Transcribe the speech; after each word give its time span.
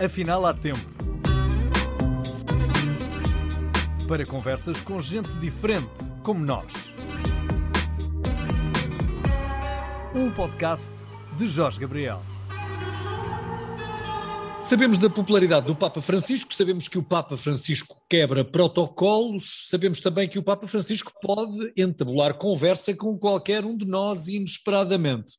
Afinal, 0.00 0.46
há 0.46 0.54
tempo. 0.54 0.78
Para 4.06 4.24
conversas 4.24 4.80
com 4.80 5.00
gente 5.00 5.28
diferente, 5.40 6.04
como 6.22 6.44
nós. 6.44 6.94
Um 10.14 10.30
podcast 10.30 10.92
de 11.36 11.48
Jorge 11.48 11.80
Gabriel. 11.80 12.22
Sabemos 14.62 14.98
da 14.98 15.10
popularidade 15.10 15.66
do 15.66 15.74
Papa 15.74 16.00
Francisco, 16.00 16.54
sabemos 16.54 16.86
que 16.86 16.98
o 16.98 17.02
Papa 17.02 17.36
Francisco 17.36 18.00
quebra 18.08 18.44
protocolos, 18.44 19.66
sabemos 19.68 20.00
também 20.00 20.28
que 20.28 20.38
o 20.38 20.42
Papa 20.44 20.68
Francisco 20.68 21.12
pode 21.20 21.72
entabular 21.76 22.34
conversa 22.34 22.94
com 22.94 23.18
qualquer 23.18 23.64
um 23.64 23.76
de 23.76 23.84
nós 23.84 24.28
inesperadamente. 24.28 25.32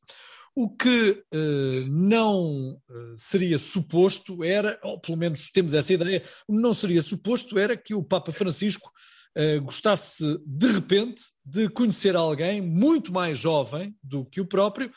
O 0.54 0.68
que 0.68 1.24
uh, 1.32 1.86
não 1.88 2.72
uh, 2.72 3.16
seria 3.16 3.58
suposto 3.58 4.42
era, 4.42 4.78
ou 4.82 5.00
pelo 5.00 5.16
menos 5.16 5.50
temos 5.50 5.74
essa 5.74 5.92
ideia, 5.92 6.24
não 6.48 6.72
seria 6.72 7.00
suposto 7.00 7.58
era 7.58 7.76
que 7.76 7.94
o 7.94 8.02
Papa 8.02 8.32
Francisco 8.32 8.90
uh, 9.38 9.62
gostasse 9.62 10.38
de 10.44 10.66
repente 10.66 11.22
de 11.44 11.68
conhecer 11.68 12.16
alguém 12.16 12.60
muito 12.60 13.12
mais 13.12 13.38
jovem 13.38 13.94
do 14.02 14.24
que 14.24 14.40
o 14.40 14.46
próprio 14.46 14.92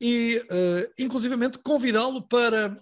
e, 0.00 0.42
inclusivamente, 0.98 1.58
convidá-lo 1.58 2.26
para 2.26 2.76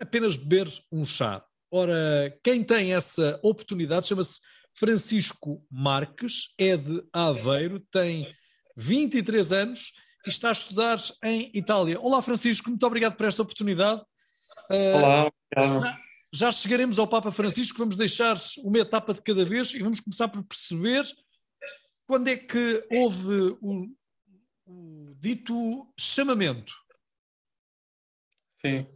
apenas 0.00 0.36
beber 0.36 0.68
um 0.90 1.06
chá. 1.06 1.40
Ora, 1.70 2.36
quem 2.42 2.64
tem 2.64 2.92
essa 2.92 3.38
oportunidade 3.44 4.08
chama-se 4.08 4.40
Francisco 4.74 5.64
Marques, 5.70 6.52
é 6.58 6.76
de 6.76 7.00
Aveiro, 7.12 7.78
tem 7.92 8.26
23 8.76 9.52
anos 9.52 9.92
e 10.26 10.28
está 10.28 10.48
a 10.48 10.52
estudar 10.52 10.98
em 11.22 11.50
Itália. 11.54 12.00
Olá, 12.00 12.22
Francisco, 12.22 12.70
muito 12.70 12.86
obrigado 12.86 13.16
por 13.16 13.26
esta 13.26 13.42
oportunidade. 13.42 14.00
Uh, 14.70 14.96
Olá, 14.96 15.30
obrigado. 15.54 16.04
Já 16.32 16.50
chegaremos 16.50 16.98
ao 16.98 17.06
Papa 17.06 17.30
Francisco, 17.30 17.78
vamos 17.78 17.96
deixar 17.96 18.36
uma 18.58 18.78
etapa 18.78 19.14
de 19.14 19.22
cada 19.22 19.44
vez 19.44 19.72
e 19.72 19.78
vamos 19.80 20.00
começar 20.00 20.26
por 20.28 20.42
perceber 20.42 21.04
quando 22.06 22.28
é 22.28 22.36
que 22.36 22.84
houve 22.90 23.56
o, 23.60 23.88
o 24.66 25.14
dito 25.20 25.92
chamamento. 25.98 26.74
Sim, 28.56 28.86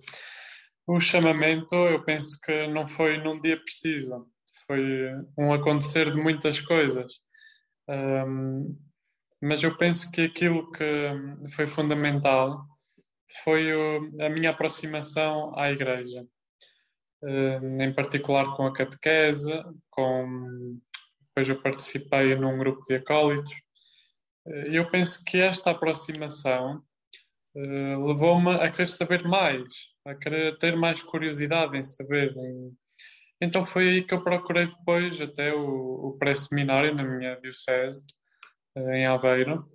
o 0.87 1.01
chamamento 1.01 1.75
eu 1.75 2.03
penso 2.03 2.41
que 2.43 2.67
não 2.69 2.89
foi 2.89 3.19
num 3.19 3.39
dia 3.39 3.57
preciso, 3.63 4.27
foi 4.67 4.83
um 5.37 5.53
acontecer 5.53 6.13
de 6.13 6.21
muitas 6.21 6.61
coisas. 6.61 7.21
Um, 7.89 8.77
mas 9.41 9.63
eu 9.63 9.77
penso 9.77 10.11
que 10.11 10.23
aquilo 10.23 10.71
que 10.73 11.49
foi 11.51 11.67
fundamental 11.67 12.67
foi 13.45 13.71
a 14.21 14.29
minha 14.29 14.51
aproximação 14.51 15.57
à 15.57 15.71
Igreja, 15.71 16.27
hum, 17.23 17.81
em 17.81 17.93
particular 17.95 18.57
com 18.57 18.67
a 18.67 18.73
catequese, 18.73 19.53
com 19.91 20.79
depois 21.29 21.49
eu 21.49 21.63
participei 21.63 22.35
num 22.35 22.59
grupo 22.59 22.83
de 22.85 22.97
acólitos. 22.97 23.53
Eu 24.67 24.91
penso 24.91 25.23
que 25.25 25.39
esta 25.41 25.71
aproximação 25.71 26.83
hum, 27.55 28.07
levou-me 28.07 28.55
a 28.55 28.71
querer 28.71 28.89
saber 28.89 29.23
mais, 29.23 29.63
a 30.05 30.15
querer 30.15 30.59
ter 30.59 30.77
mais 30.77 31.03
curiosidade 31.03 31.77
em 31.77 31.85
saber. 31.85 32.35
Então 33.41 33.65
foi 33.65 33.89
aí 33.89 34.03
que 34.03 34.15
eu 34.15 34.25
procurei 34.25 34.67
depois 34.67 35.21
até 35.21 35.55
o, 35.55 36.09
o 36.09 36.19
pré-seminário 36.19 36.93
na 36.93 37.05
minha 37.05 37.37
diocese 37.37 38.05
em 38.95 39.07
Aveiro. 39.07 39.69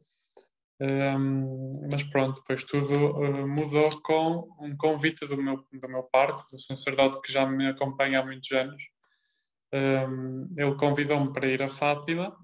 Um, 0.83 1.87
mas 1.89 2.03
pronto, 2.03 2.39
depois 2.39 2.65
tudo 2.65 2.93
uh, 2.93 3.47
mudou 3.47 3.89
com 4.01 4.49
um 4.59 4.75
convite 4.75 5.25
do 5.25 5.37
meu, 5.37 5.65
do 5.71 5.87
meu 5.87 6.03
parque, 6.03 6.43
do 6.51 6.59
sacerdote 6.59 7.21
que 7.21 7.31
já 7.31 7.45
me 7.45 7.69
acompanha 7.69 8.19
há 8.19 8.25
muitos 8.25 8.51
anos. 8.51 8.83
Um, 9.73 10.53
ele 10.57 10.75
convidou-me 10.75 11.31
para 11.31 11.47
ir 11.47 11.63
a 11.63 11.69
Fátima, 11.69 12.35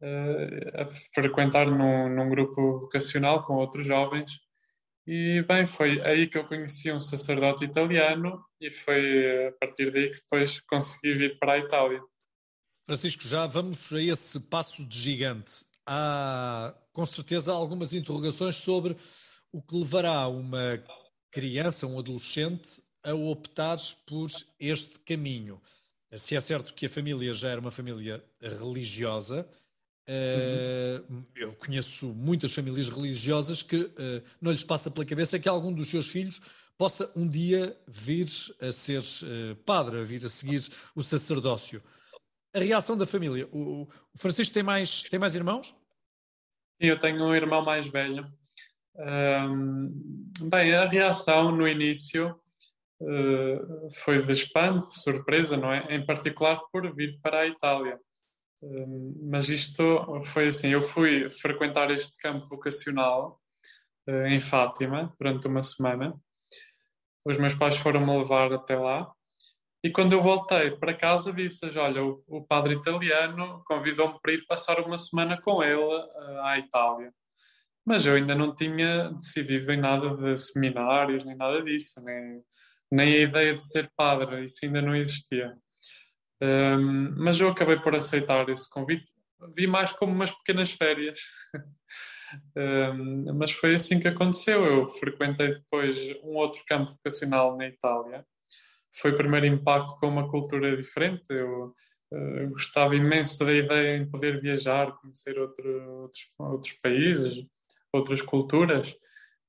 uh, 0.00 0.80
a 0.80 0.86
frequentar 1.12 1.66
num, 1.66 2.08
num 2.08 2.28
grupo 2.28 2.78
vocacional 2.78 3.44
com 3.44 3.54
outros 3.54 3.84
jovens. 3.84 4.32
E 5.04 5.42
bem, 5.42 5.66
foi 5.66 6.00
aí 6.02 6.28
que 6.28 6.38
eu 6.38 6.46
conheci 6.46 6.92
um 6.92 7.00
sacerdote 7.00 7.64
italiano 7.64 8.44
e 8.60 8.70
foi 8.70 9.48
a 9.48 9.52
partir 9.58 9.90
daí 9.92 10.10
que 10.10 10.20
depois 10.20 10.60
consegui 10.68 11.14
vir 11.14 11.38
para 11.38 11.54
a 11.54 11.58
Itália. 11.58 12.00
Francisco, 12.86 13.26
já 13.26 13.44
vamos 13.46 13.92
a 13.92 14.00
esse 14.00 14.38
passo 14.38 14.84
de 14.84 14.96
gigante 14.96 15.65
há 15.86 16.74
com 16.92 17.06
certeza 17.06 17.52
algumas 17.52 17.92
interrogações 17.92 18.56
sobre 18.56 18.96
o 19.52 19.62
que 19.62 19.76
levará 19.76 20.26
uma 20.28 20.82
criança, 21.30 21.86
um 21.86 21.98
adolescente, 21.98 22.82
a 23.02 23.14
optar 23.14 23.78
por 24.04 24.28
este 24.58 24.98
caminho. 25.00 25.60
Se 26.16 26.34
é 26.34 26.40
certo 26.40 26.74
que 26.74 26.86
a 26.86 26.90
família 26.90 27.32
já 27.32 27.50
era 27.50 27.60
uma 27.60 27.70
família 27.70 28.24
religiosa, 28.40 29.48
uhum. 30.08 31.24
eu 31.34 31.52
conheço 31.54 32.06
muitas 32.06 32.52
famílias 32.52 32.88
religiosas 32.88 33.62
que 33.62 33.90
eh, 33.98 34.22
não 34.40 34.52
lhes 34.52 34.64
passa 34.64 34.90
pela 34.90 35.04
cabeça 35.04 35.38
que 35.38 35.48
algum 35.48 35.72
dos 35.72 35.88
seus 35.88 36.08
filhos 36.08 36.40
possa 36.78 37.10
um 37.14 37.28
dia 37.28 37.76
vir 37.86 38.28
a 38.60 38.70
ser 38.70 39.02
eh, 39.02 39.56
padre, 39.64 40.00
a 40.00 40.04
vir 40.04 40.24
a 40.24 40.28
seguir 40.28 40.66
o 40.94 41.02
sacerdócio 41.02 41.82
a 42.56 42.60
reação 42.60 42.96
da 42.96 43.06
família. 43.06 43.46
O, 43.52 43.86
Francisco 44.16 44.54
tem 44.54 44.62
mais, 44.62 45.02
tem 45.02 45.18
mais 45.18 45.34
irmãos? 45.34 45.74
Sim, 46.80 46.88
eu 46.88 46.98
tenho 46.98 47.22
um 47.22 47.34
irmão 47.34 47.62
mais 47.62 47.86
velho. 47.86 48.26
Bem, 50.40 50.74
a 50.74 50.86
reação 50.86 51.52
no 51.52 51.68
início 51.68 52.34
uh, 53.00 53.90
foi 53.96 54.22
de 54.22 54.32
espanto, 54.32 54.88
de 54.90 55.00
surpresa, 55.00 55.56
não 55.56 55.72
é? 55.72 55.94
Em 55.94 56.04
particular 56.04 56.60
por 56.72 56.94
vir 56.94 57.18
para 57.20 57.40
a 57.40 57.46
Itália. 57.46 58.00
Um, 58.62 59.28
mas 59.30 59.48
isto 59.48 60.22
foi 60.26 60.48
assim: 60.48 60.70
eu 60.70 60.82
fui 60.82 61.28
frequentar 61.28 61.90
este 61.90 62.16
campo 62.18 62.46
vocacional 62.46 63.40
uh, 64.08 64.26
em 64.26 64.40
Fátima 64.40 65.14
durante 65.18 65.46
uma 65.46 65.62
semana. 65.62 66.14
Os 67.24 67.38
meus 67.38 67.54
pais 67.54 67.76
foram-me 67.76 68.18
levar 68.18 68.52
até 68.52 68.76
lá 68.76 69.12
e 69.86 69.90
quando 69.90 70.14
eu 70.14 70.20
voltei 70.20 70.72
para 70.72 70.92
casa, 70.92 71.32
disse 71.32 71.64
olha, 71.78 72.02
o, 72.04 72.20
o 72.26 72.44
padre 72.44 72.74
italiano 72.74 73.62
convidou-me 73.64 74.18
para 74.20 74.32
ir 74.32 74.44
passar 74.44 74.80
uma 74.80 74.98
semana 74.98 75.40
com 75.40 75.62
ele 75.62 75.76
uh, 75.76 76.40
à 76.42 76.58
Itália. 76.58 77.12
Mas 77.86 78.04
eu 78.04 78.16
ainda 78.16 78.34
não 78.34 78.52
tinha 78.52 79.12
decidido 79.12 79.72
em 79.72 79.76
nada 79.76 80.16
de 80.16 80.36
seminários, 80.38 81.24
nem 81.24 81.36
nada 81.36 81.62
disso, 81.62 82.02
nem, 82.02 82.42
nem 82.90 83.14
a 83.14 83.20
ideia 83.20 83.54
de 83.54 83.64
ser 83.64 83.88
padre, 83.96 84.44
isso 84.44 84.58
ainda 84.64 84.82
não 84.82 84.96
existia. 84.96 85.56
Um, 86.42 87.14
mas 87.22 87.38
eu 87.38 87.48
acabei 87.48 87.78
por 87.78 87.94
aceitar 87.94 88.48
esse 88.48 88.68
convite, 88.68 89.06
vi 89.54 89.68
mais 89.68 89.92
como 89.92 90.10
umas 90.10 90.32
pequenas 90.32 90.72
férias. 90.72 91.20
um, 92.56 93.32
mas 93.38 93.52
foi 93.52 93.76
assim 93.76 94.00
que 94.00 94.08
aconteceu. 94.08 94.64
Eu 94.64 94.90
frequentei 94.90 95.54
depois 95.54 95.96
um 96.24 96.34
outro 96.34 96.60
campo 96.66 96.90
vocacional 96.90 97.56
na 97.56 97.68
Itália, 97.68 98.26
foi 98.96 99.12
o 99.12 99.16
primeiro 99.16 99.46
impacto 99.46 99.98
com 99.98 100.08
uma 100.08 100.28
cultura 100.28 100.76
diferente. 100.76 101.24
Eu 101.30 101.74
uh, 102.12 102.50
gostava 102.50 102.96
imenso 102.96 103.44
da 103.44 103.52
ideia 103.52 103.96
em 103.96 104.10
poder 104.10 104.40
viajar, 104.40 104.92
conhecer 104.92 105.38
outro, 105.38 105.68
outros, 106.00 106.30
outros 106.38 106.72
países, 106.74 107.46
outras 107.92 108.22
culturas. 108.22 108.90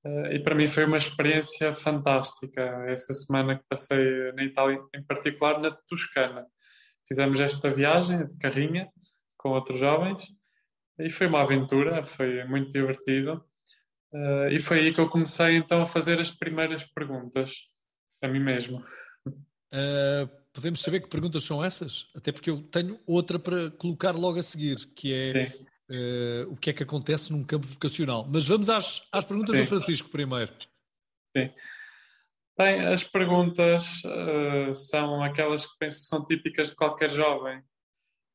Uh, 0.06 0.28
e 0.34 0.40
para 0.40 0.56
mim 0.56 0.68
foi 0.68 0.86
uma 0.86 0.98
experiência 0.98 1.74
fantástica 1.74 2.62
essa 2.88 3.14
semana 3.14 3.58
que 3.58 3.64
passei 3.70 4.32
na 4.34 4.44
Itália, 4.44 4.82
em 4.94 5.04
particular 5.04 5.60
na 5.60 5.72
Toscana. 5.88 6.46
Fizemos 7.08 7.40
esta 7.40 7.70
viagem 7.70 8.26
de 8.26 8.38
carrinha 8.38 8.90
com 9.38 9.50
outros 9.50 9.80
jovens 9.80 10.28
e 11.00 11.10
foi 11.10 11.28
uma 11.28 11.42
aventura, 11.42 12.04
foi 12.04 12.44
muito 12.46 12.72
divertido. 12.72 13.44
Uh, 14.12 14.50
e 14.52 14.60
foi 14.60 14.80
aí 14.80 14.94
que 14.94 15.00
eu 15.00 15.10
comecei 15.10 15.56
então 15.56 15.82
a 15.82 15.88
fazer 15.88 16.20
as 16.20 16.32
primeiras 16.32 16.84
perguntas 16.84 17.52
a 18.22 18.28
mim 18.28 18.40
mesmo. 18.40 18.84
Uh, 19.78 20.28
podemos 20.52 20.82
saber 20.82 21.02
que 21.02 21.08
perguntas 21.08 21.44
são 21.44 21.64
essas? 21.64 22.10
Até 22.16 22.32
porque 22.32 22.50
eu 22.50 22.64
tenho 22.64 23.00
outra 23.06 23.38
para 23.38 23.70
colocar 23.72 24.16
logo 24.16 24.40
a 24.40 24.42
seguir, 24.42 24.88
que 24.96 25.14
é 25.14 25.54
uh, 25.92 26.52
o 26.52 26.58
que 26.58 26.72
é 26.72 26.74
que 26.74 26.82
acontece 26.82 27.32
num 27.32 27.44
campo 27.44 27.68
vocacional. 27.68 28.28
Mas 28.28 28.48
vamos 28.48 28.70
às, 28.70 29.08
às 29.12 29.24
perguntas 29.24 29.56
Sim. 29.56 29.62
do 29.62 29.68
Francisco 29.68 30.10
primeiro. 30.10 30.52
Sim. 31.36 31.52
Bem, 32.58 32.88
as 32.88 33.04
perguntas 33.04 34.02
uh, 34.04 34.74
são 34.74 35.24
aquelas 35.24 35.64
que 35.64 35.78
penso 35.78 35.98
que 36.00 36.06
são 36.06 36.26
típicas 36.26 36.70
de 36.70 36.76
qualquer 36.76 37.12
jovem, 37.12 37.62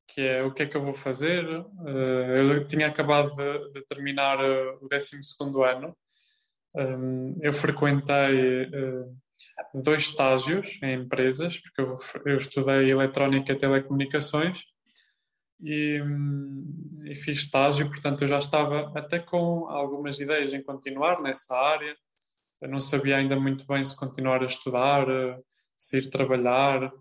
que 0.06 0.20
é 0.20 0.44
o 0.44 0.54
que 0.54 0.62
é 0.62 0.66
que 0.66 0.76
eu 0.76 0.84
vou 0.84 0.94
fazer? 0.94 1.44
eu 1.44 2.66
tinha 2.68 2.86
acabado 2.86 3.34
de, 3.34 3.72
de 3.72 3.86
terminar 3.86 4.38
o 4.38 4.88
12 4.88 5.20
ano, 5.66 5.96
um, 6.74 7.38
eu 7.42 7.52
frequentei 7.52 8.68
dois 9.74 10.02
estágios 10.02 10.78
em 10.82 10.94
empresas, 10.94 11.58
porque 11.58 11.80
eu, 11.80 11.98
eu 12.26 12.38
estudei 12.38 12.90
eletrónica 12.90 13.52
e 13.52 13.58
telecomunicações 13.58 14.64
e, 15.60 16.00
hum, 16.02 17.02
e, 17.04 17.14
fiz 17.14 17.38
estágio, 17.38 17.88
portanto 17.88 18.22
eu 18.22 18.28
já 18.28 18.38
estava 18.38 18.92
até 18.98 19.18
com 19.18 19.68
algumas 19.68 20.18
ideias 20.18 20.52
em 20.52 20.62
continuar 20.62 21.20
nessa 21.22 21.56
área. 21.56 21.96
Eu 22.60 22.68
não 22.68 22.80
sabia 22.80 23.16
ainda 23.16 23.38
muito 23.38 23.66
bem 23.66 23.84
se 23.84 23.96
continuar 23.96 24.42
a 24.42 24.46
estudar, 24.46 25.06
se 25.76 25.98
ir 25.98 26.10
trabalhar, 26.10 26.92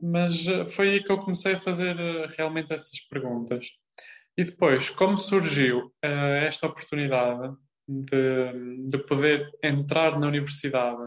mas 0.00 0.46
uh, 0.46 0.66
foi 0.66 0.90
aí 0.90 1.02
que 1.02 1.10
eu 1.10 1.18
comecei 1.18 1.54
a 1.54 1.58
fazer 1.58 1.96
uh, 1.96 2.28
realmente 2.36 2.72
essas 2.72 3.00
perguntas. 3.08 3.66
E 4.36 4.44
depois, 4.44 4.88
como 4.88 5.18
surgiu 5.18 5.92
esta 6.00 6.66
oportunidade 6.66 7.54
de, 7.86 8.88
de 8.88 8.98
poder 8.98 9.50
entrar 9.62 10.18
na 10.18 10.26
universidade 10.26 11.02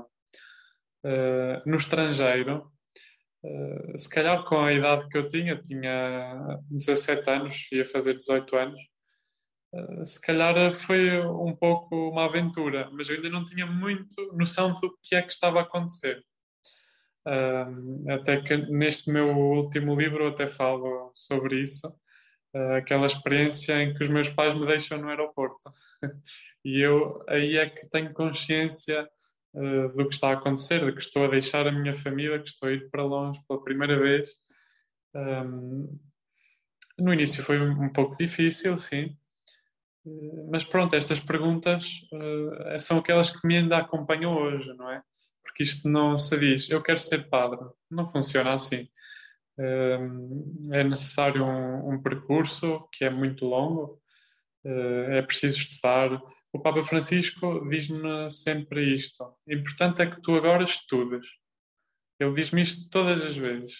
no 1.65 1.75
estrangeiro, 1.75 2.71
Uh, 3.45 3.97
se 3.97 4.09
calhar 4.09 4.43
com 4.45 4.57
a 4.59 4.73
idade 4.73 5.07
que 5.07 5.17
eu 5.17 5.29
tinha, 5.29 5.61
tinha 5.61 6.59
17 6.71 7.29
anos, 7.29 7.67
ia 7.71 7.85
fazer 7.85 8.15
18 8.15 8.55
anos, 8.55 8.81
uh, 9.73 10.05
se 10.05 10.19
calhar 10.19 10.71
foi 10.73 11.19
um 11.19 11.55
pouco 11.55 11.95
uma 12.09 12.25
aventura, 12.25 12.89
mas 12.91 13.07
eu 13.07 13.15
ainda 13.15 13.29
não 13.29 13.45
tinha 13.45 13.67
muito 13.67 14.33
noção 14.33 14.73
do 14.73 14.97
que 15.03 15.15
é 15.15 15.21
que 15.21 15.31
estava 15.31 15.59
a 15.59 15.63
acontecer. 15.63 16.23
Até 18.07 18.39
que 18.39 18.55
neste 18.55 19.11
meu 19.11 19.35
último 19.35 19.95
livro 19.99 20.27
até 20.27 20.45
falo 20.45 21.11
sobre 21.15 21.59
isso, 21.59 21.91
aquela 22.77 23.07
experiência 23.07 23.81
em 23.81 23.95
que 23.95 24.03
os 24.03 24.09
meus 24.09 24.29
pais 24.29 24.53
me 24.53 24.63
deixam 24.67 24.99
no 24.99 25.09
aeroporto. 25.09 25.71
e 26.63 26.79
eu 26.79 27.23
aí 27.27 27.57
é 27.57 27.67
que 27.67 27.89
tenho 27.89 28.13
consciência 28.13 29.09
uh, 29.55 29.89
do 29.95 30.07
que 30.07 30.13
está 30.13 30.29
a 30.29 30.33
acontecer, 30.33 30.85
de 30.85 30.91
que 30.91 31.01
estou 31.01 31.25
a 31.25 31.29
deixar 31.29 31.67
a 31.67 31.71
minha 31.71 31.93
família, 31.93 32.39
que 32.39 32.49
estou 32.49 32.69
a 32.69 32.73
ir 32.73 32.89
para 32.89 33.03
longe 33.03 33.39
pela 33.47 33.63
primeira 33.63 33.97
vez. 33.97 34.29
Um, 35.15 35.97
no 36.99 37.13
início 37.13 37.43
foi 37.43 37.59
um 37.59 37.89
pouco 37.91 38.15
difícil, 38.17 38.77
sim, 38.77 39.17
uh, 40.05 40.49
mas 40.51 40.63
pronto, 40.63 40.95
estas 40.95 41.19
perguntas 41.19 42.01
uh, 42.11 42.79
são 42.79 42.99
aquelas 42.99 43.31
que 43.31 43.47
me 43.47 43.57
ainda 43.57 43.77
acompanham 43.77 44.35
hoje, 44.35 44.73
não 44.73 44.89
é? 44.91 45.01
Porque 45.43 45.63
isto 45.63 45.87
não 45.87 46.17
se 46.17 46.37
diz, 46.37 46.69
eu 46.69 46.81
quero 46.81 46.99
ser 46.99 47.29
padre, 47.29 47.59
não 47.89 48.11
funciona 48.11 48.53
assim. 48.53 48.89
é 50.71 50.83
necessário 50.83 51.45
um, 51.45 51.93
um 51.93 52.01
percurso 52.01 52.89
que 52.91 53.05
é 53.05 53.09
muito 53.09 53.45
longo, 53.45 54.01
é 54.67 55.21
preciso 55.21 55.59
estudar, 55.59 56.11
o 56.51 56.59
Papa 56.59 56.83
Francisco 56.83 57.67
diz-me 57.69 58.31
sempre 58.31 58.95
isto: 58.95 59.23
o 59.23 59.53
importante 59.53 60.01
é 60.01 60.09
que 60.09 60.21
tu 60.21 60.35
agora 60.35 60.63
estudes. 60.63 61.27
Ele 62.19 62.33
diz-me 62.33 62.61
isto 62.61 62.89
todas 62.89 63.21
as 63.21 63.35
vezes. 63.35 63.73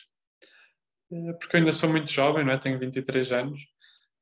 Eh, 1.12 1.34
porque 1.34 1.56
eu 1.56 1.60
ainda 1.60 1.72
sou 1.72 1.90
muito 1.90 2.12
jovem, 2.12 2.46
não 2.46 2.52
é? 2.52 2.58
Tenho 2.58 2.78
23 2.78 3.32
anos. 3.32 3.62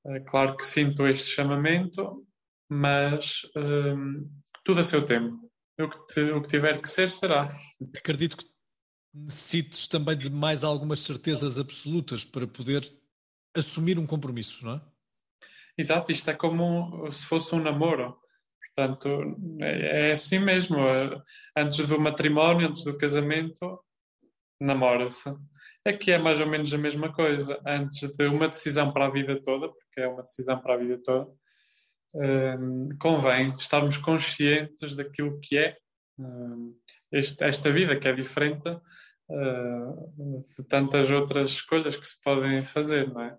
É 0.05 0.19
claro 0.19 0.55
que 0.55 0.65
sinto 0.65 1.07
este 1.07 1.31
chamamento, 1.31 2.25
mas 2.69 3.41
hum, 3.55 4.29
tudo 4.63 4.81
a 4.81 4.83
seu 4.83 5.05
tempo. 5.05 5.51
O 5.79 5.89
que, 5.89 6.13
te, 6.13 6.21
o 6.31 6.41
que 6.41 6.47
tiver 6.47 6.79
que 6.79 6.89
ser, 6.89 7.09
será. 7.09 7.47
Acredito 7.95 8.37
que 8.37 8.45
necessites 9.13 9.87
também 9.87 10.17
de 10.17 10.29
mais 10.29 10.63
algumas 10.63 10.99
certezas 10.99 11.57
absolutas 11.57 12.23
para 12.23 12.45
poder 12.45 12.83
assumir 13.55 13.97
um 13.97 14.05
compromisso, 14.05 14.63
não 14.65 14.75
é? 14.75 14.92
Exato, 15.77 16.11
isto 16.11 16.29
é 16.29 16.33
como 16.33 17.11
se 17.11 17.25
fosse 17.25 17.53
um 17.55 17.61
namoro. 17.61 18.17
Portanto, 18.75 19.35
é, 19.61 20.09
é 20.09 20.11
assim 20.11 20.39
mesmo. 20.39 20.77
Antes 21.55 21.85
do 21.87 21.99
matrimónio, 21.99 22.67
antes 22.67 22.83
do 22.83 22.97
casamento, 22.97 23.79
namora-se. 24.59 25.33
Aqui 25.85 26.11
é 26.11 26.17
mais 26.17 26.39
ou 26.39 26.47
menos 26.47 26.73
a 26.73 26.77
mesma 26.77 27.11
coisa. 27.11 27.59
Antes 27.65 27.99
de 27.99 28.27
uma 28.27 28.47
decisão 28.47 28.91
para 28.91 29.07
a 29.07 29.11
vida 29.11 29.41
toda, 29.43 29.69
porque 29.69 30.01
é 30.01 30.07
uma 30.07 30.21
decisão 30.21 30.59
para 30.59 30.75
a 30.75 30.77
vida 30.77 30.99
toda, 31.03 31.29
um, 32.15 32.89
convém 32.99 33.53
estarmos 33.55 33.97
conscientes 33.97 34.95
daquilo 34.95 35.39
que 35.41 35.57
é 35.57 35.77
um, 36.17 36.75
este, 37.11 37.43
esta 37.43 37.71
vida, 37.71 37.99
que 37.99 38.07
é 38.07 38.13
diferente 38.13 38.69
uh, 38.69 40.41
de 40.57 40.63
tantas 40.67 41.09
outras 41.11 41.51
escolhas 41.51 41.95
que 41.95 42.07
se 42.07 42.21
podem 42.21 42.63
fazer, 42.63 43.11
não 43.11 43.21
é? 43.21 43.37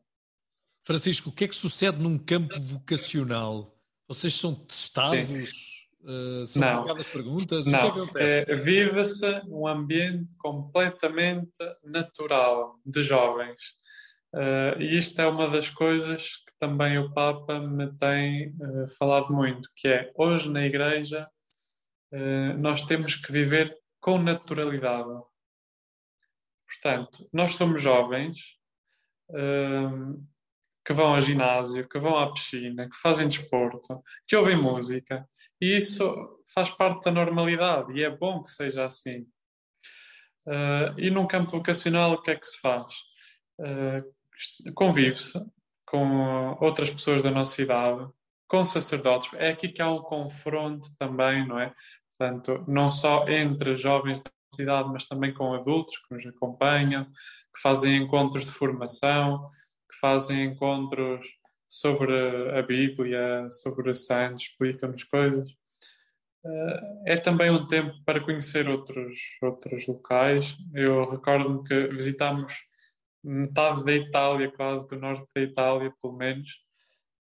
Francisco, 0.85 1.31
o 1.31 1.33
que 1.33 1.45
é 1.45 1.49
que 1.49 1.57
sucede 1.57 2.03
num 2.03 2.19
campo 2.19 2.61
vocacional? 2.61 3.75
Vocês 4.07 4.35
são 4.35 4.55
testados? 4.55 5.89
Uh, 6.03 6.45
são 6.45 6.61
não. 6.61 6.75
colocadas 6.75 7.09
perguntas? 7.09 7.65
Não. 7.65 7.79
O 7.79 7.81
que 7.81 7.87
é 7.87 7.93
que 7.93 7.99
acontece? 8.01 8.53
É, 8.53 8.57
Vive-se 8.57 9.27
um 9.49 9.67
ambiente 9.67 10.37
completamente 10.37 11.53
natural 11.83 12.79
de 12.85 13.03
jovens. 13.03 13.61
Uh, 14.35 14.79
e 14.81 14.99
isto 14.99 15.19
é 15.21 15.27
uma 15.27 15.49
das 15.49 15.71
coisas 15.71 16.37
que 16.45 16.53
também 16.59 16.99
o 16.99 17.11
Papa 17.15 17.61
me 17.61 17.91
tem 17.97 18.49
uh, 18.51 18.87
falado 18.99 19.33
muito, 19.33 19.71
que 19.77 19.89
é 19.89 20.13
hoje 20.15 20.51
na 20.51 20.67
Igreja 20.67 21.27
uh, 22.13 22.59
nós 22.59 22.83
temos 22.83 23.15
que 23.15 23.33
viver 23.33 23.75
com 24.01 24.19
naturalidade. 24.19 25.09
Portanto, 26.67 27.27
nós 27.33 27.55
somos 27.55 27.81
jovens, 27.81 28.39
que 30.85 30.93
vão 30.93 31.15
ao 31.15 31.21
ginásio, 31.21 31.89
que 31.89 31.99
vão 31.99 32.19
à 32.19 32.33
piscina, 32.33 32.89
que 32.89 32.97
fazem 32.97 33.27
desporto, 33.27 34.03
que 34.27 34.37
ouvem 34.37 34.57
música. 34.57 35.27
E 35.61 35.77
isso 35.77 36.43
faz 36.55 36.71
parte 36.71 37.05
da 37.05 37.11
normalidade 37.11 37.93
e 37.93 38.03
é 38.03 38.11
bom 38.11 38.43
que 38.43 38.51
seja 38.51 38.85
assim. 38.85 39.27
Uh, 40.47 40.93
e 40.99 41.11
num 41.11 41.27
campo 41.27 41.51
vocacional, 41.51 42.13
o 42.13 42.23
que 42.23 42.31
é 42.33 42.37
que 42.37 42.47
se 42.47 42.61
faz? 42.61 42.95
Uh, 43.59 44.15
Convive-se 44.75 45.39
com 45.87 46.57
outras 46.61 46.91
pessoas 46.91 47.23
da 47.23 47.31
nossa 47.31 47.63
idade, 47.63 48.09
com 48.49 48.65
sacerdotes. 48.65 49.33
É 49.35 49.51
aqui 49.51 49.69
que 49.69 49.81
há 49.81 49.91
um 49.91 50.03
confronto 50.03 50.89
também, 50.99 51.47
não 51.47 51.59
é? 51.59 51.73
Portanto, 52.09 52.65
não 52.67 52.91
só 52.91 53.29
entre 53.29 53.77
jovens 53.77 54.21
da 54.21 54.31
nossa 54.31 54.63
idade, 54.63 54.89
mas 54.93 55.05
também 55.07 55.33
com 55.33 55.55
adultos 55.55 55.97
que 55.99 56.15
nos 56.15 56.27
acompanham, 56.27 57.05
que 57.05 57.61
fazem 57.63 57.97
encontros 57.97 58.45
de 58.45 58.51
formação, 58.51 59.47
que 59.94 60.00
fazem 60.00 60.44
encontros 60.44 61.26
sobre 61.69 62.12
a 62.58 62.62
Bíblia, 62.62 63.49
sobre 63.50 63.94
santos, 63.94 64.43
explicam-nos 64.43 65.05
coisas. 65.05 65.50
Eh, 66.44 67.14
é 67.14 67.17
também 67.17 67.50
um 67.50 67.67
tempo 67.67 67.94
para 68.05 68.20
conhecer 68.20 68.69
outros, 68.69 69.19
outros 69.43 69.87
locais. 69.87 70.56
Eu 70.75 71.08
recordo-me 71.11 71.67
que 71.67 71.88
visitámos 71.88 72.55
metade 73.23 73.85
da 73.85 73.93
Itália, 73.93 74.52
quase 74.52 74.87
do 74.87 74.96
norte 74.99 75.26
da 75.35 75.43
Itália, 75.43 75.93
pelo 76.02 76.17
menos. 76.17 76.50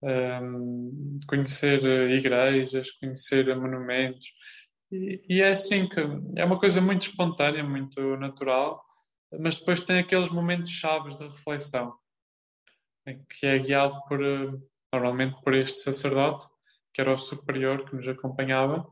Um, 0.02 0.08
ehm, 0.10 1.18
conhecer 1.26 1.82
igrejas, 2.10 2.90
conhecer 2.92 3.56
monumentos. 3.56 4.26
E, 4.92 5.22
e, 5.28 5.42
é 5.42 5.50
assim 5.50 5.88
que 5.88 6.00
é 6.36 6.44
uma 6.44 6.60
coisa 6.60 6.80
muito 6.80 7.08
espontânea, 7.08 7.64
muito 7.64 8.16
natural, 8.18 8.84
mas 9.40 9.58
depois 9.58 9.84
tem 9.84 9.98
aqueles 9.98 10.28
momentos 10.28 10.70
chaves 10.70 11.16
de 11.16 11.24
reflexão 11.24 11.94
que 13.28 13.46
é 13.46 13.58
guiado 13.58 14.00
por, 14.08 14.22
eh, 14.22 14.52
normalmente 14.92 15.40
por 15.42 15.54
este 15.54 15.80
sacerdote, 15.80 16.46
que 16.92 17.00
era 17.00 17.12
o 17.12 17.18
superior 17.18 17.84
que 17.84 17.96
nos 17.96 18.06
acompanhava, 18.08 18.86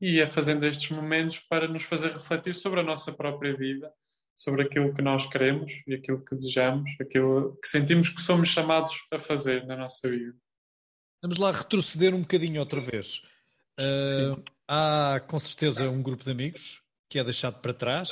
e 0.00 0.16
ia 0.16 0.26
fazendo 0.26 0.64
estes 0.66 0.90
momentos 0.90 1.38
para 1.38 1.68
nos 1.68 1.82
fazer 1.82 2.12
refletir 2.12 2.54
sobre 2.54 2.80
a 2.80 2.84
nossa 2.84 3.12
própria 3.12 3.56
vida, 3.56 3.92
sobre 4.34 4.62
aquilo 4.62 4.94
que 4.94 5.02
nós 5.02 5.26
queremos 5.26 5.72
e 5.86 5.94
aquilo 5.94 6.24
que 6.24 6.34
desejamos, 6.34 6.90
aquilo 7.00 7.58
que 7.60 7.68
sentimos 7.68 8.08
que 8.08 8.22
somos 8.22 8.48
chamados 8.48 8.94
a 9.12 9.18
fazer 9.18 9.66
na 9.66 9.76
nossa 9.76 10.08
vida. 10.08 10.36
Vamos 11.20 11.38
lá 11.38 11.50
retroceder 11.50 12.14
um 12.14 12.20
bocadinho 12.20 12.60
outra 12.60 12.80
vez. 12.80 13.22
Uh, 13.80 14.42
há 14.66 15.20
com 15.28 15.38
certeza 15.38 15.88
um 15.90 16.02
grupo 16.02 16.24
de 16.24 16.30
amigos 16.30 16.82
que 17.08 17.18
é 17.18 17.24
deixado 17.24 17.60
para 17.60 17.74
trás. 17.74 18.10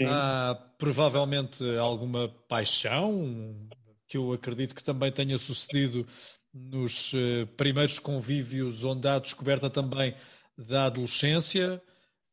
Sim. 0.00 0.08
Há 0.08 0.54
provavelmente 0.78 1.64
alguma 1.76 2.28
paixão, 2.48 3.68
que 4.12 4.18
eu 4.18 4.30
acredito 4.30 4.74
que 4.74 4.84
também 4.84 5.10
tenha 5.10 5.38
sucedido 5.38 6.06
nos 6.52 7.14
uh, 7.14 7.46
primeiros 7.56 7.98
convívios 7.98 8.84
onde 8.84 9.08
há 9.08 9.18
descoberta 9.18 9.70
também 9.70 10.14
da 10.54 10.84
adolescência. 10.84 11.82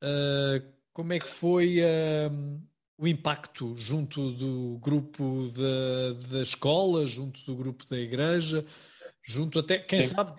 Uh, 0.03 0.61
como 0.91 1.13
é 1.13 1.19
que 1.21 1.29
foi 1.29 1.77
uh, 1.79 2.61
o 2.97 3.07
impacto 3.07 3.77
junto 3.77 4.29
do 4.33 4.77
grupo 4.79 5.47
da, 5.53 6.35
da 6.35 6.41
escola, 6.41 7.07
junto 7.07 7.45
do 7.45 7.55
grupo 7.55 7.85
da 7.89 7.97
igreja, 7.97 8.65
junto 9.23 9.57
até, 9.57 9.79
quem 9.79 10.01
Sim. 10.01 10.15
sabe, 10.15 10.33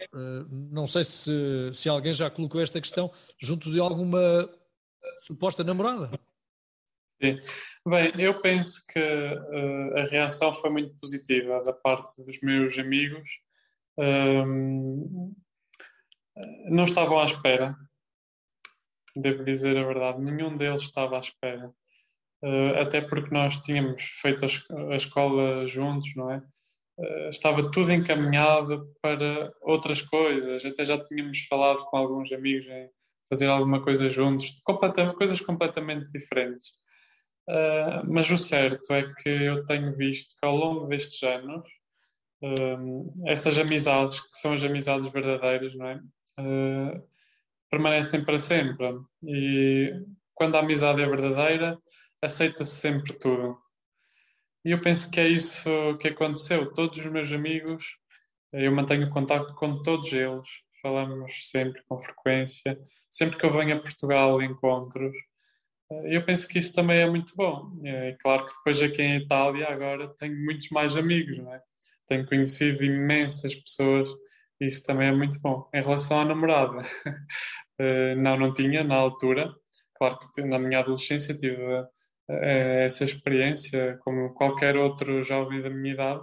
não 0.51 0.87
sei 0.87 1.05
se, 1.05 1.71
se 1.73 1.89
alguém 1.89 2.13
já 2.13 2.29
colocou 2.29 2.61
esta 2.61 2.83
questão, 2.83 3.11
junto 3.39 3.73
de 3.73 3.81
alguma 3.81 4.47
suposta 5.23 5.65
namorada? 5.65 6.11
Sim. 7.23 7.39
Bem, 7.87 8.13
eu 8.19 8.41
penso 8.41 8.83
que 8.89 8.99
uh, 8.99 9.99
a 9.99 10.05
reação 10.05 10.55
foi 10.55 10.71
muito 10.71 10.95
positiva 10.99 11.63
da 11.63 11.73
parte 11.73 12.23
dos 12.25 12.41
meus 12.41 12.79
amigos. 12.79 13.29
Um, 13.99 15.35
não 16.71 16.85
estavam 16.85 17.19
à 17.21 17.25
espera, 17.27 17.77
devo 19.15 19.45
dizer 19.45 19.77
a 19.77 19.87
verdade, 19.87 20.23
nenhum 20.23 20.57
deles 20.57 20.83
estava 20.83 21.17
à 21.17 21.21
espera. 21.21 21.71
Uh, 22.43 22.81
até 22.81 23.03
porque 23.03 23.35
nós 23.35 23.61
tínhamos 23.61 24.03
feito 24.23 24.47
a, 24.47 24.97
escola 24.97 25.67
juntos, 25.67 26.15
não 26.17 26.31
é? 26.31 26.43
Uh, 26.99 27.29
estava 27.29 27.71
tudo 27.71 27.93
encaminhado 27.93 28.95
para 29.03 29.53
outras 29.61 30.01
coisas, 30.01 30.65
até 30.65 30.87
já 30.87 30.99
tínhamos 30.99 31.47
falado 31.51 31.85
com 31.85 31.99
alguns 31.99 32.33
amigos 32.33 32.67
em 32.67 32.89
fazer 33.29 33.47
alguma 33.47 33.83
coisa 33.83 34.09
juntos, 34.09 34.63
coisas 35.19 35.41
completamente 35.43 36.11
diferentes. 36.13 36.71
Uh, 37.49 38.07
mas 38.07 38.31
o 38.31 38.39
certo 38.39 38.93
é 38.93 39.03
que 39.15 39.29
eu 39.29 39.65
tenho 39.65 39.93
visto 39.97 40.37
que 40.39 40.47
ao 40.47 40.55
longo 40.55 40.87
destes 40.87 41.23
anos, 41.23 41.69
uh, 42.43 43.25
essas 43.27 43.59
amizades, 43.59 44.21
que 44.21 44.39
são 44.39 44.53
as 44.53 44.63
amizades 44.63 45.11
verdadeiras, 45.11 45.75
não 45.75 45.87
é? 45.87 46.01
Uh, 46.39 47.03
permanecem 47.71 48.25
para 48.25 48.39
sempre. 48.39 48.87
E 49.25 49.93
quando 50.35 50.57
a 50.57 50.61
amizade 50.61 51.03
é 51.03 51.07
verdadeira, 51.07 51.79
aceita-se 52.23 52.77
sempre 52.77 53.13
tudo. 53.15 53.59
E 54.65 54.73
eu 54.73 54.81
penso 54.81 55.11
que 55.11 55.19
é 55.21 55.27
isso 55.27 55.69
que 55.99 56.09
aconteceu. 56.09 56.73
Todos 56.73 56.99
os 56.99 57.07
meus 57.07 57.33
amigos, 57.33 57.97
eu 58.53 58.71
mantenho 58.73 59.09
contato 59.11 59.55
com 59.55 59.83
todos 59.83 60.13
eles, 60.13 60.49
falamos 60.83 61.49
sempre 61.49 61.83
com 61.89 62.01
frequência. 62.01 62.79
Sempre 63.11 63.39
que 63.39 63.47
eu 63.47 63.51
venho 63.51 63.77
a 63.77 63.81
Portugal, 63.81 64.43
encontros. 64.43 65.17
Eu 66.05 66.25
penso 66.25 66.47
que 66.47 66.59
isso 66.59 66.75
também 66.75 67.01
é 67.01 67.11
muito 67.11 67.35
bom. 67.35 67.73
É 67.85 68.17
claro 68.21 68.47
que 68.47 68.55
depois 68.55 68.81
aqui 68.83 69.03
em 69.03 69.17
Itália 69.17 69.69
agora 69.69 70.09
tenho 70.17 70.37
muitos 70.45 70.69
mais 70.71 70.97
amigos, 70.97 71.39
não 71.39 71.53
é? 71.53 71.61
Tenho 72.07 72.27
conhecido 72.27 72.85
imensas 72.85 73.55
pessoas 73.57 74.09
e 74.61 74.67
isso 74.67 74.85
também 74.85 75.09
é 75.09 75.13
muito 75.13 75.41
bom. 75.41 75.69
Em 75.75 75.83
relação 75.83 76.21
à 76.21 76.25
namorada, 76.25 76.81
eh, 77.79 78.15
não, 78.15 78.37
não 78.37 78.55
tinha 78.55 78.85
na 78.85 78.95
altura. 78.95 79.53
Claro 79.97 80.19
que 80.35 80.43
na 80.43 80.59
minha 80.59 80.79
adolescência 80.81 81.35
tive 81.37 81.61
eh, 82.31 82.85
essa 82.85 83.05
experiência, 83.05 83.99
como 84.03 84.33
qualquer 84.35 84.77
outro 84.77 85.23
jovem 85.25 85.61
da 85.63 85.71
minha 85.71 85.95
idade, 85.95 86.23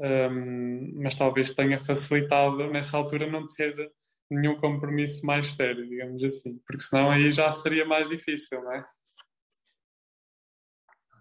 um, 0.00 0.92
mas 1.02 1.14
talvez 1.16 1.54
tenha 1.54 1.78
facilitado 1.78 2.70
nessa 2.70 2.96
altura 2.96 3.26
não 3.30 3.46
ter 3.46 3.90
nenhum 4.30 4.58
compromisso 4.58 5.24
mais 5.24 5.54
sério, 5.54 5.88
digamos 5.88 6.22
assim, 6.24 6.58
porque 6.66 6.82
senão 6.82 7.10
aí 7.10 7.30
já 7.30 7.50
seria 7.52 7.84
mais 7.84 8.08
difícil, 8.08 8.62
não 8.62 8.72
é? 8.72 8.84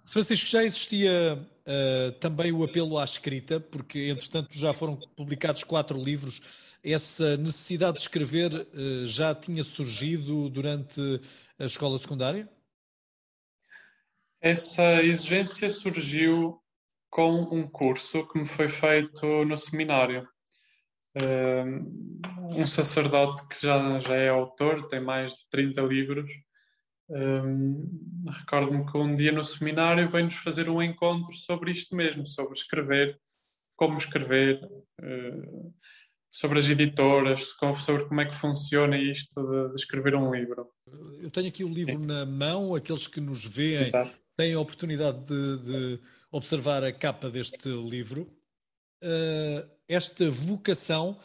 Francisco, 0.05 0.47
já 0.47 0.63
existia 0.63 1.37
uh, 1.65 2.11
também 2.19 2.51
o 2.51 2.63
apelo 2.63 2.97
à 2.97 3.03
escrita, 3.03 3.59
porque 3.59 4.09
entretanto 4.09 4.57
já 4.57 4.71
foram 4.71 4.95
publicados 5.15 5.63
quatro 5.63 6.01
livros. 6.01 6.41
Essa 6.83 7.35
necessidade 7.37 7.97
de 7.97 8.03
escrever 8.03 8.53
uh, 8.53 9.05
já 9.05 9.33
tinha 9.33 9.63
surgido 9.63 10.49
durante 10.49 11.01
a 11.57 11.65
escola 11.65 11.97
secundária? 11.97 12.47
Essa 14.39 15.01
exigência 15.03 15.71
surgiu 15.71 16.61
com 17.09 17.41
um 17.51 17.67
curso 17.67 18.27
que 18.27 18.37
me 18.37 18.45
foi 18.45 18.69
feito 18.69 19.25
no 19.45 19.57
seminário. 19.57 20.27
Um 22.57 22.67
sacerdote 22.67 23.47
que 23.47 23.61
já, 23.61 23.99
já 23.99 24.15
é 24.15 24.29
autor, 24.29 24.87
tem 24.87 24.99
mais 24.99 25.33
de 25.33 25.49
30 25.49 25.81
livros. 25.81 26.29
Um, 27.09 28.25
Recordo-me 28.27 28.85
que 28.91 28.97
um 28.97 29.15
dia 29.15 29.31
no 29.31 29.43
seminário 29.43 30.09
veio-nos 30.09 30.35
fazer 30.35 30.69
um 30.69 30.81
encontro 30.81 31.33
sobre 31.33 31.71
isto 31.71 31.95
mesmo, 31.95 32.25
sobre 32.25 32.53
escrever, 32.53 33.19
como 33.75 33.97
escrever, 33.97 34.63
uh, 34.65 35.73
sobre 36.31 36.59
as 36.59 36.69
editoras, 36.69 37.55
sobre 37.85 38.05
como 38.05 38.21
é 38.21 38.25
que 38.25 38.35
funciona 38.35 38.97
isto 38.97 39.41
de, 39.41 39.69
de 39.69 39.75
escrever 39.75 40.15
um 40.15 40.33
livro. 40.33 40.69
Eu 41.21 41.29
tenho 41.31 41.47
aqui 41.47 41.63
o 41.63 41.69
livro 41.69 41.97
Sim. 41.97 42.05
na 42.05 42.25
mão, 42.25 42.75
aqueles 42.75 43.07
que 43.07 43.21
nos 43.21 43.45
veem 43.45 43.81
Exato. 43.81 44.19
têm 44.35 44.53
a 44.53 44.59
oportunidade 44.59 45.23
de, 45.23 45.57
de 45.59 45.99
observar 46.31 46.83
a 46.83 46.91
capa 46.91 47.29
deste 47.29 47.69
livro. 47.69 48.23
Uh, 49.03 49.74
esta 49.87 50.29
vocação 50.29 51.19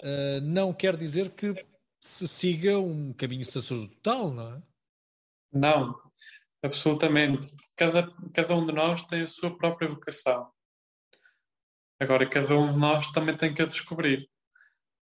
uh, 0.00 0.40
não 0.42 0.72
quer 0.72 0.96
dizer 0.96 1.30
que 1.30 1.54
se 2.00 2.28
siga 2.28 2.78
um 2.78 3.12
caminho 3.12 3.44
sacerdotal, 3.44 4.30
não 4.30 4.54
é? 4.54 4.62
Não, 5.52 6.00
absolutamente. 6.62 7.48
Cada, 7.76 8.10
cada 8.32 8.54
um 8.54 8.66
de 8.66 8.72
nós 8.72 9.04
tem 9.04 9.22
a 9.22 9.26
sua 9.26 9.56
própria 9.56 9.88
vocação. 9.88 10.50
Agora, 11.98 12.28
cada 12.28 12.56
um 12.56 12.72
de 12.72 12.78
nós 12.78 13.10
também 13.12 13.36
tem 13.36 13.54
que 13.54 13.62
a 13.62 13.66
descobrir. 13.66 14.28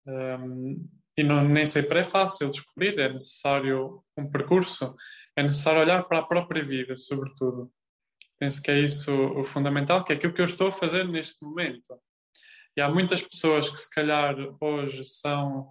Um, 0.06 0.88
e 1.16 1.22
não, 1.22 1.46
nem 1.46 1.66
sempre 1.66 2.00
é 2.00 2.04
fácil 2.04 2.50
descobrir, 2.50 2.98
é 2.98 3.12
necessário 3.12 4.02
um 4.16 4.28
percurso, 4.28 4.94
é 5.36 5.42
necessário 5.42 5.80
olhar 5.80 6.04
para 6.04 6.18
a 6.18 6.26
própria 6.26 6.64
vida, 6.64 6.96
sobretudo. 6.96 7.72
Penso 8.38 8.60
que 8.60 8.70
é 8.70 8.80
isso 8.80 9.12
o 9.12 9.44
fundamental, 9.44 10.04
que 10.04 10.12
é 10.12 10.16
aquilo 10.16 10.32
que 10.32 10.40
eu 10.40 10.46
estou 10.46 10.68
a 10.68 10.72
fazer 10.72 11.06
neste 11.06 11.42
momento. 11.44 12.00
E 12.76 12.80
há 12.80 12.88
muitas 12.88 13.22
pessoas 13.22 13.70
que, 13.70 13.80
se 13.80 13.90
calhar, 13.90 14.34
hoje 14.60 15.04
são 15.04 15.70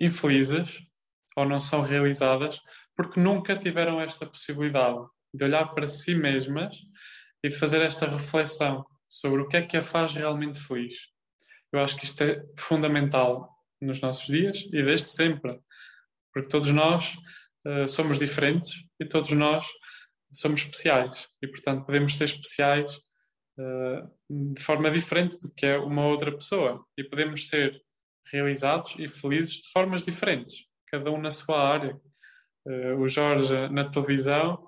infelizes 0.00 0.80
ou 1.36 1.44
não 1.44 1.60
são 1.60 1.82
realizadas 1.82 2.60
porque 2.96 3.20
nunca 3.20 3.56
tiveram 3.56 4.00
esta 4.00 4.26
possibilidade 4.26 4.98
de 5.34 5.44
olhar 5.44 5.66
para 5.74 5.86
si 5.86 6.14
mesmas 6.14 6.74
e 7.44 7.48
de 7.48 7.58
fazer 7.58 7.82
esta 7.82 8.06
reflexão 8.06 8.86
sobre 9.08 9.42
o 9.42 9.48
que 9.48 9.56
é 9.56 9.62
que 9.62 9.76
a 9.76 9.82
faz 9.82 10.12
realmente 10.12 10.58
feliz. 10.58 10.94
Eu 11.72 11.80
acho 11.80 11.96
que 11.96 12.04
isto 12.04 12.22
é 12.22 12.42
fundamental 12.58 13.54
nos 13.80 14.00
nossos 14.00 14.26
dias 14.26 14.66
e 14.72 14.82
desde 14.82 15.08
sempre, 15.08 15.60
porque 16.32 16.48
todos 16.48 16.70
nós 16.70 17.16
uh, 17.66 17.86
somos 17.86 18.18
diferentes 18.18 18.70
e 18.98 19.04
todos 19.04 19.30
nós 19.32 19.66
somos 20.32 20.62
especiais 20.62 21.28
e, 21.42 21.48
portanto, 21.48 21.84
podemos 21.84 22.16
ser 22.16 22.24
especiais 22.24 22.92
de 24.28 24.62
forma 24.62 24.90
diferente 24.90 25.38
do 25.38 25.50
que 25.50 25.64
é 25.64 25.78
uma 25.78 26.06
outra 26.06 26.30
pessoa 26.30 26.84
e 26.96 27.02
podemos 27.02 27.48
ser 27.48 27.82
realizados 28.30 28.94
e 28.98 29.08
felizes 29.08 29.62
de 29.62 29.70
formas 29.70 30.04
diferentes, 30.04 30.64
cada 30.88 31.10
um 31.10 31.20
na 31.20 31.30
sua 31.30 31.58
área. 31.58 31.98
Uh, 32.66 32.96
o 32.98 33.08
Jorge 33.08 33.68
na 33.68 33.88
televisão, 33.88 34.66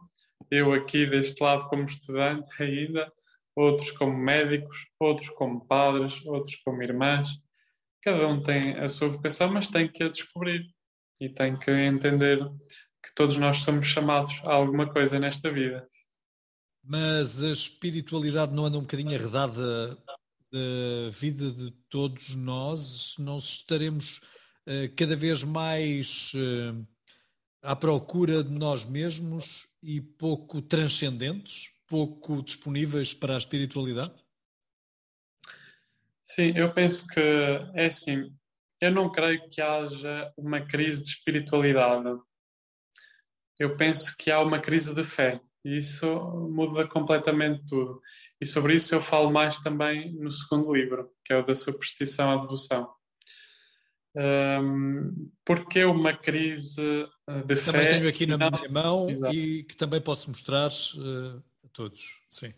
eu 0.50 0.72
aqui 0.72 1.04
deste 1.06 1.42
lado 1.42 1.68
como 1.68 1.84
estudante 1.84 2.62
ainda, 2.62 3.12
outros 3.56 3.90
como 3.90 4.16
médicos, 4.16 4.86
outros 5.00 5.28
como 5.30 5.66
padres, 5.66 6.24
outros 6.24 6.56
como 6.56 6.82
irmãs. 6.82 7.28
Cada 8.02 8.26
um 8.28 8.40
tem 8.40 8.78
a 8.78 8.88
sua 8.88 9.08
vocação, 9.08 9.52
mas 9.52 9.68
tem 9.68 9.88
que 9.88 10.04
a 10.04 10.08
descobrir 10.08 10.64
e 11.20 11.28
tem 11.28 11.58
que 11.58 11.70
entender 11.70 12.38
que 13.04 13.12
todos 13.14 13.36
nós 13.36 13.58
somos 13.58 13.88
chamados 13.88 14.40
a 14.44 14.52
alguma 14.52 14.88
coisa 14.88 15.18
nesta 15.18 15.50
vida. 15.50 15.88
Mas 16.88 17.44
a 17.44 17.50
espiritualidade 17.50 18.54
não 18.54 18.64
anda 18.64 18.78
um 18.78 18.82
bocadinho 18.82 19.14
arredada 19.14 19.94
da 20.50 21.10
vida 21.12 21.50
de 21.50 21.70
todos 21.90 22.34
nós? 22.34 23.14
Não 23.18 23.36
estaremos 23.36 24.22
uh, 24.66 24.94
cada 24.96 25.14
vez 25.14 25.44
mais 25.44 26.32
uh, 26.34 26.88
à 27.60 27.76
procura 27.76 28.42
de 28.42 28.50
nós 28.50 28.86
mesmos 28.86 29.68
e 29.82 30.00
pouco 30.00 30.62
transcendentes, 30.62 31.74
pouco 31.86 32.42
disponíveis 32.42 33.12
para 33.12 33.34
a 33.34 33.38
espiritualidade? 33.38 34.14
Sim, 36.24 36.54
eu 36.56 36.72
penso 36.72 37.06
que 37.06 37.20
é 37.20 37.86
assim. 37.86 38.34
Eu 38.80 38.92
não 38.92 39.12
creio 39.12 39.46
que 39.50 39.60
haja 39.60 40.32
uma 40.38 40.62
crise 40.66 41.02
de 41.02 41.08
espiritualidade 41.08 42.18
eu 43.58 43.76
penso 43.76 44.14
que 44.16 44.30
há 44.30 44.40
uma 44.40 44.60
crise 44.60 44.94
de 44.94 45.02
fé 45.02 45.40
isso 45.64 46.06
muda 46.50 46.86
completamente 46.86 47.64
tudo. 47.66 48.00
E 48.40 48.46
sobre 48.46 48.74
isso 48.74 48.94
eu 48.94 49.02
falo 49.02 49.30
mais 49.30 49.58
também 49.58 50.12
no 50.14 50.30
segundo 50.30 50.72
livro, 50.74 51.10
que 51.24 51.32
é 51.32 51.36
o 51.38 51.44
da 51.44 51.54
superstição 51.54 52.30
à 52.30 52.36
devoção. 52.40 52.88
Um, 54.16 55.30
porque 55.44 55.84
uma 55.84 56.16
crise 56.16 56.82
eh, 57.28 57.42
de 57.42 57.54
também 57.54 57.56
fé. 57.56 57.72
Também 57.72 57.88
tenho 57.88 58.08
aqui 58.08 58.26
na 58.26 58.38
não... 58.38 58.50
minha 58.50 58.68
mão 58.68 59.08
Exato. 59.08 59.34
e 59.34 59.64
que 59.64 59.76
também 59.76 60.00
posso 60.00 60.28
mostrar 60.28 60.70
uh, 60.70 61.42
a 61.64 61.68
todos. 61.72 62.02
Sim. 62.28 62.52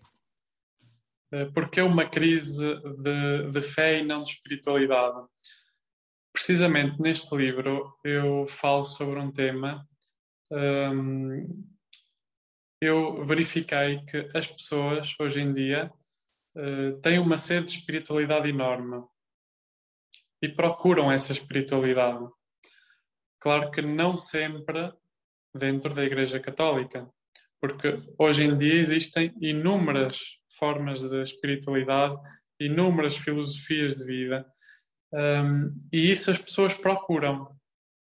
Eh, 1.32 1.46
porque 1.46 1.80
uma 1.80 2.08
crise 2.08 2.66
de, 2.98 3.50
de 3.50 3.62
fé 3.62 3.98
e 3.98 4.04
não 4.04 4.22
de 4.22 4.30
espiritualidade. 4.30 5.26
Precisamente 6.32 7.00
neste 7.00 7.34
livro 7.36 7.92
eu 8.04 8.46
falo 8.48 8.84
sobre 8.84 9.18
um 9.18 9.32
tema 9.32 9.86
um, 10.50 11.64
eu 12.80 13.24
verifiquei 13.24 14.04
que 14.06 14.30
as 14.34 14.46
pessoas 14.46 15.14
hoje 15.20 15.40
em 15.40 15.52
dia 15.52 15.92
uh, 16.56 17.00
têm 17.00 17.18
uma 17.18 17.38
sede 17.38 17.66
de 17.66 17.72
espiritualidade 17.72 18.48
enorme 18.48 19.04
e 20.42 20.48
procuram 20.48 21.12
essa 21.12 21.32
espiritualidade. 21.32 22.26
Claro 23.38 23.70
que 23.70 23.82
não 23.82 24.16
sempre 24.16 24.92
dentro 25.54 25.94
da 25.94 26.04
Igreja 26.04 26.40
Católica, 26.40 27.08
porque 27.60 28.02
hoje 28.18 28.44
em 28.44 28.56
dia 28.56 28.74
existem 28.74 29.34
inúmeras 29.40 30.18
formas 30.58 31.00
de 31.00 31.22
espiritualidade, 31.22 32.16
inúmeras 32.58 33.16
filosofias 33.16 33.94
de 33.94 34.04
vida, 34.04 34.46
um, 35.12 35.76
e 35.92 36.10
isso 36.10 36.30
as 36.30 36.38
pessoas 36.38 36.74
procuram. 36.74 37.48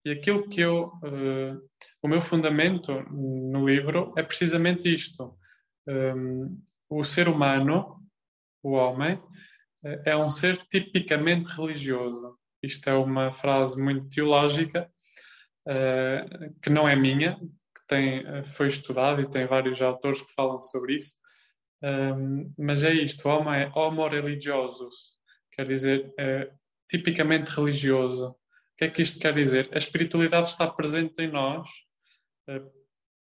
E 0.07 0.13
aquilo 0.13 0.49
que 0.49 0.61
eu, 0.61 0.93
uh, 1.03 1.61
o 2.01 2.07
meu 2.07 2.21
fundamento 2.21 3.03
no 3.11 3.69
livro 3.69 4.15
é 4.17 4.23
precisamente 4.23 4.95
isto. 4.95 5.37
Um, 5.85 6.63
o 6.89 7.05
ser 7.05 7.29
humano, 7.29 8.01
o 8.63 8.75
homem, 8.75 9.21
é 10.05 10.17
um 10.17 10.31
ser 10.31 10.59
tipicamente 10.69 11.51
religioso. 11.51 12.39
Isto 12.63 12.89
é 12.89 12.95
uma 12.95 13.33
frase 13.33 13.83
muito 13.83 14.09
teológica, 14.09 14.89
uh, 15.67 16.55
que 16.63 16.71
não 16.71 16.89
é 16.89 16.95
minha, 16.95 17.37
que 17.37 17.87
tem, 17.89 18.25
eh, 18.25 18.45
foi 18.45 18.69
estudado 18.69 19.21
e 19.21 19.29
tem 19.29 19.45
vários 19.45 19.83
autores 19.83 20.21
que 20.21 20.33
falam 20.35 20.61
sobre 20.61 20.95
isso. 20.95 21.17
Um, 21.83 22.55
mas 22.57 22.85
é 22.85 22.93
isto, 22.93 23.29
homo, 23.29 23.51
é 23.51 23.73
homo 23.75 24.07
religiosus, 24.07 25.17
quer 25.51 25.67
dizer, 25.67 26.15
é, 26.17 26.49
tipicamente 26.89 27.51
religioso. 27.51 28.37
O 28.77 28.79
que 28.79 28.85
é 28.85 28.91
que 28.91 29.01
isto 29.01 29.19
quer 29.19 29.35
dizer? 29.35 29.71
A 29.73 29.79
espiritualidade 29.79 30.49
está 30.49 30.69
presente 30.69 31.23
em 31.23 31.31
nós, 31.31 31.67
é, 32.47 32.63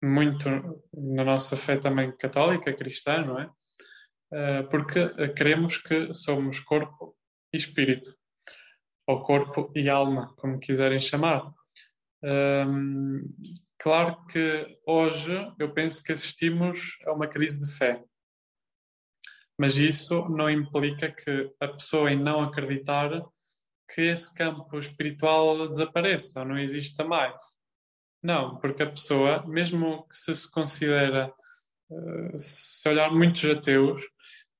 muito 0.03 0.49
na 0.93 1.23
nossa 1.23 1.55
fé 1.55 1.77
também 1.77 2.15
católica, 2.17 2.73
cristã, 2.73 3.23
não 3.23 3.39
é? 3.39 3.49
É, 4.33 4.63
porque 4.63 5.09
cremos 5.35 5.77
que 5.77 6.13
somos 6.13 6.59
corpo 6.59 7.15
e 7.53 7.57
espírito, 7.57 8.13
ou 9.07 9.23
corpo 9.23 9.71
e 9.73 9.89
alma, 9.89 10.35
como 10.35 10.59
quiserem 10.59 10.99
chamar. 10.99 11.49
Um, 12.21 13.21
claro 13.79 14.25
que 14.25 14.77
hoje 14.85 15.33
eu 15.57 15.73
penso 15.73 16.03
que 16.03 16.11
assistimos 16.11 16.97
a 17.05 17.13
uma 17.13 17.27
crise 17.27 17.65
de 17.65 17.77
fé 17.77 18.03
mas 19.57 19.75
isso 19.77 20.29
não 20.29 20.49
implica 20.49 21.11
que 21.11 21.51
a 21.59 21.67
pessoa 21.67 22.11
em 22.11 22.19
não 22.19 22.43
acreditar 22.43 23.09
que 23.93 24.01
esse 24.01 24.33
campo 24.33 24.77
espiritual 24.77 25.67
desapareça 25.67 26.39
ou 26.39 26.45
não 26.45 26.57
exista 26.57 27.03
mais. 27.03 27.35
Não, 28.21 28.57
porque 28.57 28.83
a 28.83 28.89
pessoa, 28.89 29.45
mesmo 29.47 30.07
que 30.07 30.17
se 30.17 30.35
se 30.35 30.51
considera, 30.51 31.33
uh, 31.89 32.39
se 32.39 32.87
olhar 32.89 33.11
muitos 33.11 33.45
ateus, 33.45 34.01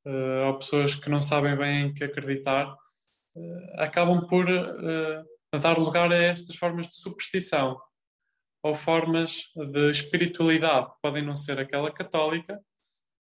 uh, 0.06 0.48
ou 0.48 0.60
pessoas 0.60 0.96
que 0.96 1.10
não 1.10 1.22
sabem 1.22 1.56
bem 1.58 1.88
em 1.88 1.94
que 1.94 2.04
acreditar, 2.04 2.72
uh, 2.72 3.82
acabam 3.82 4.28
por 4.28 4.46
dar 5.60 5.78
lugar 5.78 6.12
a 6.12 6.18
estas 6.18 6.56
formas 6.56 6.88
de 6.88 6.94
superstição 6.94 7.78
ou 8.64 8.76
formas 8.76 9.44
de 9.56 9.92
espiritualidade. 9.92 10.92
Podem 11.02 11.24
não 11.24 11.36
ser 11.36 11.60
aquela 11.60 11.92
católica, 11.92 12.60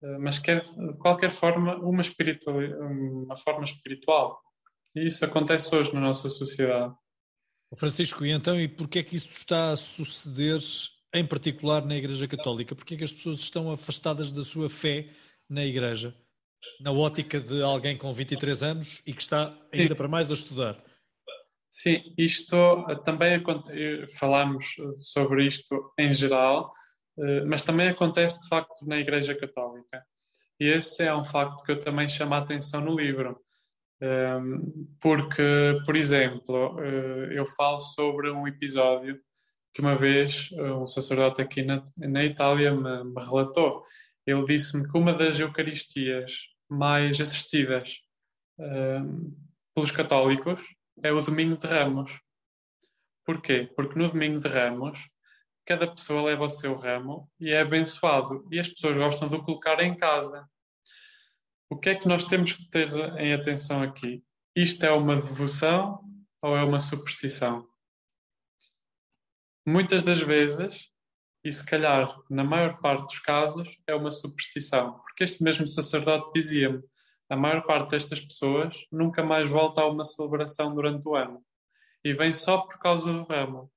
eh, 0.03 0.19
mas 0.19 0.39
que 0.39 0.51
é 0.51 0.61
de 0.61 0.99
qualquer 0.99 1.31
forma 1.31 1.77
uma, 1.77 2.03
uma 2.51 3.37
forma 3.37 3.65
espiritual. 3.65 4.41
E 4.99 5.07
isso 5.07 5.25
acontece 5.25 5.75
hoje 5.75 5.95
na 5.95 6.01
nossa 6.01 6.29
sociedade. 6.29 6.93
Francisco, 7.77 8.25
e 8.25 8.31
então, 8.31 8.59
e 8.59 8.67
porquê 8.67 8.99
é 9.01 9.03
que 9.03 9.15
isso 9.15 9.29
está 9.31 9.71
a 9.71 9.77
suceder, 9.77 10.61
em 11.15 11.25
particular 11.25 11.85
na 11.85 11.97
Igreja 11.97 12.27
Católica? 12.27 12.75
Porquê 12.75 12.95
é 12.95 12.97
que 12.99 13.05
as 13.05 13.13
pessoas 13.13 13.39
estão 13.39 13.71
afastadas 13.71 14.33
da 14.33 14.43
sua 14.43 14.69
fé 14.69 15.11
na 15.49 15.65
Igreja, 15.65 16.15
na 16.81 16.91
ótica 16.91 17.41
de 17.41 17.63
alguém 17.63 17.97
com 17.97 18.13
23 18.13 18.63
anos 18.63 19.03
e 19.07 19.13
que 19.13 19.23
está 19.23 19.57
ainda 19.73 19.89
Sim. 19.89 19.95
para 19.95 20.09
mais 20.09 20.31
a 20.31 20.35
estudar? 20.35 20.83
Sim, 21.71 22.03
isto 22.17 22.57
eh, 22.89 22.97
também 23.05 23.35
eh, 23.35 24.07
falamos 24.19 24.65
sobre 24.97 25.47
isto 25.47 25.93
em 25.99 26.13
geral, 26.13 26.73
eh, 27.19 27.45
mas 27.45 27.63
também 27.63 27.89
acontece 27.89 28.43
de 28.43 28.49
facto 28.49 28.85
na 28.87 28.99
Igreja 28.99 29.35
Católica. 29.35 30.03
E 30.59 30.67
esse 30.67 31.05
é 31.05 31.15
um 31.15 31.25
facto 31.25 31.63
que 31.63 31.71
eu 31.71 31.79
também 31.79 32.09
chamo 32.09 32.35
a 32.35 32.39
atenção 32.39 32.81
no 32.81 32.99
livro, 32.99 33.39
porque, 35.01 35.81
por 35.85 35.97
exemplo, 35.97 36.79
eh, 36.81 37.31
eu 37.33 37.45
falo 37.45 37.81
sobre 37.81 38.31
um 38.31 38.47
episódio 38.47 39.21
que 39.75 39.81
uma 39.81 39.97
vez 39.97 40.51
eh, 40.53 40.73
um 40.73 40.87
sacerdote 40.87 41.43
aqui 41.43 41.63
na, 41.63 41.85
na 41.99 42.25
Itália 42.25 42.73
me, 42.73 43.05
me 43.05 43.25
relatou. 43.25 43.83
Ele 44.27 44.45
disse-me 44.45 44.89
que 44.89 44.97
uma 44.97 45.13
das 45.13 45.39
Eucaristias 45.41 46.49
mais 46.69 47.21
assistidas 47.21 48.01
pelos 49.73 49.93
católicos 49.93 50.61
é 51.03 51.13
o 51.13 51.23
Domingo 51.23 51.57
de 51.57 51.67
Ramos. 51.67 52.11
Porquê? 53.25 53.71
Porque 53.77 53.97
no 53.97 54.09
Domingo 54.09 54.41
de 54.41 54.49
Ramos 54.49 54.99
cada 55.69 55.87
pessoa 55.87 56.23
leva 56.23 56.45
o 56.45 56.49
seu 56.49 56.75
ramo 56.75 57.31
e 57.39 57.51
é 57.51 57.61
abençoado. 57.61 58.49
E 58.51 58.59
as 58.59 58.69
pessoas 58.69 58.97
gostam 58.97 59.29
de 59.29 59.37
o 59.37 59.43
colocar 59.43 59.79
em 59.81 59.95
casa. 59.95 60.49
O 61.71 61.77
que 61.77 61.91
é 61.91 61.95
que 61.95 62.09
nós 62.09 62.25
temos 62.25 62.55
que 62.55 62.69
ter 62.71 62.91
em 63.19 63.35
atenção 63.35 63.83
aqui? 63.83 64.25
Isto 64.57 64.87
é 64.87 64.91
uma 64.91 65.17
devoção 65.17 66.03
ou 66.41 66.57
é 66.57 66.65
uma 66.65 66.81
superstição? 66.81 67.69
Muitas 69.67 70.03
das 70.03 70.21
vezes, 70.21 70.89
e 71.45 71.53
se 71.53 71.65
calhar 71.65 72.17
na 72.31 72.43
maior 72.43 72.81
parte 72.81 73.05
dos 73.05 73.19
casos, 73.19 73.69
é 73.87 73.95
uma 73.95 74.11
superstição. 74.11 74.99
Porque 75.01 75.25
este 75.25 75.43
mesmo 75.43 75.69
sacerdote 75.69 76.31
dizia-me: 76.33 76.83
a 77.29 77.37
maior 77.37 77.63
parte 77.67 77.91
destas 77.91 78.21
pessoas 78.21 78.87
nunca 78.91 79.23
mais 79.23 79.47
volta 79.47 79.83
a 79.83 79.87
uma 79.87 80.07
celebração 80.07 80.75
durante 80.75 81.07
o 81.07 81.15
ano 81.15 81.45
e 82.03 82.15
vem 82.15 82.33
só 82.33 82.59
por 82.59 82.79
causa 82.79 83.13
do 83.13 83.25
ramo. 83.25 83.71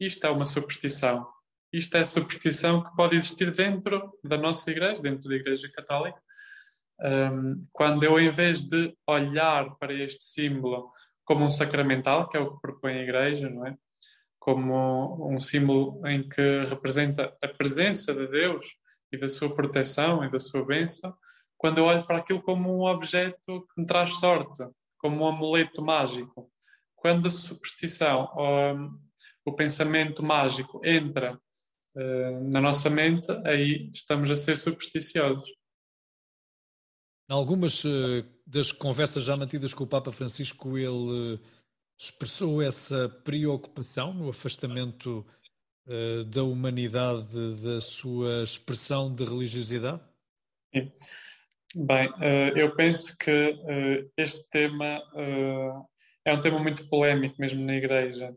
Isto 0.00 0.26
é 0.26 0.30
uma 0.30 0.44
superstição. 0.44 1.24
Isto 1.72 1.96
é 1.96 2.04
superstição 2.04 2.82
que 2.82 2.94
pode 2.96 3.14
existir 3.14 3.52
dentro 3.52 4.12
da 4.24 4.36
nossa 4.36 4.68
igreja, 4.70 5.00
dentro 5.00 5.28
da 5.28 5.36
Igreja 5.36 5.70
Católica. 5.70 6.20
Um, 7.04 7.66
quando 7.72 8.04
eu, 8.04 8.18
em 8.20 8.30
vez 8.30 8.62
de 8.62 8.94
olhar 9.06 9.76
para 9.76 9.92
este 9.92 10.22
símbolo 10.22 10.92
como 11.24 11.44
um 11.44 11.50
sacramental, 11.50 12.28
que 12.28 12.36
é 12.36 12.40
o 12.40 12.54
que 12.54 12.60
propõe 12.60 12.92
a 12.92 13.02
Igreja, 13.02 13.50
não 13.50 13.66
é? 13.66 13.76
Como 14.38 15.28
um 15.32 15.40
símbolo 15.40 16.06
em 16.06 16.28
que 16.28 16.60
representa 16.68 17.36
a 17.42 17.48
presença 17.48 18.14
de 18.14 18.26
Deus 18.28 18.66
e 19.12 19.18
da 19.18 19.28
sua 19.28 19.54
proteção 19.54 20.24
e 20.24 20.30
da 20.30 20.38
sua 20.38 20.64
bênção, 20.64 21.14
quando 21.56 21.78
eu 21.78 21.84
olho 21.84 22.04
para 22.06 22.18
aquilo 22.18 22.42
como 22.42 22.76
um 22.76 22.86
objeto 22.86 23.66
que 23.72 23.80
me 23.80 23.86
traz 23.86 24.14
sorte, 24.14 24.64
como 24.98 25.24
um 25.24 25.28
amuleto 25.28 25.82
mágico. 25.82 26.50
Quando 26.96 27.26
a 27.28 27.30
superstição 27.30 28.30
ou 28.34 28.90
o 29.44 29.52
pensamento 29.52 30.22
mágico 30.22 30.80
entra 30.84 31.38
uh, 31.96 32.50
na 32.50 32.60
nossa 32.60 32.88
mente, 32.88 33.30
aí 33.44 33.90
estamos 33.92 34.30
a 34.30 34.36
ser 34.36 34.56
supersticiosos. 34.56 35.48
Algumas 37.32 37.82
uh, 37.84 38.22
das 38.46 38.70
conversas 38.70 39.24
já 39.24 39.34
mantidas 39.34 39.72
com 39.72 39.84
o 39.84 39.86
Papa 39.86 40.12
Francisco, 40.12 40.76
ele 40.76 41.36
uh, 41.36 41.40
expressou 41.98 42.60
essa 42.60 43.08
preocupação 43.08 44.12
no 44.12 44.28
afastamento 44.28 45.26
da 46.28 46.44
humanidade 46.44 47.56
da 47.60 47.80
sua 47.80 48.44
expressão 48.44 49.12
de 49.12 49.24
religiosidade? 49.24 50.00
Sim. 50.72 50.92
Bem, 51.74 52.08
eu 52.54 52.72
penso 52.76 53.18
que 53.18 53.58
este 54.16 54.48
tema 54.48 55.02
é 56.24 56.32
um 56.32 56.40
tema 56.40 56.60
muito 56.60 56.88
polémico 56.88 57.34
mesmo 57.40 57.64
na 57.64 57.74
Igreja. 57.74 58.32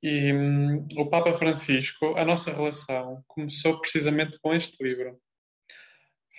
E 0.00 0.32
hum, 0.32 0.86
o 0.96 1.06
Papa 1.06 1.32
Francisco, 1.32 2.16
a 2.16 2.24
nossa 2.24 2.52
relação 2.52 3.24
começou 3.26 3.80
precisamente 3.80 4.38
com 4.38 4.54
este 4.54 4.80
livro. 4.84 5.18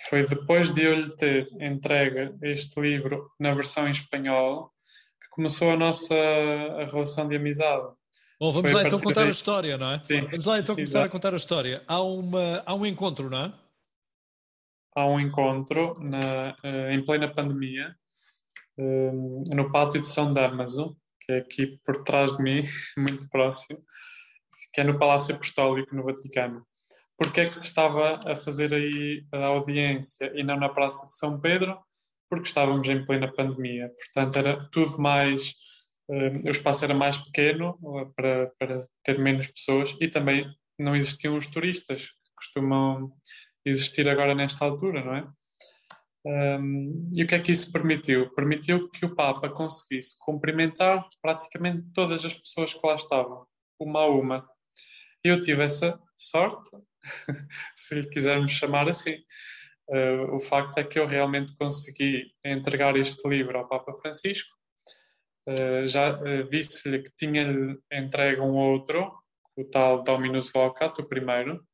Foi 0.08 0.26
depois 0.26 0.72
de 0.74 0.82
eu 0.82 0.94
lhe 0.94 1.16
ter 1.16 1.48
entregue 1.60 2.34
este 2.42 2.80
livro 2.80 3.30
na 3.40 3.54
versão 3.54 3.88
em 3.88 3.92
espanhol 3.92 4.70
que 5.20 5.28
começou 5.30 5.70
a 5.70 5.76
nossa 5.76 6.14
a 6.14 6.84
relação 6.84 7.26
de 7.26 7.36
amizade. 7.36 7.86
Bom, 8.38 8.52
vamos 8.52 8.70
Foi 8.70 8.82
lá 8.82 8.86
então 8.86 9.00
contar 9.00 9.20
daí. 9.20 9.28
a 9.28 9.32
história, 9.32 9.78
não 9.78 9.92
é? 9.92 10.02
Sim. 10.06 10.20
Vamos 10.26 10.44
lá 10.44 10.58
então 10.58 10.74
começar 10.74 10.98
Exato. 10.98 11.06
a 11.06 11.08
contar 11.08 11.32
a 11.32 11.36
história. 11.36 11.82
Há, 11.88 12.02
uma, 12.02 12.62
há 12.66 12.74
um 12.74 12.84
encontro, 12.84 13.30
não 13.30 13.46
é? 13.46 13.52
Há 14.94 15.06
um 15.06 15.18
encontro 15.18 15.94
na, 16.00 16.54
eh, 16.62 16.94
em 16.94 17.04
plena 17.04 17.32
pandemia 17.32 17.96
hum, 18.78 19.42
no 19.48 19.72
pátio 19.72 20.00
de 20.00 20.08
São 20.08 20.34
Damaso, 20.34 20.96
que 21.22 21.32
é 21.32 21.38
aqui 21.38 21.80
por 21.84 22.04
trás 22.04 22.36
de 22.36 22.42
mim, 22.42 22.62
muito 22.98 23.26
próximo, 23.30 23.82
que 24.72 24.82
é 24.82 24.84
no 24.84 24.98
Palácio 24.98 25.34
Apostólico, 25.34 25.96
no 25.96 26.04
Vaticano. 26.04 26.66
Porquê 27.18 27.42
é 27.42 27.48
que 27.48 27.58
se 27.58 27.66
estava 27.66 28.16
a 28.30 28.36
fazer 28.36 28.74
aí 28.74 29.24
a 29.32 29.46
audiência 29.46 30.30
e 30.34 30.42
não 30.42 30.58
na 30.58 30.68
Praça 30.68 31.06
de 31.08 31.16
São 31.16 31.40
Pedro? 31.40 31.78
Porque 32.28 32.48
estávamos 32.48 32.88
em 32.88 33.04
plena 33.06 33.32
pandemia, 33.32 33.88
portanto 33.88 34.36
era 34.36 34.68
tudo 34.70 34.98
mais, 34.98 35.54
uh, 36.08 36.46
o 36.46 36.50
espaço 36.50 36.84
era 36.84 36.94
mais 36.94 37.16
pequeno 37.18 37.78
uh, 37.80 38.12
para, 38.14 38.52
para 38.58 38.78
ter 39.04 39.18
menos 39.18 39.46
pessoas 39.46 39.96
e 40.00 40.08
também 40.08 40.46
não 40.78 40.94
existiam 40.94 41.36
os 41.36 41.46
turistas 41.46 42.02
que 42.02 42.34
costumam 42.36 43.12
existir 43.64 44.08
agora 44.08 44.34
nesta 44.34 44.64
altura, 44.64 45.04
não 45.04 45.14
é? 45.14 45.28
Um, 46.26 47.08
e 47.14 47.22
o 47.22 47.26
que 47.26 47.36
é 47.36 47.38
que 47.38 47.52
isso 47.52 47.70
permitiu? 47.70 48.30
Permitiu 48.34 48.88
que 48.90 49.06
o 49.06 49.14
Papa 49.14 49.48
conseguisse 49.48 50.16
cumprimentar 50.18 51.06
praticamente 51.22 51.86
todas 51.94 52.24
as 52.24 52.34
pessoas 52.34 52.74
que 52.74 52.84
lá 52.84 52.96
estavam, 52.96 53.46
uma 53.78 54.00
a 54.00 54.08
uma. 54.08 54.48
Eu 55.26 55.40
tive 55.40 55.64
essa 55.64 55.98
sorte, 56.16 56.70
se 57.74 57.94
lhe 57.96 58.08
quisermos 58.08 58.52
chamar 58.52 58.88
assim. 58.88 59.16
Uh, 59.88 60.36
o 60.36 60.40
facto 60.40 60.78
é 60.78 60.84
que 60.84 60.98
eu 60.98 61.06
realmente 61.06 61.54
consegui 61.56 62.32
entregar 62.44 62.96
este 62.96 63.28
livro 63.28 63.58
ao 63.58 63.68
Papa 63.68 63.92
Francisco. 63.94 64.54
Uh, 65.48 65.86
já 65.86 66.18
uh, 66.20 66.48
disse-lhe 66.48 67.02
que 67.02 67.10
tinha-lhe 67.16 67.78
entregue 67.92 68.40
um 68.40 68.54
outro, 68.54 69.12
o 69.56 69.64
tal 69.64 70.02
Dominus 70.02 70.50
Vocat, 70.52 71.00
o 71.00 71.08
primeiro, 71.08 71.64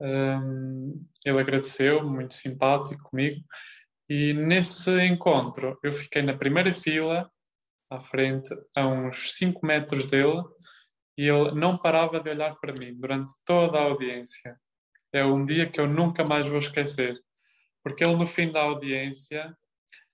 um, 0.00 1.06
ele 1.24 1.40
agradeceu, 1.40 2.04
muito 2.04 2.34
simpático 2.34 3.10
comigo. 3.10 3.42
E 4.08 4.32
nesse 4.32 4.90
encontro 5.04 5.78
eu 5.82 5.92
fiquei 5.92 6.22
na 6.22 6.36
primeira 6.36 6.72
fila, 6.72 7.30
à 7.90 7.98
frente, 7.98 8.54
a 8.74 8.86
uns 8.86 9.34
5 9.34 9.64
metros 9.64 10.06
dele, 10.06 10.42
e 11.16 11.28
ele 11.28 11.52
não 11.52 11.78
parava 11.78 12.20
de 12.20 12.28
olhar 12.28 12.54
para 12.56 12.74
mim 12.78 12.94
durante 12.94 13.32
toda 13.44 13.78
a 13.78 13.82
audiência. 13.82 14.58
É 15.12 15.24
um 15.24 15.44
dia 15.44 15.68
que 15.68 15.80
eu 15.80 15.86
nunca 15.86 16.24
mais 16.24 16.46
vou 16.46 16.58
esquecer, 16.58 17.18
porque 17.82 18.04
ele 18.04 18.16
no 18.16 18.26
fim 18.26 18.52
da 18.52 18.62
audiência, 18.62 19.56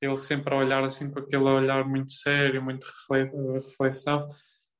ele 0.00 0.18
sempre 0.18 0.54
a 0.54 0.58
olhar 0.58 0.84
assim 0.84 1.10
com 1.10 1.18
aquele 1.18 1.44
olhar 1.44 1.84
muito 1.84 2.12
sério, 2.12 2.62
muito 2.62 2.86
reflexão, 3.54 4.28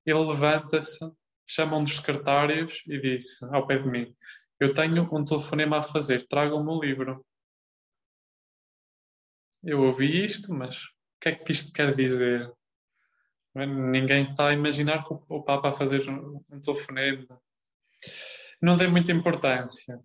ele 0.04 0.18
levanta-se, 0.18 0.98
chama 1.46 1.76
um 1.76 1.84
dos 1.84 1.96
secretários 1.96 2.82
e 2.86 3.00
disse 3.00 3.44
ao 3.46 3.66
pé 3.66 3.78
de 3.78 3.88
mim: 3.88 4.14
Eu 4.60 4.74
tenho 4.74 5.08
um 5.12 5.24
telefonema 5.24 5.78
a 5.78 5.82
fazer, 5.82 6.26
tragam-me 6.28 6.70
o 6.70 6.80
livro. 6.80 7.24
Eu 9.62 9.80
ouvi 9.82 10.24
isto, 10.24 10.52
mas 10.52 10.76
o 10.76 10.88
que 11.20 11.28
é 11.28 11.34
que 11.36 11.52
isto 11.52 11.72
quer 11.72 11.94
dizer? 11.94 12.52
Ninguém 13.54 14.22
está 14.22 14.48
a 14.48 14.54
imaginar 14.54 15.04
que 15.06 15.14
o 15.28 15.42
Papa 15.42 15.68
a 15.68 15.72
fazer 15.72 16.08
um 16.08 16.60
telefonema. 16.60 17.40
Não 18.60 18.76
dei 18.76 18.86
muita 18.86 19.12
importância. 19.12 20.00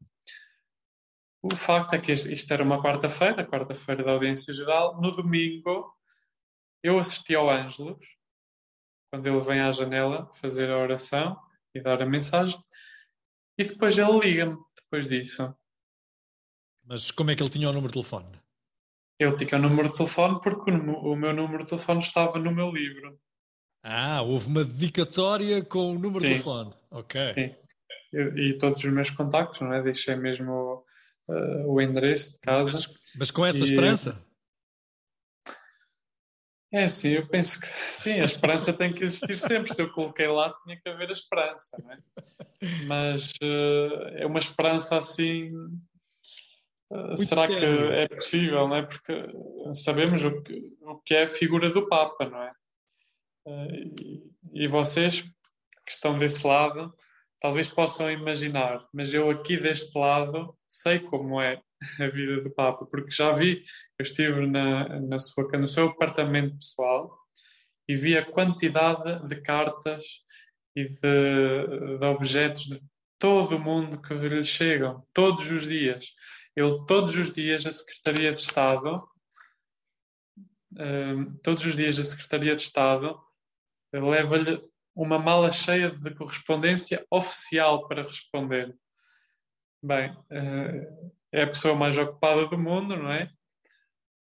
O 1.41 1.55
facto 1.55 1.93
é 1.93 1.99
que 1.99 2.11
isto 2.11 2.53
era 2.53 2.63
uma 2.63 2.81
quarta-feira, 2.81 3.47
quarta-feira 3.47 4.03
da 4.03 4.11
audiência 4.11 4.53
geral. 4.53 4.99
No 4.99 5.15
domingo, 5.15 5.95
eu 6.83 6.99
assisti 6.99 7.35
ao 7.35 7.49
Ângelos, 7.49 8.05
quando 9.09 9.27
ele 9.27 9.39
vem 9.39 9.61
à 9.61 9.71
janela 9.71 10.29
fazer 10.35 10.69
a 10.69 10.77
oração 10.77 11.39
e 11.73 11.81
dar 11.81 12.01
a 12.01 12.05
mensagem, 12.05 12.59
e 13.57 13.63
depois 13.63 13.97
ele 13.97 14.19
liga-me, 14.19 14.57
depois 14.75 15.07
disso. 15.07 15.55
Mas 16.83 17.11
como 17.11 17.31
é 17.31 17.35
que 17.35 17.41
ele 17.41 17.49
tinha 17.49 17.69
o 17.69 17.73
número 17.73 17.87
de 17.87 17.93
telefone? 17.93 18.39
Ele 19.19 19.37
tinha 19.37 19.59
o 19.59 19.61
número 19.61 19.89
de 19.89 19.95
telefone 19.95 20.41
porque 20.41 20.69
o 20.69 21.15
meu 21.15 21.33
número 21.33 21.63
de 21.63 21.69
telefone 21.69 22.01
estava 22.01 22.37
no 22.37 22.51
meu 22.51 22.69
livro. 22.71 23.19
Ah, 23.89 24.21
houve 24.21 24.47
uma 24.47 24.65
dedicatória 24.65 25.63
com 25.63 25.93
o 25.93 25.97
número 25.97 26.19
Sim. 26.19 26.27
de 26.27 26.33
telefone. 26.33 26.73
Ok. 26.91 27.33
Sim. 27.33 27.55
E, 28.11 28.49
e, 28.49 28.57
todos 28.57 28.83
os 28.83 28.91
meus 28.91 29.09
contactos, 29.09 29.61
não 29.61 29.71
é? 29.71 29.81
Deixei 29.81 30.13
mesmo 30.17 30.83
uh, 31.29 31.71
o 31.71 31.81
endereço 31.81 32.33
de 32.33 32.39
casa. 32.39 32.73
Mas, 32.73 33.13
mas 33.17 33.31
com 33.31 33.45
essa 33.45 33.59
e, 33.59 33.63
esperança? 33.63 34.21
É, 36.69 36.89
sim, 36.89 37.11
eu 37.11 37.25
penso 37.27 37.61
que 37.61 37.67
sim, 37.93 38.19
a 38.19 38.25
esperança 38.25 38.73
tem 38.73 38.91
que 38.91 39.05
existir 39.05 39.37
sempre. 39.37 39.73
Se 39.73 39.81
eu 39.81 39.89
coloquei 39.93 40.27
lá, 40.27 40.53
tinha 40.65 40.77
que 40.77 40.89
haver 40.89 41.07
a 41.07 41.13
esperança, 41.13 41.81
não 41.81 41.93
é? 41.93 41.99
Mas 42.85 43.31
uh, 43.41 44.07
é 44.17 44.25
uma 44.25 44.39
esperança 44.39 44.97
assim. 44.97 45.47
Uh, 46.91 47.15
será 47.15 47.47
que 47.47 47.53
é 47.53 48.07
possível, 48.09 48.67
não 48.67 48.75
é? 48.75 48.81
Porque 48.81 49.13
sabemos 49.73 50.25
o 50.25 50.41
que, 50.43 50.75
o 50.81 50.97
que 50.97 51.15
é 51.15 51.23
a 51.23 51.27
figura 51.27 51.69
do 51.69 51.87
Papa, 51.87 52.25
não 52.25 52.43
é? 52.43 52.51
Uh, 53.47 54.27
e, 54.53 54.67
vocês 54.67 55.21
que 55.21 55.91
estão 55.91 56.19
desse 56.19 56.45
lado 56.45 56.93
talvez 57.39 57.69
possam 57.69 58.11
imaginar, 58.11 58.85
mas 58.93 59.13
eu 59.13 59.29
aqui 59.29 59.55
deste 59.55 59.97
lado 59.97 60.53
sei 60.67 60.99
como 60.99 61.39
é 61.39 61.61
a 62.01 62.07
vida 62.09 62.41
do 62.41 62.51
Papa, 62.53 62.85
porque 62.85 63.09
já 63.09 63.31
vi, 63.31 63.61
eu 63.97 64.03
estive 64.03 64.45
na, 64.47 64.99
na 64.99 65.17
sua, 65.17 65.47
no 65.57 65.67
seu 65.67 65.87
apartamento 65.87 66.57
pessoal 66.57 67.17
e 67.87 67.95
vi 67.95 68.17
a 68.17 68.25
quantidade 68.25 69.25
de 69.29 69.39
cartas 69.41 70.03
e 70.75 70.89
de, 70.89 71.97
de 71.99 72.05
objetos 72.05 72.63
de 72.63 72.81
todo 73.17 73.55
o 73.55 73.59
mundo 73.59 74.01
que 74.01 74.13
lhe 74.13 74.43
chegam, 74.43 75.07
todos 75.13 75.49
os 75.49 75.63
dias. 75.63 76.05
Ele, 76.53 76.85
todos 76.85 77.15
os 77.15 77.31
dias, 77.31 77.65
a 77.65 77.71
Secretaria 77.71 78.33
de 78.33 78.41
Estado, 78.41 78.97
um, 80.77 81.37
todos 81.37 81.63
os 81.65 81.77
dias, 81.77 81.97
a 81.97 82.03
Secretaria 82.03 82.53
de 82.53 82.61
Estado 82.61 83.17
leva-lhe 83.93 84.61
uma 84.95 85.19
mala 85.19 85.51
cheia 85.51 85.91
de 85.91 86.13
correspondência 86.15 87.05
oficial 87.11 87.87
para 87.87 88.03
responder. 88.03 88.75
Bem, 89.81 90.11
uh, 90.11 91.11
é 91.31 91.43
a 91.43 91.47
pessoa 91.47 91.75
mais 91.75 91.97
ocupada 91.97 92.47
do 92.47 92.57
mundo, 92.57 92.97
não 92.97 93.11
é? 93.11 93.29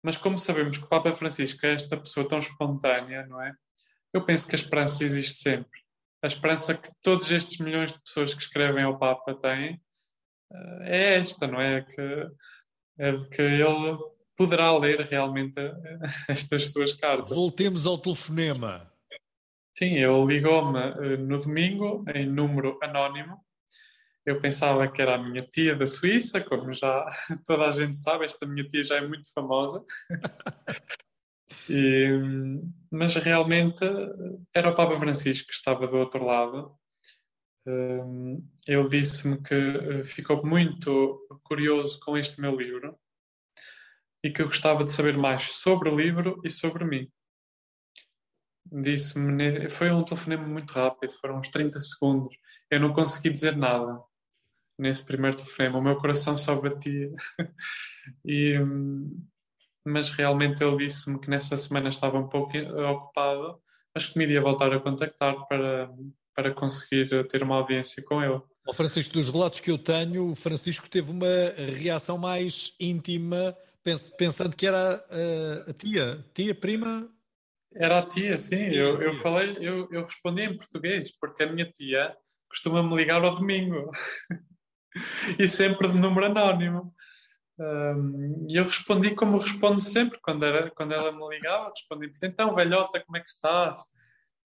Mas 0.03 0.17
como 0.17 0.39
sabemos 0.39 0.77
que 0.77 0.85
o 0.85 0.89
Papa 0.89 1.13
Francisco 1.15 1.65
é 1.65 1.73
esta 1.73 1.97
pessoa 1.97 2.29
tão 2.29 2.39
espontânea, 2.39 3.27
não 3.27 3.41
é? 3.41 3.55
Eu 4.13 4.25
penso 4.25 4.47
que 4.47 4.55
a 4.55 4.59
esperança 4.59 5.03
existe 5.03 5.35
sempre. 5.35 5.81
A 6.23 6.27
esperança 6.27 6.77
que 6.77 6.91
todos 7.03 7.31
estes 7.31 7.59
milhões 7.59 7.93
de 7.93 8.01
pessoas 8.01 8.35
que 8.35 8.43
escrevem 8.43 8.85
ao 8.85 8.99
Papa 8.99 9.35
têm 9.35 9.81
uh, 10.53 10.83
é 10.83 11.19
esta, 11.19 11.47
não 11.47 11.61
é? 11.61 11.83
Que, 11.83 12.27
é 12.99 13.13
que 13.31 13.43
ele 13.43 13.99
poderá 14.37 14.77
ler 14.77 15.01
realmente 15.01 15.59
estas 16.29 16.71
suas 16.71 16.93
cartas. 16.93 17.31
Voltemos 17.31 17.87
ao 17.87 17.97
telefonema. 17.97 18.93
Sim, 19.77 19.97
ele 19.97 20.25
ligou-me 20.25 20.79
uh, 20.79 21.19
no 21.19 21.39
domingo 21.39 22.05
em 22.15 22.27
número 22.27 22.79
anónimo 22.83 23.47
eu 24.27 24.41
pensava 24.41 24.91
que 24.91 25.01
era 25.01 25.15
a 25.15 25.23
minha 25.23 25.41
tia 25.41 25.77
da 25.77 25.87
Suíça, 25.87 26.41
como 26.41 26.73
já 26.73 27.09
toda 27.47 27.69
a 27.69 27.73
gente 27.73 27.97
sabe, 27.97 28.25
esta 28.25 28.45
minha 28.45 28.69
tia 28.69 28.83
já 28.83 28.97
é 28.97 29.07
muito 29.07 29.33
famosa. 29.33 29.85
e, 31.71 32.09
mas 32.91 33.15
realmente 33.15 33.85
era 34.53 34.71
o 34.71 34.75
Papa 34.75 34.99
Francisco 34.99 35.47
que 35.47 35.55
estava 35.55 35.87
do 35.87 35.97
outro 35.97 36.25
lado. 36.25 36.77
Hum, 37.65 38.45
ele 38.67 38.89
disse-me 38.89 39.41
que 39.41 39.55
eh, 39.55 40.05
ficou 40.05 40.45
muito 40.45 41.21
curioso 41.43 41.99
com 42.01 42.17
este 42.17 42.41
meu 42.41 42.55
livro 42.55 42.97
e 44.23 44.31
que 44.31 44.41
eu 44.41 44.47
gostava 44.47 44.85
de 44.85 44.93
saber 44.93 45.17
mais 45.17 45.43
sobre 45.43 45.89
o 45.89 45.97
livro 45.97 46.41
e 46.45 46.51
sobre 46.51 46.85
mim. 46.85 47.09
Disse-me, 48.73 49.69
foi 49.69 49.91
um 49.91 50.05
telefonema 50.05 50.47
muito 50.47 50.73
rápido, 50.73 51.13
foram 51.21 51.39
uns 51.39 51.49
30 51.49 51.79
segundos. 51.81 52.37
Eu 52.71 52.81
não 52.81 52.93
consegui 52.93 53.31
dizer 53.31 53.57
nada 53.57 54.01
nesse 54.79 55.05
primeiro 55.05 55.37
telefonema. 55.37 55.79
O 55.79 55.83
meu 55.83 55.97
coração 55.97 56.37
só 56.37 56.55
batia. 56.55 57.13
e, 58.25 58.55
mas 59.85 60.11
realmente 60.11 60.63
ele 60.63 60.77
disse-me 60.79 61.19
que 61.21 61.31
nessa 61.31 61.57
semana 61.57 61.89
estava 61.89 62.19
um 62.19 62.29
pouco 62.29 62.57
ocupado, 62.59 63.61
mas 63.95 64.07
que 64.07 64.19
me 64.19 64.25
iria 64.25 64.41
voltar 64.41 64.73
a 64.73 64.81
contactar 64.81 65.47
para, 65.47 65.91
para 66.35 66.55
conseguir 66.55 67.27
ter 67.29 67.43
uma 67.43 67.57
audiência 67.57 68.03
com 68.03 68.23
ele. 68.23 68.43
Oh, 68.67 68.73
Francisco, 68.73 69.15
dos 69.15 69.29
relatos 69.29 69.61
que 69.61 69.71
eu 69.71 69.79
tenho, 69.79 70.33
o 70.33 70.35
Francisco 70.35 70.89
teve 70.91 71.11
uma 71.11 71.55
reação 71.79 72.19
mais 72.19 72.75
íntima, 72.81 73.57
pensando 74.19 74.57
que 74.57 74.67
era 74.67 75.05
a, 75.69 75.73
tia, 75.73 76.25
tia, 76.35 76.55
prima. 76.55 77.09
Era 77.79 77.99
a 77.99 78.07
tia, 78.07 78.39
sim. 78.39 78.67
Eu, 78.73 79.01
eu 79.03 79.15
falei, 79.15 79.57
eu, 79.61 79.89
eu 79.91 80.05
respondi 80.05 80.43
em 80.43 80.57
português, 80.57 81.17
porque 81.19 81.43
a 81.43 81.53
minha 81.53 81.71
tia 81.71 82.15
costuma 82.49 82.83
me 82.83 82.97
ligar 82.97 83.23
ao 83.23 83.37
domingo. 83.37 83.91
e 85.39 85.47
sempre 85.47 85.89
de 85.89 85.99
número 85.99 86.27
anónimo. 86.27 86.95
Um, 87.59 88.47
e 88.51 88.57
eu 88.57 88.65
respondi 88.65 89.15
como 89.15 89.39
respondo 89.39 89.81
sempre 89.81 90.19
quando, 90.21 90.45
era, 90.45 90.71
quando 90.71 90.93
ela 90.93 91.11
me 91.11 91.27
ligava, 91.29 91.71
respondi 91.71 92.13
então 92.23 92.55
velhota, 92.55 93.03
como 93.05 93.17
é 93.17 93.21
que 93.21 93.31
estás? 93.31 93.81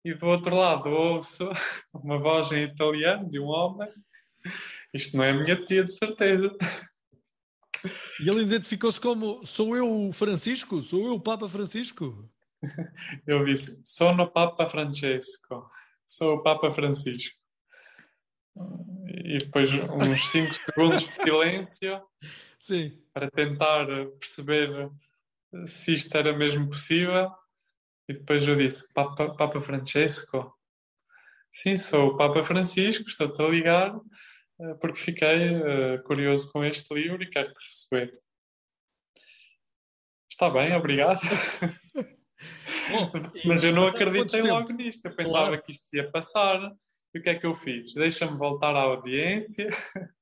E 0.05 0.15
do 0.15 0.27
outro 0.27 0.55
lado 0.55 0.89
ouço 0.89 1.49
uma 1.93 2.19
voz 2.19 2.51
em 2.53 2.65
italiano 2.65 3.29
de 3.29 3.39
um 3.39 3.47
homem. 3.47 3.89
Isto 4.95 5.17
não 5.17 5.25
é 5.25 5.31
a 5.31 5.35
minha 5.35 5.57
tia, 5.65 5.85
de 5.85 5.93
certeza. 5.93 6.57
E 8.21 8.29
ele 8.29 8.43
identificou-se 8.43 9.01
como 9.01 9.45
sou 9.45 9.77
eu 9.77 10.09
o 10.09 10.13
Francisco? 10.13 10.81
Sou 10.83 11.07
eu 11.07 11.15
o 11.15 11.21
Papa 11.21 11.49
Francisco? 11.49 12.29
Eu 13.27 13.45
disse, 13.45 13.81
sou 13.85 14.15
no 14.15 14.31
Papa 14.31 14.69
Francesco. 14.69 15.71
Sou 16.07 16.37
o 16.37 16.43
Papa 16.43 16.73
Francisco 16.73 17.41
e 19.07 19.39
depois 19.39 19.71
uns 19.73 20.31
5 20.31 20.55
segundos 20.67 21.07
de 21.07 21.15
silêncio 21.15 22.03
Sim. 22.59 23.03
para 23.13 23.31
tentar 23.31 23.87
perceber 24.19 24.91
se 25.65 25.95
isto 25.95 26.17
era 26.17 26.37
mesmo 26.37 26.69
possível. 26.69 27.31
E 28.09 28.15
depois 28.15 28.47
eu 28.47 28.57
disse: 28.57 28.93
Papa, 28.93 29.35
Papa 29.35 29.61
Francesco? 29.61 30.53
Sim, 31.51 31.77
sou 31.77 32.09
o 32.09 32.17
Papa 32.17 32.45
Francisco, 32.45 33.09
estou-te 33.09 33.43
a 33.43 33.49
ligar 33.49 33.95
eh, 34.61 34.75
porque 34.75 35.01
fiquei 35.01 35.57
uh, 35.57 36.03
curioso 36.05 36.51
com 36.53 36.65
este 36.65 36.95
livro 36.95 37.23
e 37.23 37.29
quero-te 37.29 37.59
receber. 37.65 38.11
Está 40.31 40.49
bem, 40.49 40.75
obrigado. 40.75 41.21
Mas 43.45 43.63
eu 43.65 43.73
não 43.73 43.85
acreditei 43.85 44.43
logo 44.43 44.73
nisto. 44.73 45.05
Eu 45.05 45.15
pensava 45.15 45.47
claro. 45.49 45.63
que 45.63 45.73
isto 45.73 45.95
ia 45.95 46.11
passar 46.11 46.61
e 47.15 47.19
o 47.19 47.23
que 47.23 47.31
é 47.31 47.35
que 47.35 47.47
eu 47.47 47.55
fiz? 47.55 47.95
Deixa-me 47.95 48.37
voltar 48.37 48.75
à 48.75 48.83
audiência. 48.83 49.69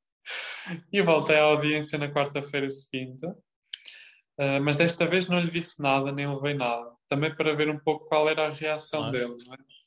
e 0.93 1.03
voltei 1.03 1.37
à 1.37 1.43
audiência 1.43 1.99
na 1.99 2.13
quarta-feira 2.13 2.69
seguinte. 2.71 3.27
Uh, 3.27 4.61
mas 4.63 4.77
desta 4.77 5.07
vez 5.07 5.29
não 5.29 5.41
lhe 5.41 5.51
disse 5.51 5.83
nada, 5.83 6.13
nem 6.13 6.33
levei 6.33 6.55
nada. 6.55 6.91
Também 7.09 7.35
para 7.35 7.55
ver 7.55 7.69
um 7.69 7.79
pouco 7.79 8.07
qual 8.07 8.29
era 8.29 8.47
a 8.47 8.51
reação 8.51 9.05
ah. 9.05 9.11
dele. 9.11 9.35
É? 9.35 9.79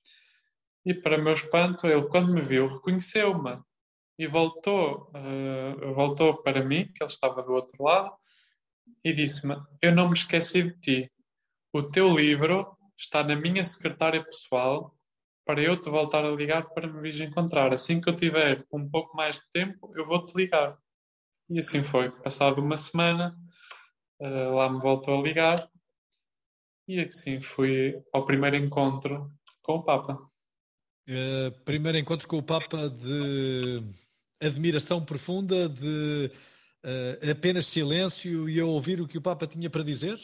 E 0.91 0.93
para 0.93 1.17
meu 1.17 1.33
espanto, 1.33 1.87
ele, 1.87 2.07
quando 2.07 2.33
me 2.33 2.41
viu, 2.41 2.67
reconheceu-me 2.67 3.59
e 4.17 4.27
voltou, 4.27 5.11
uh, 5.15 5.93
voltou 5.93 6.41
para 6.41 6.63
mim, 6.63 6.91
que 6.93 7.03
ele 7.03 7.11
estava 7.11 7.41
do 7.41 7.53
outro 7.53 7.81
lado, 7.83 8.11
e 9.03 9.13
disse-me: 9.13 9.55
Eu 9.81 9.95
não 9.95 10.07
me 10.09 10.13
esqueci 10.13 10.63
de 10.63 10.79
ti. 10.79 11.11
O 11.73 11.83
teu 11.83 12.09
livro 12.09 12.77
está 12.97 13.23
na 13.23 13.35
minha 13.35 13.63
secretária 13.63 14.23
pessoal 14.23 14.93
para 15.45 15.61
eu 15.61 15.79
te 15.79 15.89
voltar 15.89 16.25
a 16.25 16.31
ligar 16.31 16.69
para 16.69 16.87
me 16.87 17.01
vir 17.09 17.21
encontrar. 17.21 17.73
Assim 17.73 18.01
que 18.01 18.09
eu 18.09 18.15
tiver 18.15 18.65
um 18.71 18.89
pouco 18.89 19.15
mais 19.15 19.37
de 19.37 19.49
tempo, 19.51 19.91
eu 19.95 20.05
vou-te 20.05 20.35
ligar. 20.35 20.77
E 21.49 21.59
assim 21.59 21.83
foi. 21.83 22.11
Passado 22.11 22.61
uma 22.61 22.77
semana, 22.77 23.37
uh, 24.19 24.55
lá 24.55 24.69
me 24.69 24.79
voltou 24.79 25.17
a 25.17 25.21
ligar 25.21 25.71
e 26.87 26.99
assim 26.99 27.41
fui 27.41 28.01
ao 28.11 28.25
primeiro 28.25 28.57
encontro 28.57 29.31
com 29.61 29.75
o 29.75 29.83
Papa. 29.83 30.13
Uh, 31.07 31.51
primeiro 31.63 31.97
encontro 31.97 32.27
com 32.27 32.37
o 32.37 32.43
Papa 32.43 32.89
de 32.89 33.81
admiração 34.41 35.03
profunda, 35.03 35.69
de 35.69 36.31
uh, 36.83 37.31
apenas 37.31 37.65
silêncio 37.65 38.49
e 38.49 38.59
a 38.59 38.65
ouvir 38.65 38.99
o 38.99 39.07
que 39.07 39.17
o 39.17 39.21
Papa 39.21 39.47
tinha 39.47 39.69
para 39.69 39.83
dizer? 39.83 40.19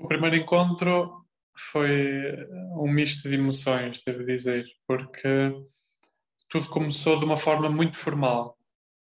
O 0.00 0.08
primeiro 0.08 0.36
encontro 0.36 1.24
foi 1.72 2.32
um 2.76 2.90
misto 2.90 3.28
de 3.28 3.34
emoções, 3.34 4.02
devo 4.04 4.24
dizer, 4.24 4.64
porque 4.86 5.52
tudo 6.48 6.68
começou 6.68 7.18
de 7.18 7.24
uma 7.24 7.36
forma 7.36 7.68
muito 7.68 7.98
formal. 7.98 8.56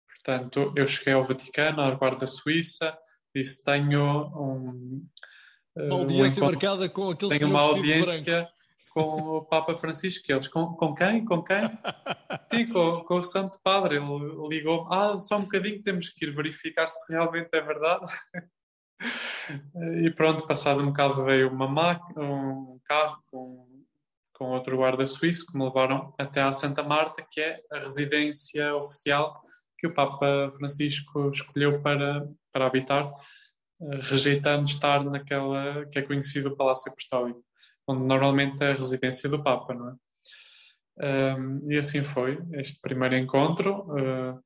Portanto, 0.08 0.72
eu 0.76 0.86
cheguei 0.86 1.14
ao 1.14 1.26
Vaticano, 1.26 1.80
à 1.80 1.90
Guarda 1.94 2.26
Suíça, 2.26 2.96
disse: 3.34 3.62
Tenho 3.62 4.26
um. 4.36 5.06
Uma 5.76 5.94
audiência 5.96 6.42
um 6.42 6.46
marcada 6.46 6.88
com 6.88 7.10
aquele 7.10 7.36
Tenho 7.36 7.50
uma 7.50 7.60
audiência 7.60 8.48
com 8.90 9.00
o 9.00 9.44
Papa 9.44 9.76
Francisco. 9.76 10.30
Eles: 10.30 10.48
Com, 10.48 10.74
com 10.74 10.94
quem? 10.94 11.24
Com 11.24 11.42
quem? 11.42 11.62
Sim, 12.50 12.72
com, 12.72 13.04
com 13.04 13.18
o 13.18 13.22
Santo 13.22 13.58
Padre. 13.62 13.96
Ele 13.96 14.48
ligou-me: 14.48 14.88
Ah, 14.90 15.18
só 15.18 15.38
um 15.38 15.42
bocadinho, 15.42 15.82
temos 15.82 16.10
que 16.10 16.26
ir 16.26 16.34
verificar 16.34 16.88
se 16.90 17.12
realmente 17.12 17.48
é 17.52 17.60
verdade. 17.60 18.06
E 20.02 20.10
pronto, 20.10 20.46
passado 20.46 20.80
um 20.80 20.86
bocado 20.86 21.24
veio 21.24 21.50
uma 21.50 21.68
máquina, 21.68 22.22
um 22.22 22.80
carro 22.84 23.22
com, 23.26 23.66
com 24.32 24.50
outro 24.50 24.76
guarda 24.76 25.04
suíço 25.06 25.46
que 25.46 25.56
me 25.56 25.64
levaram 25.64 26.14
até 26.18 26.40
à 26.40 26.52
Santa 26.52 26.82
Marta, 26.82 27.24
que 27.30 27.40
é 27.40 27.60
a 27.70 27.78
residência 27.78 28.74
oficial 28.74 29.42
que 29.78 29.86
o 29.86 29.94
Papa 29.94 30.52
Francisco 30.56 31.30
escolheu 31.30 31.82
para, 31.82 32.26
para 32.52 32.66
habitar, 32.66 33.12
eh, 33.82 33.98
rejeitando 34.00 34.66
estar 34.66 35.04
naquela 35.04 35.84
que 35.86 35.98
é 35.98 36.02
conhecido 36.02 36.56
Palácio 36.56 36.90
Apostólico, 36.90 37.44
onde 37.86 38.04
normalmente 38.04 38.64
é 38.64 38.70
a 38.70 38.74
residência 38.74 39.28
do 39.28 39.42
Papa, 39.42 39.74
não 39.74 39.90
é? 39.90 39.94
Um, 40.96 41.70
e 41.70 41.76
assim 41.76 42.04
foi 42.04 42.38
este 42.52 42.80
primeiro 42.80 43.16
encontro. 43.16 43.84
Uh, 43.90 44.40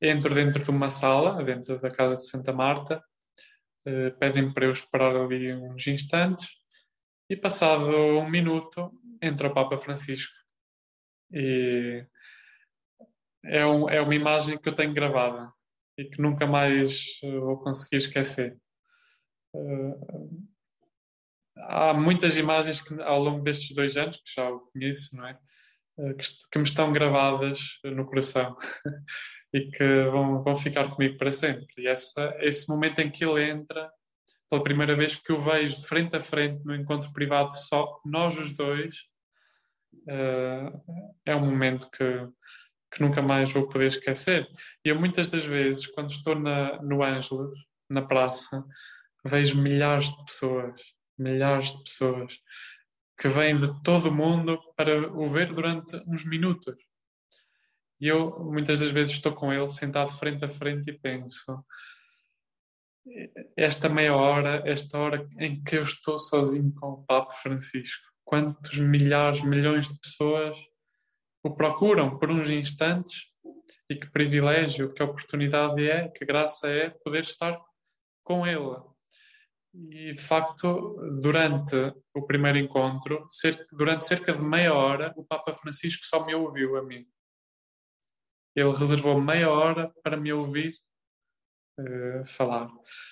entro 0.00 0.34
dentro 0.34 0.62
de 0.62 0.70
uma 0.70 0.90
sala, 0.90 1.42
dentro 1.42 1.80
da 1.80 1.90
casa 1.90 2.16
de 2.16 2.26
Santa 2.26 2.52
Marta, 2.52 3.02
pedem 4.18 4.52
para 4.52 4.66
eu 4.66 4.72
esperar 4.72 5.16
ali 5.16 5.54
uns 5.54 5.86
instantes 5.86 6.48
e 7.30 7.36
passado 7.36 7.86
um 7.86 8.28
minuto 8.28 8.90
entra 9.22 9.48
o 9.48 9.54
Papa 9.54 9.76
Francisco. 9.76 10.32
E 11.32 12.04
é, 13.44 13.66
um, 13.66 13.88
é 13.88 14.00
uma 14.00 14.14
imagem 14.14 14.58
que 14.58 14.68
eu 14.68 14.74
tenho 14.74 14.94
gravada 14.94 15.52
e 15.96 16.04
que 16.04 16.20
nunca 16.22 16.46
mais 16.46 17.18
eh, 17.22 17.38
vou 17.38 17.58
conseguir 17.58 17.96
esquecer. 17.96 18.56
Uh, 19.52 20.48
há 21.56 21.92
muitas 21.92 22.36
imagens 22.36 22.80
que 22.80 23.00
ao 23.02 23.20
longo 23.20 23.42
destes 23.42 23.74
dois 23.74 23.96
anos, 23.96 24.16
que 24.18 24.32
já 24.34 24.48
o 24.48 24.60
conheço, 24.60 25.16
não 25.16 25.26
é? 25.26 25.38
Uh, 25.98 26.14
que, 26.16 26.28
que, 26.52 26.58
me 26.58 26.64
estão 26.64 26.92
gravadas 26.92 27.80
no 27.84 28.06
coração 28.06 28.56
e 29.52 29.70
que 29.70 30.04
vão, 30.10 30.42
vão 30.42 30.56
ficar 30.56 30.90
comigo 30.90 31.16
para 31.16 31.32
sempre. 31.32 31.66
E 31.78 31.86
essa, 31.86 32.36
esse 32.40 32.68
momento 32.68 33.00
em 33.00 33.10
que 33.10 33.24
ele 33.24 33.42
entra, 33.42 33.90
pela 34.50 34.62
primeira 34.62 34.94
vez 34.94 35.16
que 35.16 35.32
o 35.32 35.40
vejo 35.40 35.76
de 35.76 35.86
frente 35.86 36.16
a 36.16 36.20
frente 36.20 36.64
no 36.64 36.74
encontro 36.74 37.12
privado, 37.12 37.54
só 37.54 38.00
nós 38.04 38.38
os 38.38 38.56
dois, 38.56 38.96
uh, 40.08 41.10
é 41.26 41.34
um 41.34 41.46
momento 41.46 41.90
que 41.90 42.28
que 42.90 43.02
nunca 43.02 43.20
mais 43.20 43.52
vou 43.52 43.68
poder 43.68 43.88
esquecer. 43.88 44.48
E 44.84 44.88
eu 44.88 44.98
muitas 44.98 45.28
das 45.28 45.44
vezes, 45.44 45.86
quando 45.86 46.10
estou 46.10 46.34
na, 46.34 46.80
no 46.82 47.02
Ângelos, 47.02 47.58
na 47.88 48.02
praça, 48.02 48.64
vejo 49.24 49.60
milhares 49.60 50.08
de 50.08 50.24
pessoas, 50.24 50.80
milhares 51.18 51.72
de 51.72 51.82
pessoas 51.84 52.38
que 53.18 53.28
vêm 53.28 53.56
de 53.56 53.82
todo 53.82 54.08
o 54.08 54.14
mundo 54.14 54.58
para 54.76 55.12
o 55.12 55.28
ver 55.28 55.52
durante 55.52 55.96
uns 56.06 56.24
minutos. 56.24 56.76
E 58.00 58.06
eu 58.08 58.38
muitas 58.44 58.80
das 58.80 58.90
vezes 58.90 59.14
estou 59.14 59.32
com 59.32 59.52
ele 59.52 59.68
sentado 59.68 60.12
frente 60.12 60.44
a 60.44 60.48
frente 60.48 60.90
e 60.90 60.98
penso: 60.98 61.64
esta 63.56 63.88
meia 63.88 64.14
hora, 64.14 64.62
esta 64.66 64.98
hora 64.98 65.28
em 65.38 65.62
que 65.62 65.76
eu 65.76 65.82
estou 65.82 66.18
sozinho 66.18 66.72
com 66.74 66.88
o 66.88 67.04
Papa 67.04 67.32
Francisco, 67.34 68.06
quantos 68.24 68.78
milhares, 68.78 69.42
milhões 69.42 69.88
de 69.88 69.98
pessoas 69.98 70.58
o 71.42 71.54
procuram 71.54 72.18
por 72.18 72.30
uns 72.30 72.50
instantes 72.50 73.26
e 73.88 73.94
que 73.96 74.10
privilégio, 74.10 74.92
que 74.92 75.02
oportunidade 75.02 75.88
é, 75.88 76.08
que 76.08 76.24
graça 76.24 76.68
é 76.68 76.90
poder 76.90 77.22
estar 77.22 77.58
com 78.22 78.46
ele. 78.46 78.76
E 79.74 80.12
de 80.12 80.20
facto, 80.20 80.96
durante 81.22 81.76
o 82.14 82.26
primeiro 82.26 82.58
encontro, 82.58 83.26
durante 83.72 84.04
cerca 84.04 84.32
de 84.32 84.42
meia 84.42 84.74
hora, 84.74 85.14
o 85.16 85.24
Papa 85.24 85.54
Francisco 85.54 86.04
só 86.04 86.24
me 86.26 86.34
ouviu 86.34 86.76
a 86.76 86.82
mim. 86.82 87.06
Ele 88.58 88.72
reservou 88.72 89.20
meia 89.20 89.48
hora 89.48 89.92
para 90.02 90.16
me 90.16 90.32
ouvir 90.32 90.74
uh, 91.78 92.26
falar 92.26 92.68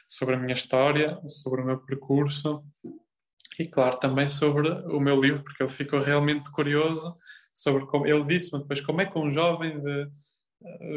sobre 0.09 0.35
a 0.35 0.39
minha 0.39 0.55
história, 0.55 1.21
sobre 1.29 1.61
o 1.61 1.65
meu 1.65 1.79
percurso 1.79 2.65
e, 3.57 3.65
claro, 3.69 3.97
também 4.01 4.29
sobre 4.29 4.69
o 4.69 4.99
meu 4.99 5.21
livro, 5.21 5.45
porque 5.45 5.63
ele 5.63 5.71
ficou 5.71 6.01
realmente 6.01 6.51
curioso 6.51 7.15
sobre 7.55 7.87
como 7.87 8.09
ele 8.09 8.25
disse-me 8.25 8.61
depois 8.61 8.81
como 8.81 9.01
é 9.01 9.07
que 9.07 9.17
um 9.17 9.31
jovem 9.31 9.81
de 9.81 10.11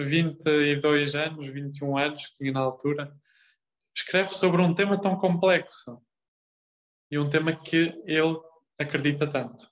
22 0.07 1.13
eh, 1.13 1.25
anos, 1.27 1.47
21 1.47 1.97
anos 1.97 2.25
que 2.25 2.33
tinha 2.33 2.51
na 2.51 2.61
altura, 2.61 3.15
escreve 3.95 4.29
sobre 4.29 4.63
um 4.63 4.73
tema 4.73 4.99
tão 4.99 5.15
complexo 5.15 6.01
e 7.11 7.19
um 7.19 7.29
tema 7.29 7.55
que 7.55 7.93
ele 8.03 8.35
acredita 8.79 9.29
tanto 9.29 9.69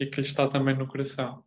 e 0.00 0.06
que 0.06 0.22
lhe 0.22 0.26
está 0.26 0.48
também 0.48 0.74
no 0.74 0.88
coração. 0.88 1.43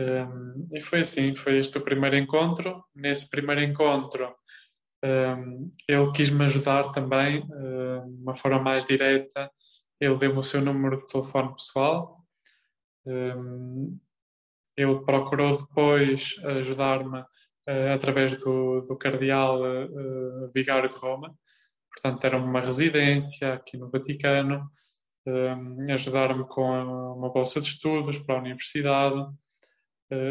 Um, 0.00 0.68
e 0.72 0.80
foi 0.80 1.00
assim, 1.00 1.36
foi 1.36 1.58
este 1.58 1.76
o 1.76 1.84
primeiro 1.84 2.16
encontro. 2.16 2.82
Nesse 2.94 3.28
primeiro 3.28 3.62
encontro, 3.62 4.34
um, 5.04 5.70
ele 5.86 6.10
quis-me 6.12 6.44
ajudar 6.44 6.90
também, 6.90 7.40
uh, 7.40 8.08
de 8.08 8.22
uma 8.22 8.34
forma 8.34 8.60
mais 8.60 8.86
direta. 8.86 9.50
Ele 10.00 10.16
deu-me 10.16 10.38
o 10.38 10.42
seu 10.42 10.62
número 10.62 10.96
de 10.96 11.06
telefone 11.06 11.52
pessoal, 11.54 12.24
um, 13.06 13.98
ele 14.76 15.00
procurou 15.04 15.58
depois 15.58 16.34
ajudar-me 16.44 17.20
uh, 17.20 17.94
através 17.94 18.38
do, 18.42 18.80
do 18.82 18.96
cardeal 18.96 19.60
uh, 19.60 20.50
vigário 20.54 20.88
de 20.88 20.96
Roma, 20.96 21.34
portanto 21.92 22.24
era 22.24 22.38
uma 22.38 22.60
residência 22.60 23.54
aqui 23.54 23.76
no 23.76 23.90
Vaticano, 23.90 24.70
ajudar-me 25.92 26.44
com 26.48 26.62
uma 27.14 27.30
bolsa 27.30 27.60
de 27.60 27.66
estudos 27.66 28.18
para 28.18 28.36
a 28.36 28.38
universidade, 28.38 29.22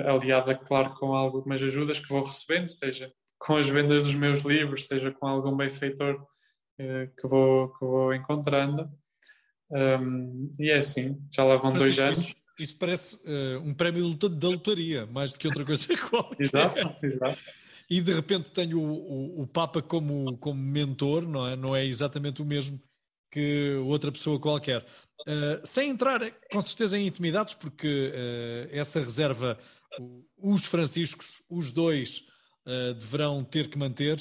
aliada, 0.07 0.55
claro, 0.55 0.93
com 0.95 1.13
algumas 1.13 1.61
ajudas 1.61 1.99
que 1.99 2.09
vou 2.09 2.23
recebendo, 2.23 2.69
seja 2.69 3.11
com 3.37 3.55
as 3.55 3.69
vendas 3.69 4.03
dos 4.03 4.15
meus 4.15 4.41
livros, 4.41 4.85
seja 4.85 5.11
com 5.11 5.25
algum 5.25 5.55
benfeitor 5.55 6.21
que, 6.77 7.27
vou, 7.27 7.69
que 7.69 7.85
vou 7.85 8.13
encontrando. 8.13 8.89
Um, 9.71 10.53
e 10.59 10.69
é 10.69 10.79
assim, 10.79 11.17
já 11.31 11.43
lá 11.43 11.55
vão 11.57 11.73
dois 11.73 11.99
anos. 11.99 12.33
Isso 12.59 12.77
parece 12.77 13.15
uh, 13.15 13.59
um 13.63 13.73
prémio 13.73 14.13
da 14.15 14.49
lotaria, 14.49 15.05
mais 15.05 15.31
do 15.31 15.39
que 15.39 15.47
outra 15.47 15.63
coisa 15.63 15.87
qualquer. 16.09 16.43
Exato, 16.43 17.05
exato. 17.05 17.39
E 17.89 18.01
de 18.01 18.13
repente 18.13 18.51
tenho 18.51 18.79
o, 18.79 19.39
o, 19.39 19.41
o, 19.43 19.47
Papa 19.47 19.81
como, 19.81 20.37
como 20.37 20.61
mentor, 20.61 21.27
não 21.27 21.47
é? 21.47 21.55
Não 21.55 21.75
é 21.75 21.85
exatamente 21.85 22.41
o 22.41 22.45
mesmo 22.45 22.79
que 23.31 23.75
outra 23.85 24.11
pessoa 24.11 24.39
qualquer. 24.39 24.85
Uh, 25.27 25.65
sem 25.65 25.89
entrar, 25.89 26.19
com 26.51 26.61
certeza, 26.61 26.97
em 26.97 27.07
intimidades, 27.07 27.53
porque 27.53 28.11
uh, 28.13 28.69
essa 28.71 28.99
reserva, 28.99 29.57
os 30.37 30.65
franciscos, 30.65 31.41
os 31.49 31.71
dois, 31.71 32.27
deverão 32.99 33.43
ter 33.43 33.67
que 33.67 33.79
manter. 33.79 34.19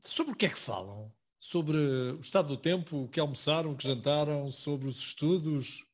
Sobre 0.00 0.32
o 0.32 0.36
que 0.36 0.46
é 0.46 0.48
que 0.48 0.58
falam? 0.58 1.12
Sobre 1.40 1.76
o 1.76 2.20
estado 2.20 2.48
do 2.48 2.56
tempo, 2.56 3.02
o 3.02 3.08
que 3.08 3.18
almoçaram, 3.18 3.72
o 3.72 3.76
que 3.76 3.86
jantaram, 3.86 4.48
sobre 4.50 4.86
os 4.86 4.96
estudos? 4.98 5.84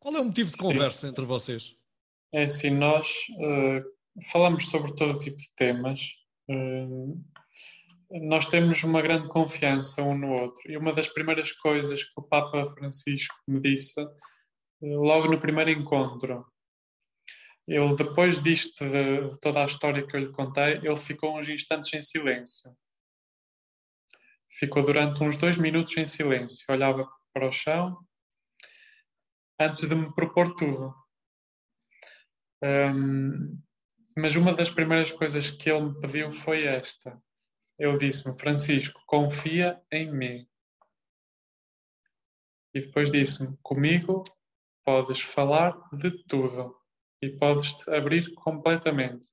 Qual 0.00 0.14
é 0.16 0.20
o 0.20 0.24
motivo 0.24 0.50
de 0.50 0.56
conversa 0.56 1.02
Sim. 1.02 1.08
entre 1.08 1.26
vocês? 1.26 1.76
É 2.32 2.44
assim, 2.44 2.70
nós 2.70 3.08
uh, 3.32 3.84
falamos 4.32 4.68
sobre 4.70 4.94
todo 4.94 5.18
tipo 5.18 5.36
de 5.36 5.50
temas. 5.54 6.00
Nós 8.10 8.48
temos 8.48 8.82
uma 8.84 9.02
grande 9.02 9.28
confiança 9.28 10.02
um 10.02 10.16
no 10.16 10.32
outro. 10.32 10.70
E 10.70 10.76
uma 10.76 10.92
das 10.92 11.08
primeiras 11.08 11.52
coisas 11.52 12.04
que 12.04 12.12
o 12.16 12.22
Papa 12.22 12.64
Francisco 12.66 13.36
me 13.46 13.60
disse, 13.60 14.00
uh, 14.00 15.00
logo 15.00 15.28
no 15.28 15.40
primeiro 15.40 15.70
encontro, 15.70 16.46
ele, 17.66 17.94
depois 17.96 18.42
disto, 18.42 18.82
de, 18.88 19.28
de, 19.28 19.40
toda 19.40 19.62
a 19.62 19.66
história 19.66 20.06
que 20.06 20.16
eu 20.16 20.20
lhe 20.20 20.32
contei, 20.32 20.78
ele 20.78 20.96
ficou 20.96 21.38
uns 21.38 21.50
instantes 21.50 21.92
em 21.92 22.00
silêncio. 22.00 22.74
Ficou 24.50 24.82
durante 24.82 25.22
uns 25.22 25.36
dois 25.36 25.58
minutos 25.58 25.94
em 25.98 26.06
silêncio. 26.06 26.64
Olhava 26.70 27.06
para 27.34 27.46
o 27.46 27.52
chão 27.52 27.98
antes 29.60 29.86
de 29.86 29.94
me 29.94 30.14
propor 30.14 30.54
tudo. 30.54 30.94
Um, 32.62 33.60
mas 34.16 34.34
uma 34.34 34.54
das 34.54 34.70
primeiras 34.70 35.12
coisas 35.12 35.50
que 35.50 35.70
ele 35.70 35.90
me 35.90 36.00
pediu 36.00 36.32
foi 36.32 36.64
esta. 36.64 37.20
Ele 37.78 37.96
disse-me, 37.96 38.38
Francisco, 38.38 39.00
confia 39.06 39.80
em 39.92 40.12
mim. 40.12 40.48
E 42.74 42.80
depois 42.80 43.10
disse-me, 43.10 43.56
comigo 43.62 44.24
podes 44.84 45.20
falar 45.20 45.78
de 45.92 46.10
tudo 46.24 46.74
e 47.22 47.30
podes 47.30 47.72
te 47.72 47.90
abrir 47.90 48.32
completamente. 48.34 49.28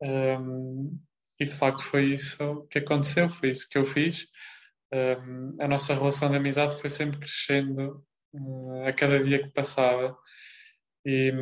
Um, 0.00 1.00
e 1.38 1.44
de 1.44 1.50
facto 1.50 1.82
foi 1.82 2.14
isso 2.14 2.66
que 2.70 2.78
aconteceu, 2.78 3.30
foi 3.30 3.50
isso 3.50 3.68
que 3.68 3.78
eu 3.78 3.86
fiz. 3.86 4.26
Um, 4.92 5.56
a 5.60 5.68
nossa 5.68 5.94
relação 5.94 6.30
de 6.30 6.36
amizade 6.36 6.80
foi 6.80 6.90
sempre 6.90 7.18
crescendo 7.18 8.04
um, 8.32 8.84
a 8.86 8.92
cada 8.92 9.22
dia 9.22 9.42
que 9.42 9.50
passava. 9.50 10.16
E, 11.04 11.32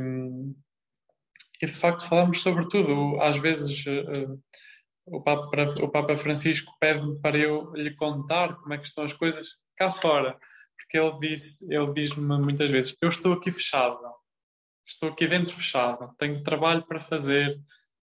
e 1.62 1.66
de 1.66 1.72
facto 1.72 2.06
falamos 2.06 2.40
sobre 2.40 2.68
tudo. 2.68 3.20
Às 3.20 3.38
vezes 3.38 3.84
uh, 3.86 4.42
o, 5.06 5.20
Papa, 5.20 5.74
o 5.82 5.88
Papa 5.88 6.16
Francisco 6.16 6.72
pede-me 6.80 7.18
para 7.20 7.38
eu 7.38 7.72
lhe 7.74 7.94
contar 7.94 8.56
como 8.56 8.74
é 8.74 8.78
que 8.78 8.86
estão 8.86 9.04
as 9.04 9.12
coisas 9.12 9.56
cá 9.76 9.90
fora, 9.90 10.38
porque 10.76 10.98
ele 10.98 11.16
diz 11.18 11.62
ele 11.62 11.92
diz-me 11.92 12.38
muitas 12.38 12.70
vezes: 12.70 12.96
eu 13.00 13.08
estou 13.08 13.32
aqui 13.34 13.50
fechado, 13.50 13.98
estou 14.86 15.10
aqui 15.10 15.26
dentro 15.26 15.52
fechado, 15.54 16.14
tenho 16.18 16.42
trabalho 16.42 16.86
para 16.86 17.00
fazer, 17.00 17.58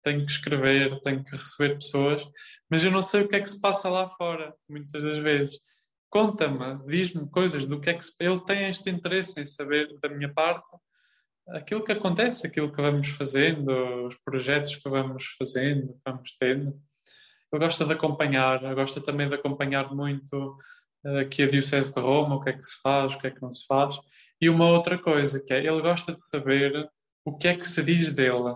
tenho 0.04 0.26
que 0.26 0.32
escrever, 0.32 1.00
tenho 1.02 1.24
que 1.24 1.36
receber 1.36 1.76
pessoas, 1.76 2.24
mas 2.70 2.84
eu 2.84 2.92
não 2.92 3.02
sei 3.02 3.22
o 3.22 3.28
que 3.28 3.36
é 3.36 3.42
que 3.42 3.50
se 3.50 3.60
passa 3.60 3.90
lá 3.90 4.10
fora, 4.10 4.54
muitas 4.68 5.04
das 5.04 5.18
vezes. 5.18 5.60
Conta-me, 6.10 6.86
diz-me 6.88 7.30
coisas 7.30 7.66
do 7.66 7.80
que 7.80 7.90
é 7.92 7.94
que 7.94 8.04
se... 8.04 8.16
ele 8.20 8.44
tem 8.44 8.68
este 8.68 8.90
interesse 8.90 9.40
em 9.40 9.46
saber 9.46 9.96
da 10.00 10.10
minha 10.10 10.34
parte 10.34 10.72
aquilo 11.50 11.84
que 11.84 11.92
acontece, 11.92 12.46
aquilo 12.46 12.72
que 12.72 12.82
vamos 12.82 13.10
fazendo, 13.10 13.72
os 14.06 14.16
projetos 14.24 14.76
que 14.76 14.90
vamos 14.90 15.36
fazendo, 15.38 15.94
que 15.94 16.00
vamos 16.06 16.36
tendo. 16.36 16.80
Ele 17.52 17.64
gosta 17.64 17.86
de 17.86 17.94
acompanhar, 17.94 18.60
gosta 18.76 19.02
também 19.02 19.28
de 19.28 19.36
acompanhar 19.36 19.94
muito 19.94 20.58
aqui 21.22 21.44
a 21.44 21.48
Diocese 21.48 21.94
de 21.94 22.00
Roma, 22.00 22.36
o 22.36 22.42
que 22.42 22.50
é 22.50 22.54
que 22.54 22.64
se 22.64 22.80
faz, 22.82 23.14
o 23.14 23.20
que 23.20 23.28
é 23.28 23.32
que 23.32 23.42
não 23.42 23.52
se 23.52 23.66
faz. 23.66 23.96
E 24.40 24.50
uma 24.50 24.68
outra 24.70 24.98
coisa, 24.98 25.40
que 25.40 25.54
é, 25.54 25.60
ele 25.60 25.82
gosta 25.82 26.14
de 26.14 26.22
saber 26.22 26.90
o 27.26 27.38
que 27.38 27.48
é 27.48 27.56
que 27.56 27.66
se 27.66 27.84
diz 27.84 28.14
dele. 28.14 28.56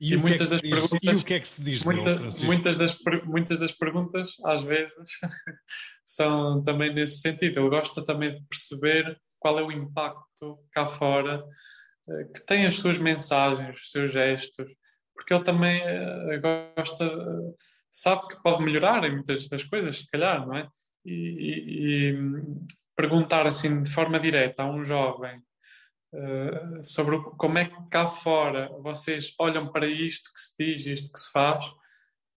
E, 0.00 0.12
e, 0.12 0.16
o, 0.16 0.20
muitas 0.20 0.48
que 0.48 0.54
é 0.54 0.56
das 0.56 0.62
perguntas, 0.62 1.00
e 1.02 1.16
o 1.16 1.24
que 1.24 1.34
é 1.34 1.40
que 1.40 1.48
se 1.48 1.62
diz 1.62 1.84
muita, 1.84 2.14
dele, 2.14 2.44
muitas, 2.44 2.78
das, 2.78 2.98
muitas 3.24 3.60
das 3.60 3.72
perguntas, 3.72 4.30
às 4.44 4.62
vezes, 4.62 5.08
são 6.04 6.62
também 6.62 6.92
nesse 6.92 7.18
sentido. 7.18 7.60
Ele 7.60 7.68
gosta 7.68 8.04
também 8.04 8.32
de 8.32 8.42
perceber 8.46 9.20
qual 9.38 9.58
é 9.58 9.62
o 9.62 9.70
impacto 9.70 10.58
cá 10.72 10.86
fora 10.86 11.44
eh, 12.08 12.24
que 12.34 12.46
tem 12.46 12.66
as 12.66 12.76
suas 12.76 12.98
mensagens, 12.98 13.78
os 13.78 13.90
seus 13.90 14.12
gestos, 14.12 14.70
porque 15.20 15.34
ele 15.34 15.44
também 15.44 15.82
eh, 15.82 16.40
gosta, 16.76 17.04
sabe 17.90 18.28
que 18.28 18.42
pode 18.42 18.62
melhorar 18.62 19.04
em 19.04 19.12
muitas 19.12 19.46
das 19.48 19.62
coisas, 19.64 20.00
se 20.00 20.10
calhar, 20.10 20.46
não 20.46 20.56
é? 20.56 20.66
E, 21.04 21.12
e, 21.12 22.10
e 22.10 22.18
perguntar 22.96 23.46
assim 23.46 23.82
de 23.82 23.90
forma 23.90 24.18
direta 24.18 24.62
a 24.62 24.70
um 24.70 24.82
jovem 24.82 25.38
uh, 26.14 26.84
sobre 26.84 27.18
como 27.36 27.58
é 27.58 27.66
que 27.66 27.88
cá 27.90 28.06
fora 28.06 28.68
vocês 28.80 29.34
olham 29.38 29.70
para 29.70 29.86
isto 29.86 30.30
que 30.34 30.40
se 30.40 30.54
diz, 30.58 30.86
isto 30.86 31.12
que 31.12 31.20
se 31.20 31.30
faz, 31.30 31.64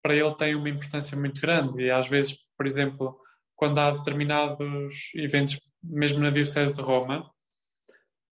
para 0.01 0.15
ele 0.15 0.35
tem 0.35 0.55
uma 0.55 0.69
importância 0.69 1.17
muito 1.17 1.39
grande. 1.39 1.83
E 1.83 1.91
às 1.91 2.07
vezes, 2.07 2.37
por 2.57 2.65
exemplo, 2.65 3.17
quando 3.55 3.79
há 3.79 3.91
determinados 3.91 5.11
eventos 5.15 5.59
mesmo 5.81 6.19
na 6.19 6.29
Diocese 6.29 6.73
de 6.73 6.81
Roma. 6.81 7.29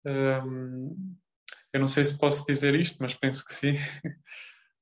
Um, 0.05 1.17
eu 1.73 1.79
não 1.79 1.87
sei 1.87 2.03
se 2.03 2.17
posso 2.17 2.45
dizer 2.45 2.75
isto, 2.75 2.97
mas 2.99 3.13
penso 3.13 3.45
que 3.45 3.53
sim. 3.53 3.75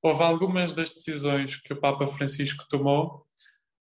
Houve 0.02 0.22
algumas 0.22 0.74
das 0.74 0.90
decisões 0.90 1.60
que 1.60 1.72
o 1.72 1.80
Papa 1.80 2.06
Francisco 2.06 2.64
tomou 2.68 3.26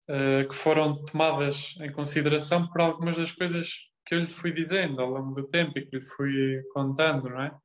uh, 0.08 0.48
que 0.48 0.54
foram 0.54 1.04
tomadas 1.04 1.74
em 1.80 1.90
consideração 1.90 2.68
por 2.68 2.80
algumas 2.80 3.16
das 3.16 3.32
coisas 3.32 3.68
que 4.06 4.14
eu 4.14 4.20
lhe 4.20 4.30
fui 4.30 4.52
dizendo 4.52 5.00
ao 5.00 5.10
longo 5.10 5.34
do 5.34 5.48
tempo 5.48 5.78
e 5.78 5.86
que 5.86 5.96
lhe 5.96 6.04
fui 6.04 6.62
contando, 6.72 7.28
não 7.28 7.42
é? 7.42 7.56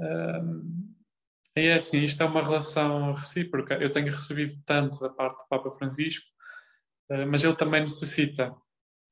Um, 0.00 0.94
e 1.56 1.66
é 1.66 1.74
assim, 1.74 2.02
isto 2.04 2.22
é 2.22 2.26
uma 2.26 2.42
relação 2.42 3.12
recíproca. 3.12 3.74
Eu 3.74 3.90
tenho 3.90 4.10
recebido 4.10 4.54
tanto 4.66 4.98
da 4.98 5.08
parte 5.08 5.38
do 5.38 5.48
Papa 5.48 5.70
Francisco, 5.78 6.26
uh, 7.10 7.26
mas 7.26 7.44
ele 7.44 7.56
também 7.56 7.82
necessita 7.82 8.54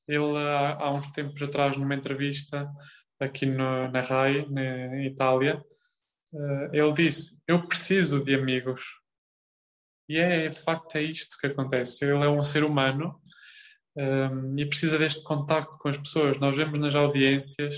ele, 0.09 0.37
há, 0.37 0.75
há 0.75 0.93
uns 0.93 1.11
tempos 1.13 1.41
atrás, 1.43 1.77
numa 1.77 1.95
entrevista 1.95 2.69
aqui 3.23 3.47
no, 3.47 3.91
na 3.91 4.01
RAI, 4.01 4.47
na 4.49 5.03
Itália, 5.05 5.63
uh, 6.33 6.69
ele 6.73 6.93
disse: 6.93 7.39
Eu 7.47 7.67
preciso 7.67 8.23
de 8.23 8.35
amigos. 8.35 8.83
E 10.09 10.19
é, 10.19 10.49
de 10.49 10.61
facto, 10.61 10.97
é 10.97 11.03
isto 11.03 11.39
que 11.39 11.47
acontece. 11.47 12.05
Ele 12.05 12.25
é 12.25 12.29
um 12.29 12.43
ser 12.43 12.65
humano 12.65 13.21
um, 13.97 14.03
ehm, 14.03 14.55
e 14.59 14.67
precisa 14.67 14.99
deste 14.99 15.23
contacto 15.23 15.79
com 15.79 15.89
as 15.89 15.97
pessoas. 15.97 16.39
Nós 16.39 16.57
vemos 16.57 16.79
nas 16.79 16.95
audiências, 16.95 17.77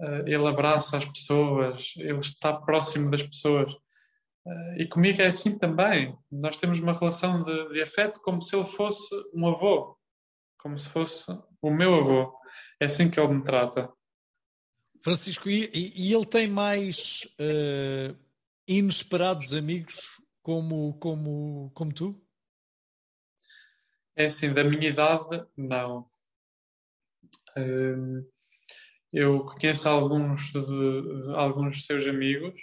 uh, 0.00 0.26
ele 0.26 0.46
abraça 0.46 0.98
as 0.98 1.04
pessoas, 1.04 1.94
ele 1.96 2.18
está 2.18 2.52
próximo 2.52 3.10
das 3.10 3.22
pessoas. 3.22 3.72
Uh, 3.72 4.78
e 4.78 4.86
comigo 4.88 5.22
é 5.22 5.26
assim 5.26 5.58
também. 5.58 6.14
Nós 6.30 6.56
temos 6.56 6.80
uma 6.80 6.92
relação 6.92 7.42
de, 7.44 7.72
de 7.72 7.82
afeto 7.82 8.20
como 8.20 8.42
se 8.42 8.54
ele 8.56 8.66
fosse 8.66 9.14
um 9.32 9.46
avô 9.48 9.96
como 10.64 10.78
se 10.78 10.88
fosse 10.88 11.26
o 11.60 11.70
meu 11.70 11.94
avô. 11.94 12.34
É 12.80 12.86
assim 12.86 13.10
que 13.10 13.20
ele 13.20 13.34
me 13.34 13.44
trata. 13.44 13.92
Francisco, 15.04 15.50
e, 15.50 15.70
e 15.94 16.14
ele 16.14 16.24
tem 16.24 16.48
mais 16.48 17.28
uh, 17.38 18.16
inesperados 18.66 19.52
amigos 19.52 20.18
como, 20.42 20.98
como, 20.98 21.70
como 21.74 21.92
tu? 21.92 22.26
É 24.16 24.24
assim, 24.24 24.54
da 24.54 24.64
minha 24.64 24.88
idade, 24.88 25.46
não. 25.54 26.08
Uh, 27.54 28.26
eu 29.12 29.44
conheço 29.44 29.90
alguns 29.90 30.50
de, 30.50 30.62
de, 30.62 31.34
alguns 31.34 31.84
seus 31.84 32.06
amigos, 32.06 32.58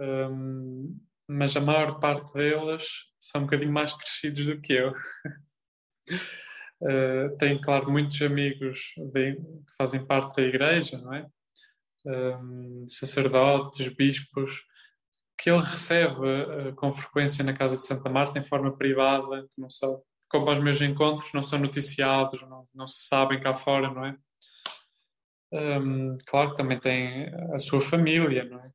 um, 0.00 0.98
eh, 0.98 1.28
mas 1.28 1.54
a 1.54 1.60
maior 1.60 2.00
parte 2.00 2.32
deles 2.32 2.84
são 3.20 3.42
um 3.42 3.44
bocadinho 3.44 3.72
mais 3.72 3.92
crescidos 3.92 4.46
do 4.46 4.60
que 4.60 4.72
eu. 4.72 4.94
Uh, 6.80 7.60
claro, 7.60 7.90
muitos 7.90 8.22
amigos 8.22 8.92
de, 9.12 9.34
que 9.34 9.76
fazem 9.76 10.06
parte 10.06 10.36
da 10.36 10.42
igreja, 10.42 10.96
não 10.96 11.12
é? 11.12 11.28
Um, 12.08 12.86
sacerdotes, 12.88 13.86
bispos, 13.94 14.62
que 15.36 15.50
ele 15.50 15.60
recebe 15.60 16.26
uh, 16.26 16.74
com 16.74 16.92
frequência 16.92 17.44
na 17.44 17.52
Casa 17.52 17.76
de 17.76 17.82
Santa 17.82 18.08
Marta 18.08 18.38
em 18.38 18.42
forma 18.42 18.74
privada, 18.76 19.42
que 19.42 19.60
não 19.60 19.68
são, 19.68 20.02
como 20.28 20.48
aos 20.48 20.58
meus 20.58 20.80
encontros, 20.80 21.32
não 21.34 21.42
são 21.42 21.58
noticiados, 21.58 22.40
não, 22.42 22.66
não 22.74 22.86
se 22.88 23.06
sabem 23.06 23.38
cá 23.38 23.54
fora, 23.54 23.92
não 23.92 24.06
é? 24.06 24.16
Um, 25.52 26.16
claro 26.26 26.50
que 26.50 26.56
também 26.56 26.80
tem 26.80 27.30
a 27.54 27.58
sua 27.58 27.80
família, 27.80 28.44
não 28.44 28.58
é? 28.58 28.70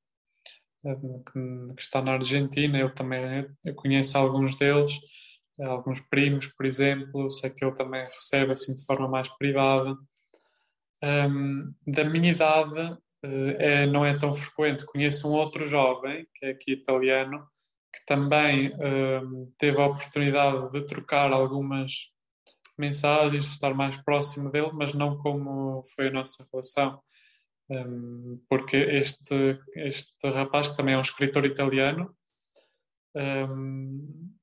Que, 0.96 1.76
que 1.76 1.82
está 1.82 2.02
na 2.02 2.14
Argentina, 2.14 2.78
ele 2.78 2.90
também, 2.90 3.48
eu 3.66 3.74
conheço 3.74 4.18
alguns 4.18 4.56
deles, 4.58 4.94
alguns 5.62 6.00
primos, 6.02 6.48
por 6.48 6.66
exemplo, 6.66 7.30
sei 7.30 7.50
que 7.50 7.64
ele 7.64 7.76
também 7.76 8.04
recebe 8.06 8.52
assim 8.52 8.74
de 8.74 8.86
forma 8.86 9.08
mais 9.08 9.30
privada. 9.38 9.96
Um, 11.04 11.74
da 11.86 12.06
minha 12.06 12.32
idade 12.32 12.98
é, 13.24 13.86
não 13.86 14.06
é 14.06 14.18
tão 14.18 14.34
frequente. 14.34 14.86
Conheço 14.86 15.30
um 15.30 15.34
outro 15.34 15.66
jovem, 15.68 16.28
que 16.36 16.46
é 16.46 16.50
aqui 16.52 16.74
italiano, 16.74 17.48
que 17.94 18.06
também 18.06 18.74
um, 18.76 19.52
teve 19.58 19.80
a 19.82 19.86
oportunidade 19.86 20.72
de 20.72 20.86
trocar 20.86 21.32
algumas 21.32 22.12
mensagens, 22.78 23.48
estar 23.48 23.74
mais 23.74 23.98
próximo 23.98 24.52
dele, 24.52 24.72
mas 24.74 24.94
não 24.94 25.18
como 25.18 25.84
foi 25.96 26.08
a 26.08 26.12
nossa 26.12 26.46
relação. 26.52 27.02
Um, 27.70 28.44
porque 28.50 28.76
este, 28.76 29.60
este 29.76 30.30
rapaz, 30.30 30.68
que 30.68 30.76
também 30.76 30.96
é 30.96 30.98
um 30.98 31.02
escritor 31.02 31.46
italiano, 31.46 32.16
um, 33.16 34.34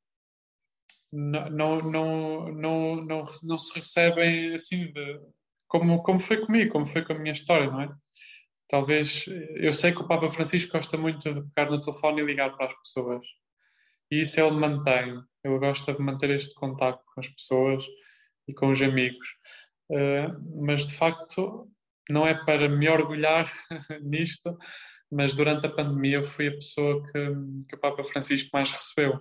não, 1.13 1.51
não, 1.51 1.83
não, 1.83 2.53
não, 3.03 3.27
não, 3.43 3.59
se 3.59 3.75
recebem 3.75 4.55
assim 4.55 4.93
de, 4.93 5.21
como, 5.69 6.03
como 6.03 6.21
foi 6.21 6.45
comigo, 6.47 6.73
como 6.73 6.87
foi 6.87 7.05
com 7.05 7.13
a 7.13 7.19
minha 7.19 7.33
história, 7.33 7.71
não 7.71 7.81
é? 7.81 7.93
Talvez, 8.71 9.25
eu 9.57 9.73
sei 9.73 9.91
que 9.91 10.01
o 10.01 10.07
Papa 10.07 10.31
Francisco 10.31 10.71
gosta 10.71 10.97
muito 10.97 11.35
de 11.35 11.43
pegar 11.53 11.69
no 11.69 11.81
telefone 11.81 12.23
e 12.23 12.25
ligar 12.25 12.57
para 12.57 12.67
as 12.67 12.75
pessoas. 12.79 13.27
E 14.09 14.21
isso 14.21 14.41
ele 14.41 14.53
mantém. 14.53 15.21
Ele 15.45 15.59
gosta 15.59 15.93
de 15.93 16.01
manter 16.01 16.31
este 16.31 16.55
contato 16.55 17.03
com 17.13 17.21
as 17.21 17.27
pessoas 17.27 17.85
e 18.47 18.55
com 18.55 18.71
os 18.71 18.81
amigos. 18.81 19.27
Uh, 19.91 20.65
mas, 20.65 20.87
de 20.87 20.95
facto, 20.95 21.69
não 22.09 22.25
é 22.25 22.33
para 22.45 22.69
me 22.69 22.89
orgulhar 22.89 23.53
nisto, 24.03 24.57
mas 25.11 25.35
durante 25.35 25.67
a 25.67 25.71
pandemia 25.71 26.19
eu 26.19 26.25
fui 26.25 26.47
a 26.47 26.53
pessoa 26.55 27.03
que, 27.07 27.13
que 27.69 27.75
o 27.75 27.81
Papa 27.81 28.05
Francisco 28.05 28.51
mais 28.53 28.71
recebeu 28.71 29.21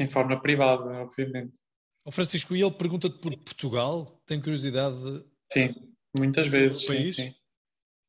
em 0.00 0.08
forma 0.08 0.40
privada, 0.40 0.84
obviamente. 1.02 1.58
O 2.02 2.10
Francisco, 2.10 2.56
e 2.56 2.62
ele 2.62 2.70
pergunta-te 2.70 3.18
por 3.18 3.36
Portugal? 3.36 4.22
Tem 4.24 4.40
curiosidade? 4.40 4.96
Sim. 5.52 5.74
muitas 6.18 6.46
vezes. 6.46 6.86
Sim, 6.86 7.12
sim. 7.12 7.34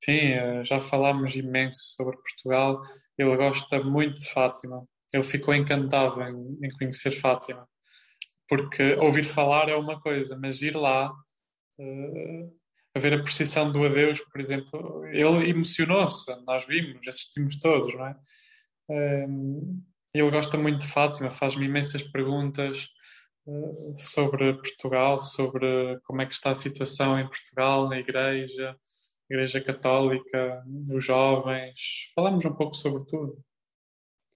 Sim, 0.04 0.34
eh, 0.34 0.64
já 0.64 0.80
falámos 0.80 1.36
imenso 1.36 1.96
sobre 1.96 2.18
Portugal. 2.18 2.82
Ele 3.18 3.36
gosta 3.36 3.82
muito 3.82 4.22
de 4.22 4.30
Fátima. 4.32 4.86
Ele 5.14 5.24
ficou 5.24 5.54
encantado 5.54 6.22
em, 6.22 6.66
em 6.66 6.70
conhecer 6.78 7.20
Fátima. 7.20 7.68
Porque 8.48 8.96
ouvir 8.96 9.26
falar 9.26 9.70
é 9.70 9.76
uma 9.76 10.00
coisa, 10.02 10.38
mas 10.38 10.62
ir 10.62 10.76
lá, 10.76 11.12
uh, 11.12 12.60
a 12.96 13.00
ver 13.00 13.14
a 13.14 13.22
precisão 13.22 13.72
do 13.72 13.84
adeus, 13.86 14.22
por 14.22 14.42
exemplo, 14.42 15.06
ele 15.08 15.50
emocionou-se. 15.50 16.26
Nós 16.46 16.66
vimos, 16.66 17.08
assistimos 17.08 17.60
todos, 17.60 17.94
não 17.94 18.08
é? 18.08 18.16
Uh, 18.90 19.84
ele 20.14 20.32
gosta 20.32 20.58
muito 20.58 20.80
de 20.80 20.88
Fátima, 20.88 21.30
faz-me 21.30 21.66
imensas 21.66 22.02
perguntas 22.04 22.88
uh, 23.46 23.96
sobre 23.96 24.54
Portugal, 24.56 25.22
sobre 25.22 26.00
como 26.06 26.22
é 26.22 26.26
que 26.26 26.34
está 26.34 26.50
a 26.50 26.56
situação 26.56 27.20
em 27.20 27.28
Portugal, 27.28 27.88
na 27.88 28.00
Igreja, 28.00 28.76
Igreja 29.30 29.62
Católica, 29.62 30.64
os 30.92 31.06
jovens. 31.06 32.12
Falamos 32.16 32.44
um 32.46 32.54
pouco 32.54 32.76
sobre 32.76 33.06
tudo. 33.06 33.38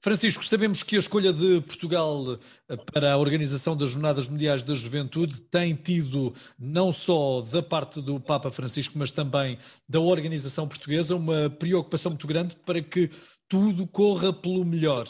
Francisco, 0.03 0.45
sabemos 0.45 0.83
que 0.83 0.97
a 0.97 0.99
escolha 0.99 1.31
de 1.31 1.61
Portugal 1.61 2.37
eh, 2.67 2.75
para 2.91 3.13
a 3.13 3.17
organização 3.17 3.75
das 3.75 3.91
Jornadas 3.91 4.27
Mundiais 4.27 4.61
da 4.61 4.73
Juventude 4.73 5.39
tem 5.39 5.73
tido, 5.73 6.33
não 6.59 6.91
só 6.91 7.39
da 7.39 7.63
parte 7.63 8.01
do 8.01 8.19
Papa 8.19 8.51
Francisco, 8.51 8.97
mas 8.97 9.11
também 9.11 9.57
da 9.87 10.01
organização 10.01 10.67
portuguesa, 10.67 11.15
uma 11.15 11.49
preocupação 11.49 12.11
muito 12.11 12.27
grande 12.27 12.53
para 12.53 12.81
que 12.81 13.09
tudo 13.47 13.87
corra 13.87 14.33
pelo 14.33 14.65
melhor. 14.65 15.05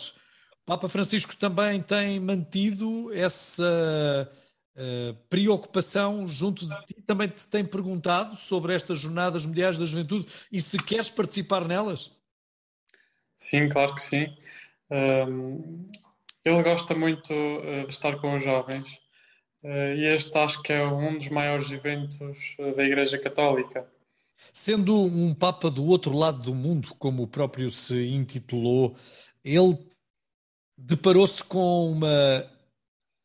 Papa 0.63 0.87
Francisco 0.87 1.35
também 1.35 1.81
tem 1.81 2.19
mantido 2.19 3.11
essa 3.13 4.31
uh, 4.75 5.15
preocupação 5.29 6.27
junto 6.27 6.67
de 6.67 6.85
ti, 6.85 7.01
também 7.05 7.27
te 7.27 7.47
tem 7.47 7.63
perguntado 7.63 8.35
sobre 8.35 8.73
estas 8.73 8.99
Jornadas 8.99 9.45
Mundiais 9.45 9.77
da 9.77 9.85
Juventude 9.85 10.27
e 10.51 10.61
se 10.61 10.77
queres 10.77 11.09
participar 11.09 11.67
nelas? 11.67 12.11
Sim, 13.35 13.69
claro 13.69 13.95
que 13.95 14.01
sim. 14.01 14.35
Um, 14.89 15.89
ele 16.43 16.63
gosta 16.63 16.93
muito 16.93 17.33
uh, 17.33 17.87
de 17.87 17.93
estar 17.93 18.17
com 18.19 18.35
os 18.35 18.43
jovens 18.43 18.87
uh, 19.63 19.93
e 19.95 20.05
este 20.05 20.37
acho 20.37 20.61
que 20.61 20.73
é 20.73 20.85
um 20.85 21.17
dos 21.17 21.29
maiores 21.29 21.71
eventos 21.71 22.55
da 22.75 22.83
Igreja 22.83 23.17
Católica. 23.17 23.87
Sendo 24.51 24.99
um 24.99 25.33
Papa 25.33 25.71
do 25.71 25.85
outro 25.85 26.15
lado 26.15 26.43
do 26.43 26.53
mundo, 26.53 26.93
como 26.99 27.23
o 27.23 27.27
próprio 27.27 27.71
se 27.71 28.07
intitulou, 28.07 28.95
ele 29.43 29.77
deparou-se 30.77 31.43
com 31.43 31.91
uma 31.91 32.52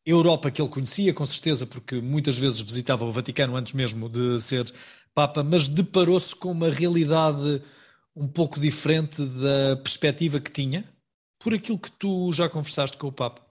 Europa 0.09 0.51
que 0.51 0.61
ele 0.61 0.69
conhecia, 0.69 1.13
com 1.13 1.25
certeza, 1.25 1.65
porque 1.65 2.01
muitas 2.01 2.37
vezes 2.37 2.59
visitava 2.59 3.05
o 3.05 3.11
Vaticano 3.11 3.55
antes 3.55 3.73
mesmo 3.73 4.09
de 4.09 4.39
ser 4.41 4.71
Papa, 5.13 5.43
mas 5.43 5.67
deparou-se 5.67 6.35
com 6.35 6.51
uma 6.51 6.69
realidade 6.69 7.61
um 8.15 8.27
pouco 8.27 8.59
diferente 8.59 9.25
da 9.25 9.77
perspectiva 9.77 10.39
que 10.39 10.51
tinha, 10.51 10.83
por 11.39 11.53
aquilo 11.53 11.79
que 11.79 11.91
tu 11.91 12.31
já 12.33 12.49
conversaste 12.49 12.97
com 12.97 13.07
o 13.07 13.11
Papa. 13.11 13.41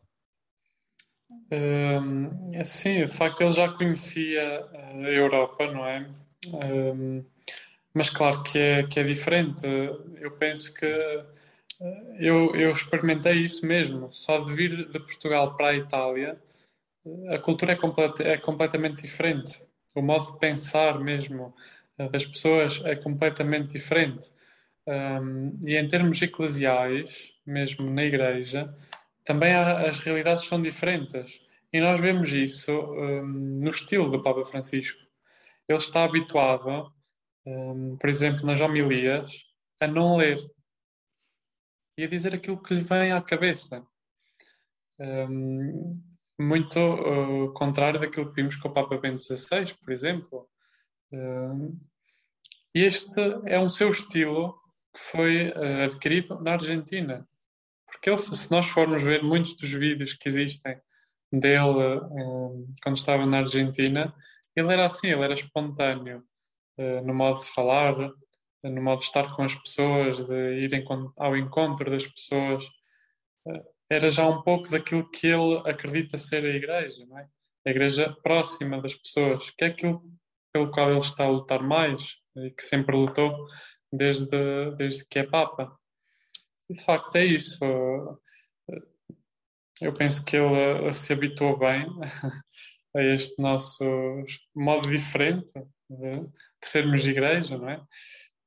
Um, 1.51 2.65
sim, 2.65 3.05
de 3.05 3.09
facto 3.09 3.41
ele 3.41 3.53
já 3.53 3.69
conhecia 3.69 4.67
a 4.73 5.11
Europa, 5.11 5.67
não 5.73 5.87
é? 5.87 6.07
Um, 6.47 7.25
mas 7.95 8.11
claro 8.11 8.43
que 8.43 8.59
é, 8.59 8.83
que 8.83 9.01
é 9.01 9.05
diferente. 9.05 9.67
Eu 10.21 10.33
penso 10.33 10.75
que 10.75 10.87
eu, 12.19 12.55
eu 12.55 12.71
experimentei 12.71 13.35
isso 13.35 13.67
mesmo. 13.67 14.13
Só 14.13 14.41
de 14.41 14.55
vir 14.55 14.91
de 14.91 15.01
Portugal 15.01 15.57
para 15.57 15.69
a 15.69 15.75
Itália, 15.75 16.39
a 17.31 17.39
cultura 17.39 17.73
é, 17.73 17.77
complet, 17.77 18.23
é 18.23 18.37
completamente 18.37 19.03
diferente. 19.03 19.63
O 19.95 20.03
modo 20.03 20.33
de 20.33 20.39
pensar 20.39 20.99
mesmo 21.01 21.55
eh, 21.99 22.09
das 22.09 22.25
pessoas 22.25 22.81
é 22.85 22.95
completamente 22.97 23.73
diferente. 23.73 24.31
Um, 24.87 25.59
e 25.67 25.77
em 25.77 25.87
termos 25.87 26.21
eclesiais, 26.23 27.33
mesmo 27.45 27.91
na 27.91 28.05
igreja, 28.05 28.75
também 29.25 29.53
há, 29.53 29.81
as 29.83 29.99
realidades 29.99 30.45
são 30.45 30.63
diferentes. 30.63 31.41
E 31.73 31.81
nós 31.81 32.01
vemos 32.01 32.33
isso 32.33 32.73
um, 32.73 33.27
no 33.61 33.71
estilo 33.71 34.11
do 34.11 34.23
Papa 34.23 34.45
Francisco. 34.45 34.99
Ele 35.69 35.79
está 35.79 36.05
habituado, 36.05 36.91
um, 37.45 37.97
por 37.97 38.09
exemplo, 38.09 38.47
nas 38.47 38.61
homilias, 38.61 39.31
a 39.81 39.87
não 39.87 40.17
ler 40.17 40.39
e 41.99 42.05
a 42.05 42.09
dizer 42.09 42.35
aquilo 42.35 42.63
que 42.63 42.75
lhe 42.75 42.83
vem 42.83 43.13
à 43.13 43.21
cabeça. 43.21 43.85
Um, 44.99 46.01
muito 46.39 46.79
uh, 46.79 47.53
contrário 47.53 48.01
daquilo 48.01 48.29
que 48.29 48.41
vimos 48.41 48.57
com 48.57 48.69
o 48.69 48.73
Papa 48.73 48.97
Bento 48.99 49.23
XVI, 49.23 49.75
por 49.83 49.93
exemplo. 49.93 50.49
Um, 51.13 51.79
este 52.75 53.21
é 53.47 53.59
um 53.59 53.69
seu 53.69 53.91
estilo 53.91 54.55
que 54.95 55.01
foi 55.01 55.49
uh, 55.49 55.85
adquirido 55.85 56.41
na 56.41 56.53
Argentina. 56.53 57.29
Porque 57.87 58.11
ele, 58.11 58.19
se 58.19 58.51
nós 58.51 58.67
formos 58.69 59.03
ver 59.03 59.23
muitos 59.23 59.57
dos 59.57 59.71
vídeos 59.71 60.13
que 60.13 60.29
existem 60.29 60.81
dele 61.33 62.01
um, 62.11 62.71
quando 62.83 62.97
estava 62.97 63.27
na 63.27 63.39
Argentina, 63.39 64.15
ele 64.55 64.73
era 64.73 64.87
assim, 64.87 65.09
ele 65.09 65.25
era 65.25 65.35
espontâneo 65.35 66.23
uh, 66.79 67.05
no 67.05 67.15
modo 67.15 67.41
de 67.41 67.47
falar, 67.47 67.95
no 68.63 68.83
modo 68.83 68.99
de 68.99 69.05
estar 69.05 69.35
com 69.35 69.43
as 69.43 69.55
pessoas, 69.55 70.19
de 70.19 70.65
ir 70.65 70.85
ao 71.17 71.37
encontro 71.37 71.91
das 71.91 72.07
pessoas, 72.07 72.65
eh, 73.47 73.65
era 73.91 74.11
já 74.11 74.27
um 74.27 74.43
pouco 74.43 74.71
daquilo 74.71 75.09
que 75.11 75.27
ele 75.27 75.63
acredita 75.65 76.19
ser 76.19 76.45
a 76.45 76.55
igreja, 76.55 77.05
não 77.07 77.19
é? 77.19 77.29
A 77.67 77.71
igreja 77.71 78.17
próxima 78.23 78.81
das 78.81 78.95
pessoas, 78.95 79.51
que 79.51 79.65
é 79.65 79.69
aquilo 79.69 80.03
pelo 80.53 80.71
qual 80.71 80.91
ele 80.91 80.99
está 80.99 81.25
a 81.25 81.31
lutar 81.31 81.63
mais 81.63 82.17
e 82.37 82.51
que 82.51 82.63
sempre 82.63 82.97
lutou 82.97 83.47
desde, 83.93 84.71
desde 84.77 85.07
que 85.07 85.19
é 85.19 85.25
Papa. 85.25 85.77
E 86.69 86.75
de 86.75 86.83
facto 86.85 87.17
é 87.17 87.25
isso. 87.25 87.59
Eu 89.81 89.93
penso 89.93 90.25
que 90.25 90.37
ele 90.37 90.93
se 90.93 91.13
habituou 91.13 91.59
bem 91.59 91.87
a 92.97 93.03
este 93.03 93.41
nosso 93.41 93.85
modo 94.55 94.89
diferente 94.89 95.53
de, 95.89 96.13
de 96.13 96.29
sermos 96.65 97.07
igreja, 97.07 97.57
não 97.57 97.69
é? 97.69 97.83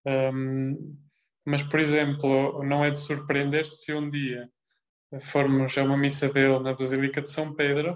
Um, 0.05 0.97
mas, 1.45 1.63
por 1.63 1.79
exemplo, 1.79 2.63
não 2.63 2.83
é 2.83 2.91
de 2.91 2.99
surpreender 2.99 3.65
se 3.65 3.93
um 3.93 4.09
dia 4.09 4.49
formos 5.19 5.77
a 5.77 5.83
uma 5.83 5.97
missa 5.97 6.29
dele 6.29 6.59
na 6.59 6.73
Basílica 6.73 7.21
de 7.21 7.29
São 7.29 7.53
Pedro 7.53 7.95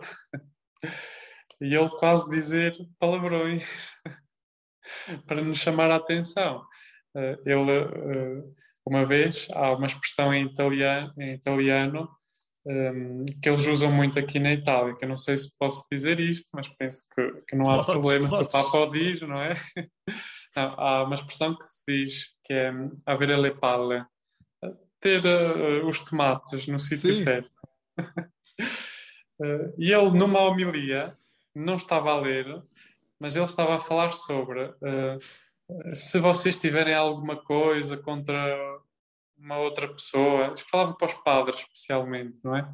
e 1.62 1.74
ele 1.74 1.90
quase 2.00 2.30
dizer 2.30 2.76
palavrões 3.00 3.64
para 5.26 5.42
nos 5.42 5.58
chamar 5.58 5.92
a 5.92 5.96
atenção. 5.96 6.66
Uh, 7.16 7.38
ele, 7.46 7.80
uh, 7.80 8.56
uma 8.86 9.06
vez, 9.06 9.48
há 9.54 9.72
uma 9.72 9.88
expressão 9.88 10.34
em 10.34 10.46
italiano, 10.46 11.14
em 11.18 11.34
italiano 11.34 12.10
um, 12.66 13.26
que 13.42 13.48
eles 13.48 13.68
usam 13.68 13.92
muito 13.92 14.18
aqui 14.20 14.40
na 14.40 14.52
Itália, 14.52 14.96
que 14.96 15.06
eu 15.06 15.10
não 15.10 15.18
sei 15.18 15.38
se 15.38 15.52
posso 15.58 15.86
dizer 15.92 16.20
isto, 16.20 16.50
mas 16.54 16.68
penso 16.70 17.06
que, 17.16 17.46
que 17.48 17.56
não 17.56 17.70
há 17.70 17.78
podes, 17.78 17.92
problema 17.94 18.28
podes. 18.28 18.38
se 18.38 18.44
o 18.44 18.64
Papa 18.64 18.78
o 18.80 18.92
diz, 18.92 19.22
não 19.22 19.42
é? 19.42 19.56
há 20.56 21.04
uma 21.04 21.16
expressão 21.16 21.56
que 21.56 21.64
se 21.64 21.84
diz 21.88 22.26
que 22.44 22.54
é 22.54 22.72
avere 23.06 23.36
le 23.36 23.52
palle, 23.56 24.06
ter 25.00 25.24
uh, 25.26 25.88
os 25.88 26.00
tomates 26.00 26.68
no 26.68 26.80
sítio 26.80 27.14
certo. 27.14 27.52
uh, 28.00 29.74
e 29.78 29.92
ele, 29.92 30.12
numa 30.12 30.42
homilia, 30.42 31.18
não 31.54 31.76
estava 31.76 32.12
a 32.12 32.20
ler, 32.20 32.64
mas 33.20 33.36
ele 33.36 33.46
estava 33.46 33.76
a 33.76 33.80
falar 33.80 34.12
sobre 34.12 34.66
uh, 34.66 35.96
se 35.96 36.20
vocês 36.20 36.60
tiverem 36.60 36.94
alguma 36.94 37.38
coisa 37.38 37.98
contra 37.98 38.36
uma 39.38 39.58
outra 39.58 39.88
pessoa, 39.88 40.56
falava 40.58 40.94
para 40.94 41.08
os 41.08 41.14
padres 41.16 41.60
especialmente, 41.60 42.38
não 42.44 42.56
é? 42.56 42.74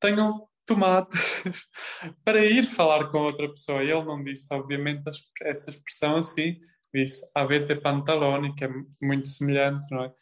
Tenham 0.00 0.48
tomates 0.66 1.20
para 2.24 2.44
ir 2.44 2.64
falar 2.64 3.10
com 3.10 3.18
outra 3.18 3.48
pessoa. 3.48 3.82
E 3.82 3.90
ele 3.90 4.04
não 4.04 4.22
disse, 4.22 4.52
obviamente, 4.54 5.02
essa 5.42 5.70
expressão 5.70 6.16
assim, 6.16 6.58
disse 6.92 7.28
avete 7.34 7.74
pantaloni, 7.76 8.54
que 8.54 8.64
é 8.64 8.70
muito 9.00 9.28
semelhante, 9.28 9.86
não 9.90 10.04
é? 10.04 10.12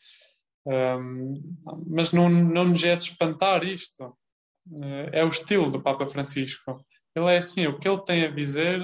Um, 0.67 1.57
mas 1.87 2.13
não, 2.13 2.29
não 2.29 2.65
nos 2.65 2.83
é 2.83 2.97
de 2.97 3.05
espantar 3.05 3.65
isto. 3.65 4.05
Uh, 4.67 5.11
é 5.13 5.25
o 5.25 5.29
estilo 5.29 5.71
do 5.71 5.83
Papa 5.83 6.07
Francisco. 6.07 6.85
Ele 7.15 7.27
é 7.27 7.39
assim, 7.39 7.67
o 7.67 7.79
que 7.79 7.89
ele 7.89 8.03
tem 8.05 8.25
a 8.25 8.31
dizer, 8.31 8.81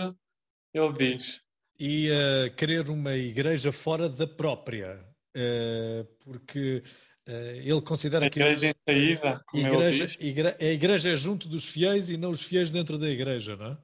ele 0.74 0.92
diz. 0.92 1.40
E 1.78 2.10
uh, 2.10 2.54
querer 2.54 2.90
uma 2.90 3.14
igreja 3.14 3.72
fora 3.72 4.08
da 4.08 4.26
própria, 4.26 5.04
uh, 5.36 6.04
porque 6.22 6.82
ele 7.62 7.80
considera 7.82 8.26
a 8.26 8.30
que. 8.30 8.40
igreja 8.40 8.66
em 8.66 8.74
saída, 8.88 9.44
como 9.46 9.64
igreja, 9.64 10.16
igre, 10.18 10.56
a 10.58 10.64
igreja 10.64 11.10
é 11.10 11.16
junto 11.16 11.48
dos 11.48 11.68
fiéis 11.68 12.10
e 12.10 12.16
não 12.16 12.30
os 12.30 12.42
fiéis 12.42 12.72
dentro 12.72 12.98
da 12.98 13.08
igreja, 13.08 13.54
não 13.54 13.66
é? 13.66 13.78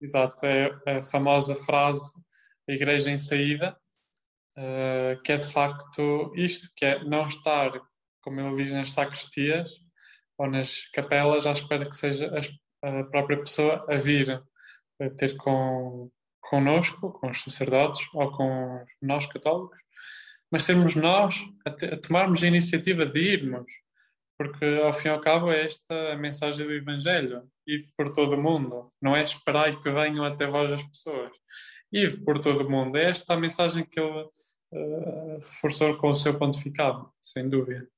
Exato, 0.00 0.46
é 0.46 0.70
a 0.86 1.02
famosa 1.02 1.54
frase 1.56 2.10
a 2.70 2.72
igreja 2.72 3.10
em 3.10 3.18
saída, 3.18 3.76
uh, 4.60 5.20
que 5.22 5.32
é 5.32 5.36
de 5.38 5.50
facto 5.50 6.32
isto, 6.36 6.68
que 6.76 6.84
é 6.84 7.04
não 7.04 7.26
estar, 7.26 7.72
como 8.22 8.40
ele 8.40 8.62
diz, 8.62 8.72
nas 8.72 8.92
sacristias 8.92 9.70
ou 10.38 10.48
nas 10.48 10.86
capelas 10.92 11.46
à 11.46 11.52
espera 11.52 11.88
que 11.88 11.96
seja 11.96 12.30
a 12.82 13.04
própria 13.04 13.38
pessoa 13.38 13.84
a 13.88 13.96
vir 13.96 14.42
a 15.00 15.10
ter 15.10 15.36
com, 15.36 16.10
connosco, 16.40 17.12
com 17.12 17.30
os 17.30 17.42
sacerdotes 17.42 18.06
ou 18.14 18.30
com 18.32 18.84
nós 19.00 19.26
católicos, 19.26 19.78
mas 20.50 20.64
sermos 20.64 20.94
nós 20.94 21.36
a, 21.64 21.70
te, 21.70 21.86
a 21.86 21.96
tomarmos 21.96 22.42
a 22.42 22.46
iniciativa 22.46 23.06
de 23.06 23.20
irmos, 23.20 23.70
porque 24.36 24.64
ao 24.82 24.92
fim 24.92 25.08
e 25.08 25.10
ao 25.10 25.20
cabo 25.20 25.50
é 25.52 25.66
esta 25.66 26.12
a 26.12 26.16
mensagem 26.16 26.66
do 26.66 26.72
Evangelho, 26.72 27.42
ir 27.66 27.84
por 27.96 28.12
todo 28.12 28.34
o 28.34 28.42
mundo, 28.42 28.88
não 29.00 29.14
é 29.14 29.22
esperar 29.22 29.80
que 29.82 29.90
venham 29.90 30.24
até 30.24 30.46
vós 30.46 30.72
as 30.72 30.82
pessoas, 30.82 31.32
ir 31.92 32.24
por 32.24 32.40
todo 32.40 32.66
o 32.66 32.70
mundo, 32.70 32.96
é 32.96 33.10
esta 33.10 33.34
a 33.34 33.40
mensagem 33.40 33.84
que 33.84 34.00
ele 34.00 34.26
uh, 34.72 35.38
reforçou 35.38 35.96
com 35.96 36.10
o 36.10 36.16
seu 36.16 36.38
pontificado, 36.38 37.10
sem 37.20 37.48
dúvida. 37.48 37.88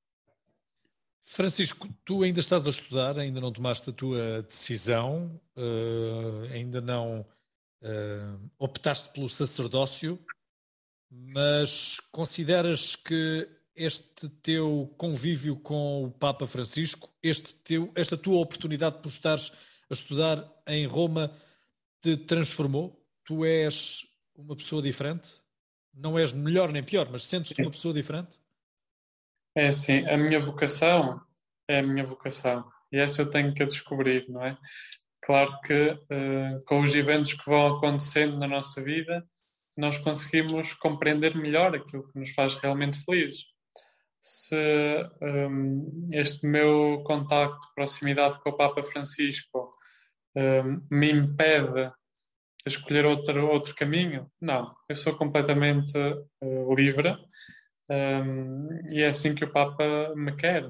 Francisco, 1.25 1.87
tu 2.03 2.21
ainda 2.21 2.41
estás 2.41 2.67
a 2.67 2.69
estudar, 2.69 3.17
ainda 3.17 3.39
não 3.39 3.51
tomaste 3.51 3.89
a 3.89 3.93
tua 3.93 4.41
decisão, 4.43 5.39
uh, 5.55 6.51
ainda 6.51 6.81
não 6.81 7.21
uh, 7.81 8.51
optaste 8.59 9.09
pelo 9.09 9.29
sacerdócio, 9.29 10.19
mas 11.09 11.99
consideras 12.11 12.95
que 12.95 13.47
este 13.75 14.29
teu 14.29 14.93
convívio 14.97 15.55
com 15.55 16.05
o 16.05 16.11
Papa 16.11 16.45
Francisco, 16.45 17.09
este 17.21 17.55
teu, 17.55 17.91
esta 17.95 18.17
tua 18.17 18.39
oportunidade 18.39 19.01
por 19.01 19.09
estares 19.09 19.51
a 19.89 19.93
estudar 19.93 20.47
em 20.67 20.85
Roma, 20.85 21.35
te 22.01 22.17
transformou? 22.17 23.01
Tu 23.23 23.45
és 23.45 24.05
uma 24.35 24.55
pessoa 24.55 24.81
diferente? 24.81 25.42
Não 25.93 26.17
és 26.17 26.33
melhor 26.33 26.71
nem 26.71 26.83
pior, 26.83 27.07
mas 27.11 27.23
sentes-te 27.23 27.61
uma 27.61 27.71
pessoa 27.71 27.93
diferente? 27.93 28.39
É 29.55 29.67
assim, 29.67 30.05
a 30.07 30.17
minha 30.17 30.39
vocação 30.39 31.21
é 31.67 31.79
a 31.79 31.83
minha 31.83 32.03
vocação 32.03 32.67
e 32.91 32.97
essa 32.97 33.21
eu 33.21 33.29
tenho 33.29 33.53
que 33.53 33.65
descobrir, 33.65 34.27
não 34.29 34.43
é? 34.43 34.57
Claro 35.21 35.59
que 35.61 35.91
uh, 35.91 36.65
com 36.65 36.81
os 36.81 36.93
eventos 36.93 37.33
que 37.33 37.49
vão 37.49 37.77
acontecendo 37.77 38.37
na 38.37 38.47
nossa 38.47 38.81
vida, 38.81 39.25
nós 39.75 39.97
conseguimos 39.97 40.73
compreender 40.73 41.35
melhor 41.35 41.75
aquilo 41.75 42.07
que 42.11 42.19
nos 42.19 42.31
faz 42.31 42.55
realmente 42.55 43.03
felizes. 43.03 43.45
Se 44.21 44.55
um, 45.21 46.07
este 46.11 46.45
meu 46.45 47.03
contacto, 47.05 47.67
proximidade 47.75 48.39
com 48.41 48.51
o 48.51 48.57
Papa 48.57 48.83
Francisco 48.83 49.71
um, 50.35 50.85
me 50.91 51.11
impede 51.11 51.73
de 51.73 51.91
escolher 52.65 53.05
outro, 53.05 53.47
outro 53.49 53.75
caminho, 53.75 54.31
não. 54.39 54.73
Eu 54.87 54.95
sou 54.95 55.15
completamente 55.15 55.97
uh, 55.97 56.73
livre 56.75 57.17
um, 57.89 58.69
e 58.91 59.01
é 59.01 59.09
assim 59.09 59.35
que 59.35 59.43
o 59.43 59.51
Papa 59.51 60.13
me 60.15 60.35
quer. 60.35 60.63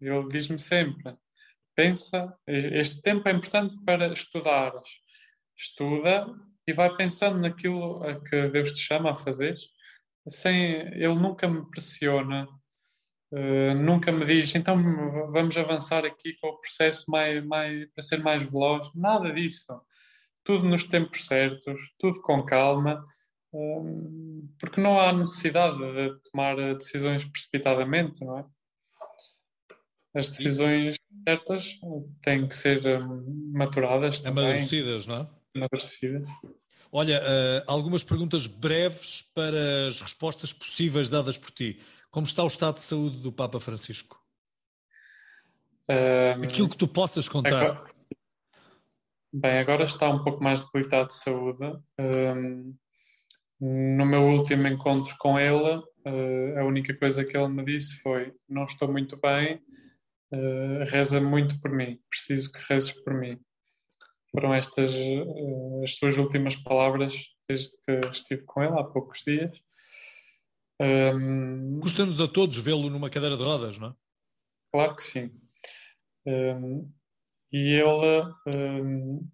Ele 0.00 0.28
diz-me 0.28 0.58
sempre: 0.58 1.16
pensa, 1.74 2.34
este 2.46 3.00
tempo 3.02 3.28
é 3.28 3.32
importante 3.32 3.76
para 3.84 4.12
estudar. 4.12 4.72
Estuda 5.56 6.26
e 6.66 6.72
vai 6.72 6.94
pensando 6.96 7.38
naquilo 7.38 8.02
a 8.04 8.20
que 8.20 8.48
Deus 8.48 8.72
te 8.72 8.78
chama 8.78 9.10
a 9.12 9.16
fazer. 9.16 9.56
Sem, 10.28 10.72
ele 10.92 11.14
nunca 11.14 11.48
me 11.48 11.68
pressiona, 11.70 12.46
uh, 13.32 13.74
nunca 13.74 14.12
me 14.12 14.26
diz, 14.26 14.54
então 14.54 14.76
vamos 15.32 15.56
avançar 15.56 16.04
aqui 16.04 16.36
com 16.38 16.48
o 16.48 16.60
processo 16.60 17.10
mais, 17.10 17.44
mais, 17.46 17.90
para 17.92 18.02
ser 18.02 18.22
mais 18.22 18.42
veloz. 18.42 18.90
Nada 18.94 19.32
disso. 19.32 19.66
Tudo 20.48 20.66
nos 20.66 20.84
tempos 20.84 21.26
certos, 21.26 21.78
tudo 21.98 22.22
com 22.22 22.42
calma 22.42 23.04
porque 24.58 24.80
não 24.80 25.00
há 25.00 25.12
necessidade 25.12 25.76
de 25.78 26.20
tomar 26.30 26.56
decisões 26.74 27.24
precipitadamente, 27.24 28.24
não 28.24 28.38
é? 28.38 28.44
As 30.14 30.30
decisões 30.30 30.96
certas 31.26 31.78
têm 32.22 32.48
que 32.48 32.56
ser 32.56 32.82
maturadas 33.52 34.18
também. 34.20 34.44
Amadurecidas, 34.44 35.06
não 35.06 35.16
é? 35.16 35.28
Amadurecidas. 35.54 36.28
Olha, 36.90 37.20
uh, 37.20 37.64
algumas 37.66 38.02
perguntas 38.02 38.46
breves 38.46 39.22
para 39.34 39.88
as 39.88 40.00
respostas 40.00 40.52
possíveis 40.52 41.10
dadas 41.10 41.36
por 41.36 41.50
ti. 41.50 41.80
Como 42.10 42.26
está 42.26 42.42
o 42.42 42.48
estado 42.48 42.76
de 42.76 42.82
saúde 42.82 43.18
do 43.18 43.30
Papa 43.30 43.60
Francisco? 43.60 44.18
Um, 45.88 46.42
Aquilo 46.42 46.68
que 46.68 46.76
tu 46.76 46.88
possas 46.88 47.28
contar. 47.28 47.86
Bem, 49.30 49.58
agora 49.58 49.84
está 49.84 50.08
um 50.08 50.24
pouco 50.24 50.42
mais 50.42 50.62
debilitado 50.62 51.08
de 51.08 51.14
saúde. 51.14 51.64
Um, 52.00 52.74
no 53.60 54.06
meu 54.06 54.22
último 54.22 54.66
encontro 54.66 55.14
com 55.18 55.38
ele, 55.38 55.76
uh, 55.76 56.58
a 56.58 56.64
única 56.64 56.96
coisa 56.96 57.22
que 57.22 57.36
ele 57.36 57.48
me 57.48 57.62
disse 57.62 58.00
foi: 58.00 58.32
Não 58.48 58.64
estou 58.64 58.90
muito 58.90 59.18
bem, 59.20 59.56
uh, 60.32 60.84
reza 60.86 61.20
muito 61.20 61.60
por 61.60 61.70
mim, 61.70 62.00
preciso 62.08 62.50
que 62.50 62.58
rezes 62.72 62.92
por 62.92 63.12
mim. 63.12 63.38
Foram 64.30 64.54
estas 64.54 64.94
uh, 64.94 65.82
as 65.84 65.96
suas 65.96 66.16
últimas 66.16 66.56
palavras 66.56 67.14
desde 67.46 67.76
que 67.82 68.08
estive 68.10 68.44
com 68.44 68.62
ele 68.62 68.78
há 68.78 68.84
poucos 68.84 69.22
dias. 69.26 69.58
Um, 70.80 71.80
Custa-nos 71.80 72.18
a 72.20 72.28
todos 72.28 72.56
vê-lo 72.56 72.88
numa 72.88 73.10
cadeira 73.10 73.36
de 73.36 73.42
rodas, 73.42 73.78
não 73.78 73.88
é? 73.88 73.94
Claro 74.72 74.96
que 74.96 75.02
sim. 75.02 75.30
Um, 76.26 76.90
e 77.52 77.74
ele 77.74 78.34
um, 78.54 79.28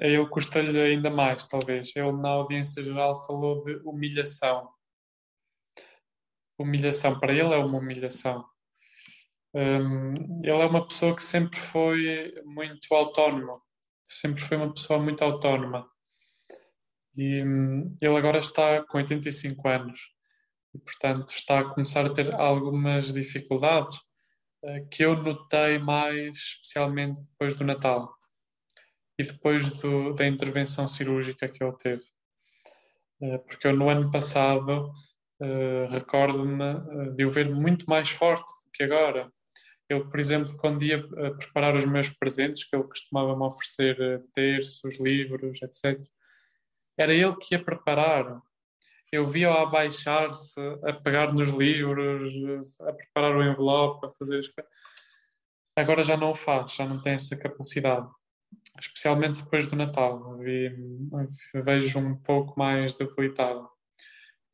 a 0.00 0.06
ele 0.06 0.28
custa-lhe 0.28 0.80
ainda 0.80 1.08
mais, 1.08 1.44
talvez. 1.44 1.92
Ele, 1.94 2.12
na 2.12 2.30
audiência 2.30 2.82
geral, 2.82 3.24
falou 3.26 3.62
de 3.64 3.76
humilhação. 3.84 4.68
Humilhação, 6.58 7.18
para 7.18 7.32
ele 7.32 7.54
é 7.54 7.58
uma 7.58 7.78
humilhação. 7.78 8.44
Um, 9.54 10.12
ele 10.42 10.50
é 10.62 10.66
uma 10.66 10.86
pessoa 10.86 11.14
que 11.14 11.22
sempre 11.22 11.58
foi 11.58 12.34
muito 12.44 12.92
autónoma, 12.92 13.52
sempre 14.04 14.42
foi 14.42 14.56
uma 14.56 14.72
pessoa 14.74 14.98
muito 14.98 15.22
autónoma. 15.22 15.88
E 17.16 17.44
um, 17.44 17.96
ele 18.00 18.16
agora 18.16 18.38
está 18.38 18.82
com 18.82 18.98
85 18.98 19.68
anos 19.68 20.00
e, 20.74 20.78
portanto, 20.80 21.32
está 21.32 21.60
a 21.60 21.72
começar 21.72 22.04
a 22.04 22.12
ter 22.12 22.34
algumas 22.34 23.12
dificuldades 23.12 23.96
que 24.90 25.04
eu 25.04 25.16
notei 25.16 25.78
mais, 25.78 26.36
especialmente 26.36 27.20
depois 27.20 27.54
do 27.54 27.64
Natal 27.64 28.14
e 29.18 29.24
depois 29.24 29.68
do, 29.80 30.12
da 30.12 30.26
intervenção 30.26 30.88
cirúrgica 30.88 31.48
que 31.48 31.62
ele 31.62 31.76
teve. 31.76 32.02
Eh, 33.22 33.38
porque 33.38 33.66
eu 33.66 33.76
no 33.76 33.88
ano 33.88 34.10
passado 34.10 34.92
uh, 35.40 35.86
recordo-me 35.90 36.64
eh, 36.64 37.10
de 37.10 37.24
o 37.24 37.30
ver 37.30 37.48
muito 37.48 37.86
mais 37.88 38.10
forte 38.10 38.46
do 38.64 38.70
que 38.72 38.82
agora. 38.82 39.30
Ele, 39.88 40.04
por 40.04 40.18
exemplo, 40.18 40.56
quando 40.56 40.82
ia 40.82 41.06
preparar 41.38 41.76
os 41.76 41.84
meus 41.84 42.08
presentes, 42.08 42.64
que 42.64 42.74
ele 42.74 42.84
costumava 42.84 43.36
me 43.36 43.44
oferecer 43.44 44.24
terços, 44.32 44.98
livros, 44.98 45.60
etc., 45.62 46.00
era 46.98 47.12
ele 47.12 47.36
que 47.36 47.54
ia 47.54 47.62
preparar. 47.62 48.40
Eu 49.14 49.26
via-o 49.26 49.52
abaixar-se, 49.52 50.54
a 50.84 50.92
pegar 50.92 51.32
nos 51.32 51.50
livros, 51.50 52.34
a 52.80 52.92
preparar 52.92 53.36
o 53.36 53.42
envelope, 53.42 54.06
a 54.06 54.10
fazer 54.10 54.40
as 54.40 54.48
coisas. 54.48 54.72
Agora 55.76 56.04
já 56.04 56.16
não 56.16 56.32
o 56.32 56.34
faz, 56.36 56.74
já 56.74 56.86
não 56.86 57.00
tem 57.00 57.14
essa 57.14 57.36
capacidade 57.36 58.08
especialmente 58.80 59.42
depois 59.42 59.66
do 59.66 59.76
Natal, 59.76 60.38
vejo 61.54 61.98
um 61.98 62.16
pouco 62.16 62.58
mais 62.58 62.94
debilitado. 62.94 63.68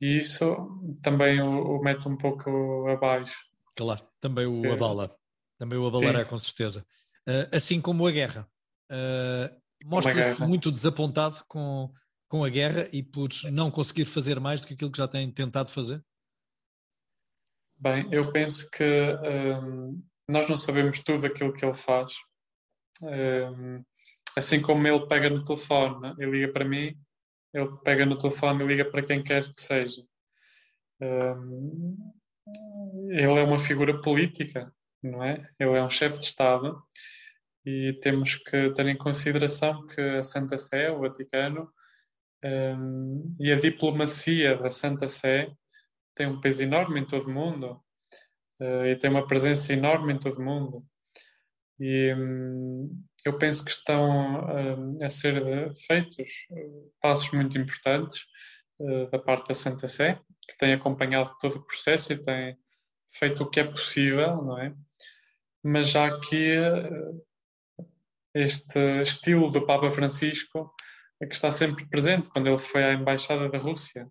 E 0.00 0.18
isso 0.18 0.56
também 1.02 1.40
o, 1.40 1.76
o 1.76 1.82
mete 1.82 2.08
um 2.08 2.16
pouco 2.16 2.88
abaixo. 2.88 3.36
Claro, 3.76 4.02
também 4.20 4.46
o 4.46 4.64
é. 4.64 4.72
abala. 4.72 5.14
Também 5.58 5.78
o 5.78 5.86
abalará, 5.86 6.24
com 6.24 6.38
certeza. 6.38 6.86
Uh, 7.28 7.54
assim 7.54 7.80
como 7.80 8.06
a 8.06 8.10
guerra. 8.10 8.48
Uh, 8.90 9.60
Mostra-se 9.84 10.42
muito 10.42 10.72
desapontado 10.72 11.36
com, 11.46 11.92
com 12.30 12.44
a 12.44 12.48
guerra 12.48 12.88
e 12.92 13.02
por 13.02 13.28
não 13.50 13.72
conseguir 13.72 14.04
fazer 14.04 14.38
mais 14.38 14.60
do 14.60 14.68
que 14.68 14.74
aquilo 14.74 14.92
que 14.92 14.98
já 14.98 15.08
tem 15.08 15.30
tentado 15.32 15.72
fazer? 15.72 16.00
Bem, 17.76 18.08
eu 18.12 18.30
penso 18.30 18.70
que 18.70 18.84
um, 18.84 20.00
nós 20.28 20.48
não 20.48 20.56
sabemos 20.56 21.02
tudo 21.02 21.26
aquilo 21.26 21.52
que 21.52 21.64
ele 21.64 21.74
faz. 21.74 22.12
Um, 23.02 23.82
assim 24.36 24.62
como 24.62 24.86
ele 24.86 25.08
pega 25.08 25.28
no 25.28 25.42
telefone 25.42 26.00
né? 26.00 26.14
e 26.20 26.24
liga 26.24 26.52
para 26.52 26.64
mim, 26.64 26.96
ele 27.52 27.68
pega 27.82 28.06
no 28.06 28.16
telefone 28.16 28.62
e 28.62 28.66
liga 28.66 28.84
para 28.84 29.02
quem 29.02 29.20
quer 29.24 29.52
que 29.52 29.60
seja. 29.60 30.00
Um, 31.00 31.96
ele 33.08 33.40
é 33.40 33.42
uma 33.42 33.58
figura 33.58 34.00
política, 34.00 34.72
não 35.02 35.24
é? 35.24 35.50
Ele 35.58 35.76
é 35.76 35.82
um 35.82 35.90
chefe 35.90 36.20
de 36.20 36.26
Estado 36.26 36.80
e 37.66 37.98
temos 38.00 38.36
que 38.36 38.70
ter 38.70 38.86
em 38.86 38.96
consideração 38.96 39.84
que 39.88 40.00
a 40.00 40.22
Santa 40.22 40.56
Sé, 40.56 40.92
o 40.92 41.00
Vaticano, 41.00 41.72
um, 42.44 43.36
e 43.38 43.52
a 43.52 43.56
diplomacia 43.56 44.56
da 44.56 44.70
Santa 44.70 45.08
Sé 45.08 45.50
tem 46.14 46.26
um 46.26 46.40
peso 46.40 46.62
enorme 46.62 47.00
em 47.00 47.06
todo 47.06 47.26
o 47.26 47.32
mundo 47.32 47.82
uh, 48.60 48.86
e 48.86 48.96
tem 48.96 49.10
uma 49.10 49.26
presença 49.26 49.72
enorme 49.72 50.14
em 50.14 50.18
todo 50.18 50.38
o 50.38 50.44
mundo. 50.44 50.84
E, 51.78 52.14
um, 52.14 52.90
eu 53.24 53.36
penso 53.38 53.64
que 53.64 53.70
estão 53.70 54.40
uh, 54.44 55.04
a 55.04 55.08
ser 55.08 55.74
feitos 55.86 56.30
uh, 56.50 56.92
passos 57.00 57.30
muito 57.32 57.58
importantes 57.58 58.22
uh, 58.78 59.10
da 59.10 59.18
parte 59.18 59.48
da 59.48 59.54
Santa 59.54 59.86
Sé, 59.86 60.18
que 60.48 60.56
tem 60.56 60.72
acompanhado 60.72 61.36
todo 61.40 61.56
o 61.56 61.64
processo 61.64 62.12
e 62.12 62.22
tem 62.22 62.56
feito 63.12 63.42
o 63.42 63.50
que 63.50 63.60
é 63.60 63.64
possível, 63.64 64.42
não 64.42 64.58
é? 64.58 64.74
Mas 65.62 65.90
já 65.90 66.06
aqui 66.06 66.54
este 68.34 69.02
estilo 69.02 69.50
do 69.50 69.66
Papa 69.66 69.90
Francisco 69.90 70.72
que 71.26 71.34
está 71.34 71.50
sempre 71.50 71.86
presente 71.86 72.30
quando 72.30 72.46
ele 72.48 72.58
foi 72.58 72.84
à 72.84 72.92
embaixada 72.92 73.48
da 73.48 73.58
Rússia 73.58 74.08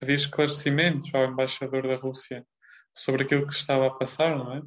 pedir 0.00 0.14
esclarecimentos 0.14 1.12
ao 1.14 1.24
embaixador 1.24 1.86
da 1.86 1.96
Rússia 1.96 2.46
sobre 2.94 3.24
aquilo 3.24 3.46
que 3.46 3.54
se 3.54 3.60
estava 3.60 3.86
a 3.86 3.94
passar, 3.94 4.36
não 4.36 4.54
é? 4.54 4.62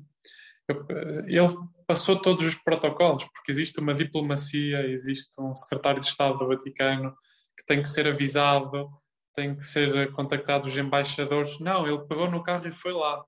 Ele 1.28 1.54
passou 1.86 2.22
todos 2.22 2.46
os 2.46 2.56
protocolos, 2.56 3.26
porque 3.26 3.52
existe 3.52 3.80
uma 3.80 3.94
diplomacia, 3.94 4.88
existe 4.88 5.30
um 5.40 5.56
secretário 5.56 6.00
de 6.00 6.08
Estado 6.08 6.38
do 6.38 6.48
Vaticano 6.48 7.16
que 7.58 7.66
tem 7.66 7.82
que 7.82 7.90
ser 7.90 8.08
avisado, 8.08 8.90
tem 9.34 9.56
que 9.56 9.64
ser 9.64 10.12
contactado 10.14 10.68
os 10.68 10.78
embaixadores. 10.78 11.60
Não, 11.60 11.88
ele 11.88 12.06
pegou 12.08 12.30
no 12.30 12.44
carro 12.44 12.68
e 12.68 12.72
foi 12.72 12.94
lá, 12.94 13.24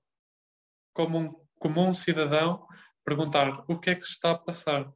como 0.94 1.18
um 1.18 1.34
comum 1.58 1.92
cidadão, 1.92 2.66
perguntar 3.04 3.64
o 3.68 3.78
que 3.78 3.90
é 3.90 3.94
que 3.94 4.04
se 4.04 4.12
está 4.12 4.30
a 4.30 4.38
passar. 4.38 4.90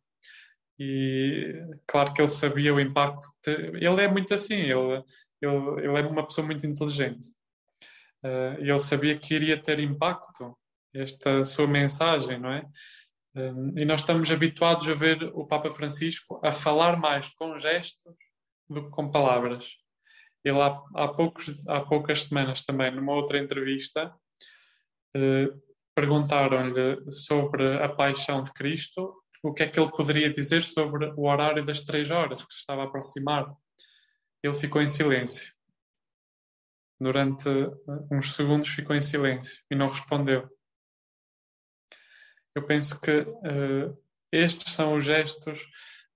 E 0.78 1.60
claro 1.86 2.14
que 2.14 2.22
ele 2.22 2.30
sabia 2.30 2.72
o 2.72 2.80
impacto. 2.80 3.24
Ele 3.46 4.02
é 4.02 4.08
muito 4.08 4.32
assim, 4.32 4.54
ele, 4.54 5.02
ele, 5.42 5.84
ele 5.84 5.98
é 5.98 6.06
uma 6.06 6.24
pessoa 6.24 6.46
muito 6.46 6.66
inteligente. 6.66 7.28
Uh, 8.22 8.58
ele 8.58 8.80
sabia 8.80 9.16
que 9.16 9.34
iria 9.34 9.60
ter 9.60 9.80
impacto 9.80 10.56
esta 10.94 11.44
sua 11.44 11.66
mensagem, 11.66 12.38
não 12.38 12.52
é? 12.52 12.66
Um, 13.34 13.78
e 13.78 13.84
nós 13.84 14.00
estamos 14.00 14.30
habituados 14.30 14.88
a 14.88 14.94
ver 14.94 15.22
o 15.34 15.46
Papa 15.46 15.70
Francisco 15.72 16.40
a 16.42 16.50
falar 16.50 16.96
mais 16.96 17.32
com 17.34 17.56
gestos 17.58 18.14
do 18.68 18.84
que 18.84 18.90
com 18.90 19.10
palavras. 19.10 19.66
Ele 20.44 20.60
há, 20.60 20.80
há, 20.94 21.08
poucos, 21.08 21.66
há 21.68 21.80
poucas 21.80 22.24
semanas 22.24 22.64
também, 22.64 22.90
numa 22.90 23.12
outra 23.12 23.38
entrevista, 23.38 24.12
uh, 25.16 25.62
perguntaram-lhe 25.94 27.10
sobre 27.10 27.76
a 27.82 27.88
paixão 27.88 28.42
de 28.42 28.52
Cristo, 28.52 29.14
o 29.48 29.54
que 29.54 29.62
é 29.62 29.68
que 29.68 29.80
ele 29.80 29.90
poderia 29.90 30.32
dizer 30.32 30.62
sobre 30.62 31.06
o 31.16 31.26
horário 31.26 31.64
das 31.64 31.80
três 31.80 32.10
horas 32.10 32.44
que 32.44 32.52
se 32.52 32.60
estava 32.60 32.82
a 32.82 32.84
aproximar. 32.84 33.50
Ele 34.42 34.54
ficou 34.54 34.82
em 34.82 34.86
silêncio. 34.86 35.52
Durante 37.00 37.48
uns 38.10 38.34
segundos 38.34 38.68
ficou 38.68 38.94
em 38.94 39.00
silêncio 39.00 39.62
e 39.70 39.74
não 39.74 39.88
respondeu. 39.88 40.48
Eu 42.54 42.66
penso 42.66 43.00
que 43.00 43.20
uh, 43.20 43.98
estes 44.30 44.74
são 44.74 44.94
os 44.94 45.04
gestos 45.04 45.62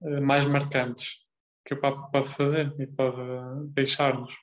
uh, 0.00 0.20
mais 0.20 0.44
marcantes 0.44 1.20
que 1.64 1.74
o 1.74 1.80
Papa 1.80 2.10
pode 2.10 2.28
fazer 2.34 2.74
e 2.80 2.86
pode 2.86 3.16
deixar-nos. 3.72 4.34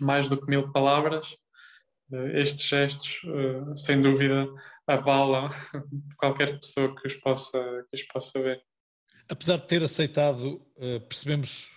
Mais 0.00 0.28
do 0.28 0.38
que 0.38 0.48
mil 0.48 0.70
palavras, 0.70 1.32
uh, 2.12 2.26
estes 2.34 2.64
gestos, 2.64 3.22
sem 3.74 4.00
dúvida, 4.00 4.46
abalam 4.88 5.48
qualquer 6.18 6.58
pessoa 6.58 6.94
que 6.96 7.06
os 7.06 7.14
possa, 7.14 7.86
que 7.90 7.96
os 7.96 8.02
possa 8.04 8.42
ver. 8.42 8.62
Apesar 9.28 9.56
de 9.56 9.66
ter 9.66 9.82
aceitado, 9.82 10.60
percebemos 11.08 11.70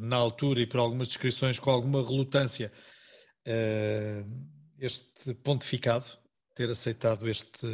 na 0.00 0.16
altura 0.16 0.60
e 0.60 0.66
por 0.66 0.80
algumas 0.80 1.06
descrições 1.06 1.58
com 1.58 1.70
alguma 1.70 2.02
relutância 2.02 2.72
este 4.78 5.32
pontificado, 5.34 6.06
ter 6.54 6.68
aceitado 6.70 7.28
este 7.28 7.68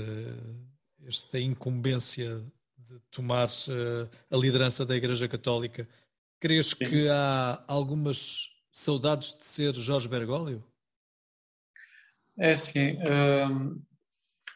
esta 1.07 1.39
incumbência 1.39 2.43
de 2.79 2.99
tomar 3.11 3.49
a 4.31 4.37
liderança 4.37 4.85
da 4.87 4.97
Igreja 4.97 5.29
Católica, 5.29 5.89
crees 6.41 6.69
Sim. 6.69 6.85
que 6.85 7.09
há 7.09 7.63
algumas 7.67 8.51
saudades 8.71 9.35
de 9.35 9.45
ser 9.45 9.75
Jorge 9.75 10.09
Bergoglio? 10.09 10.65
É 12.39 12.53
assim, 12.53 12.99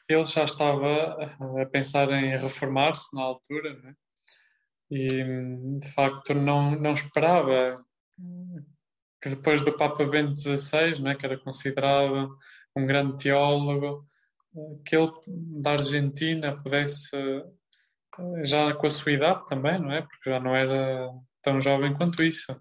ele 0.09 0.25
já 0.25 0.45
estava 0.45 1.17
a 1.61 1.67
pensar 1.67 2.11
em 2.11 2.37
reformar-se 2.37 3.15
na 3.15 3.23
altura, 3.23 3.75
né? 3.83 3.95
e 4.91 5.79
de 5.79 5.93
facto 5.93 6.35
não, 6.35 6.73
não 6.73 6.93
esperava 6.93 7.85
que 9.21 9.29
depois 9.31 9.63
do 9.63 9.77
Papa 9.77 10.05
Bento 10.05 10.39
XVI, 10.39 11.01
né, 11.03 11.15
que 11.15 11.27
era 11.27 11.39
considerado 11.39 12.37
um 12.77 12.87
grande 12.87 13.17
teólogo, 13.23 14.07
que 14.85 14.97
ele 14.97 15.13
da 15.27 15.73
Argentina 15.73 16.57
pudesse, 16.63 17.11
já 18.45 18.73
com 18.75 18.87
a 18.87 18.91
sua 18.91 19.13
idade 19.13 19.45
também, 19.47 19.79
não 19.79 19.93
é? 19.93 20.03
Porque 20.03 20.31
já 20.31 20.41
não 20.41 20.55
era 20.55 21.11
tão 21.43 21.61
jovem 21.61 21.95
quanto 21.95 22.23
isso. 22.23 22.59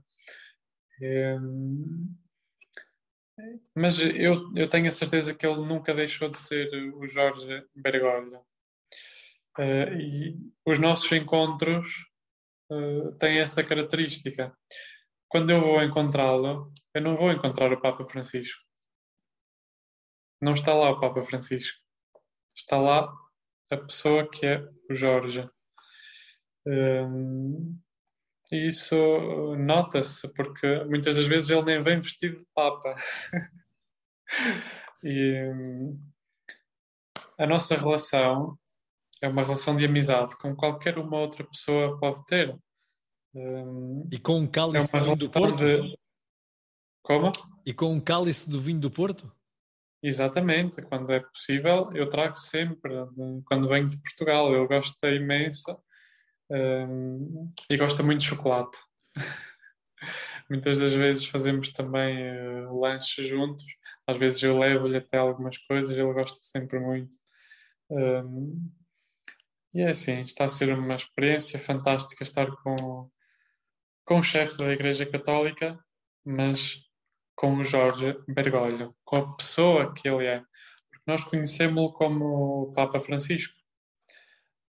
Mas 3.75 3.99
eu, 3.99 4.51
eu 4.55 4.67
tenho 4.67 4.87
a 4.87 4.91
certeza 4.91 5.33
que 5.33 5.45
ele 5.45 5.65
nunca 5.65 5.93
deixou 5.93 6.29
de 6.29 6.37
ser 6.37 6.69
o 6.95 7.07
Jorge 7.07 7.65
Bergoglio. 7.75 8.41
Uh, 9.57 9.93
e 9.99 10.35
os 10.65 10.79
nossos 10.79 11.11
encontros 11.11 11.87
uh, 12.71 13.11
têm 13.17 13.39
essa 13.39 13.63
característica. 13.63 14.55
Quando 15.27 15.49
eu 15.49 15.61
vou 15.61 15.83
encontrá-lo, 15.83 16.71
eu 16.93 17.01
não 17.01 17.17
vou 17.17 17.31
encontrar 17.31 17.71
o 17.73 17.81
Papa 17.81 18.07
Francisco. 18.07 18.61
Não 20.41 20.53
está 20.53 20.73
lá 20.73 20.91
o 20.91 20.99
Papa 20.99 21.23
Francisco 21.23 21.87
está 22.57 22.77
lá 22.77 23.13
a 23.69 23.77
pessoa 23.77 24.29
que 24.29 24.45
é 24.45 24.67
o 24.89 24.95
Jorge. 24.95 25.47
Um, 26.65 27.79
e 28.51 28.67
isso 28.67 28.95
nota-se, 29.57 30.27
porque 30.33 30.83
muitas 30.85 31.15
das 31.15 31.27
vezes 31.27 31.49
ele 31.49 31.63
nem 31.63 31.83
vem 31.83 31.99
vestido 31.99 32.39
de 32.39 32.47
Papa. 32.53 32.93
e 35.03 35.43
um, 35.53 35.99
a 37.37 37.45
nossa 37.45 37.75
relação 37.75 38.57
é 39.21 39.27
uma 39.27 39.43
relação 39.43 39.75
de 39.75 39.85
amizade, 39.85 40.35
como 40.37 40.55
qualquer 40.55 40.97
uma 40.97 41.17
outra 41.17 41.43
pessoa 41.43 41.99
pode 41.99 42.25
ter. 42.25 42.57
Um, 43.35 44.07
e 44.11 44.17
com 44.17 44.39
um 44.39 44.47
cálice 44.47 44.95
é 44.95 44.99
do 44.99 45.05
vinho 45.05 45.17
do 45.17 45.29
Porto? 45.29 45.57
De... 45.57 45.97
Como? 47.03 47.31
E 47.65 47.73
com 47.73 47.93
um 47.93 47.99
cálice 47.99 48.49
do 48.49 48.61
vinho 48.61 48.79
do 48.79 48.89
Porto? 48.89 49.31
Exatamente, 50.01 50.81
quando 50.83 51.11
é 51.11 51.19
possível, 51.19 51.91
eu 51.93 52.09
trago 52.09 52.37
sempre, 52.37 52.93
quando 53.45 53.67
venho 53.67 53.87
de 53.87 53.97
Portugal. 53.97 54.55
Ele 54.55 54.67
gosta 54.67 55.09
imenso 55.09 55.77
e 57.69 57.77
gosta 57.77 58.03
muito 58.03 58.21
de 58.21 58.27
chocolate. 58.27 58.77
Muitas 60.49 60.79
das 60.79 60.93
vezes 60.93 61.25
fazemos 61.25 61.73
também 61.73 62.17
uh, 62.65 62.79
lanche 62.79 63.21
juntos, 63.23 63.65
às 64.05 64.17
vezes 64.17 64.41
eu 64.41 64.57
levo-lhe 64.57 64.97
até 64.97 65.17
algumas 65.17 65.57
coisas, 65.57 65.95
ele 65.95 66.13
gosta 66.13 66.37
sempre 66.41 66.79
muito. 66.79 67.17
Um, 67.89 68.71
e 69.73 69.81
é 69.81 69.89
assim, 69.89 70.21
está 70.21 70.45
a 70.45 70.49
ser 70.49 70.73
uma 70.73 70.95
experiência 70.95 71.59
fantástica 71.59 72.23
estar 72.23 72.47
com, 72.63 73.11
com 74.05 74.19
o 74.19 74.23
chefe 74.23 74.57
da 74.57 74.71
Igreja 74.71 75.05
Católica, 75.05 75.77
mas 76.25 76.81
com 77.35 77.53
o 77.57 77.63
Jorge 77.63 78.17
Bergoglio, 78.27 78.95
com 79.05 79.17
a 79.17 79.35
pessoa 79.35 79.93
que 79.93 80.07
ele 80.07 80.25
é. 80.25 80.39
Porque 80.89 81.03
nós 81.05 81.23
conhecemos-lo 81.25 81.93
como 81.93 82.25
o 82.63 82.73
Papa 82.73 82.99
Francisco, 82.99 83.56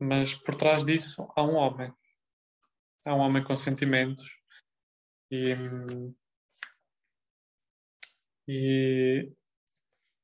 mas 0.03 0.33
por 0.33 0.55
trás 0.55 0.85
disso 0.85 1.27
há 1.35 1.43
um 1.43 1.55
homem. 1.55 1.91
Há 3.05 3.15
um 3.15 3.19
homem 3.19 3.43
com 3.43 3.55
sentimentos 3.55 4.25
e, 5.31 5.55
e 8.47 9.31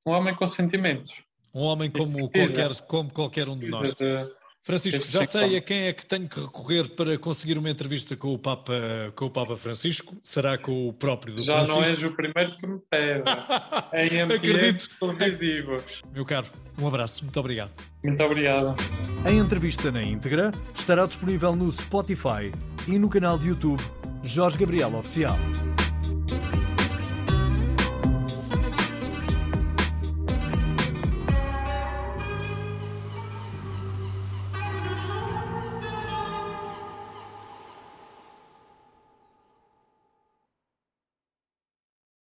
um 0.06 0.12
homem 0.12 0.36
com 0.36 0.48
sentimentos. 0.48 1.12
Um 1.54 1.62
homem 1.62 1.92
como 1.92 2.30
qualquer, 2.30 2.82
como 2.88 3.12
qualquer 3.12 3.50
um 3.50 3.58
de 3.58 3.68
nós. 3.68 3.94
De, 3.94 4.39
Francisco, 4.70 5.04
já 5.10 5.26
sei 5.26 5.58
a 5.58 5.62
quem 5.62 5.88
é 5.88 5.94
que 5.94 6.06
tenho 6.06 6.30
que 6.30 6.40
recorrer 6.40 6.90
para 6.90 7.18
conseguir 7.18 7.58
uma 7.58 7.72
entrevista 7.72 8.16
com 8.16 8.36
o 8.36 8.38
Papa, 8.38 8.72
com 9.16 9.26
o 9.26 9.32
Papa 9.32 9.58
Francisco. 9.58 10.16
Será 10.22 10.60
com 10.60 10.88
o 10.88 10.94
próprio 10.94 11.34
do 11.34 11.42
já 11.42 11.66
Francisco? 11.66 11.84
Já 11.84 11.90
não 11.90 11.92
és 11.92 12.04
o 12.04 12.12
primeiro 12.12 12.56
que 12.56 12.68
me 12.68 12.80
pede. 12.88 13.24
em 14.14 14.22
ambientes 14.22 14.88
televisivos. 15.00 16.04
Meu 16.14 16.24
caro, 16.24 16.46
um 16.78 16.88
abraço. 16.88 17.24
Muito 17.24 17.40
obrigado. 17.40 17.72
Muito 18.04 18.24
obrigado. 18.24 18.76
A 19.26 19.32
entrevista 19.32 19.92
na 19.92 20.04
íntegra 20.04 20.52
estará 20.76 21.08
disponível 21.08 21.56
no 21.56 21.72
Spotify 21.72 22.54
e 22.88 23.00
no 23.00 23.10
canal 23.10 23.40
de 23.40 23.48
YouTube 23.48 23.82
Jorge 24.22 24.60
Gabriel 24.60 24.96
Oficial. 24.96 25.36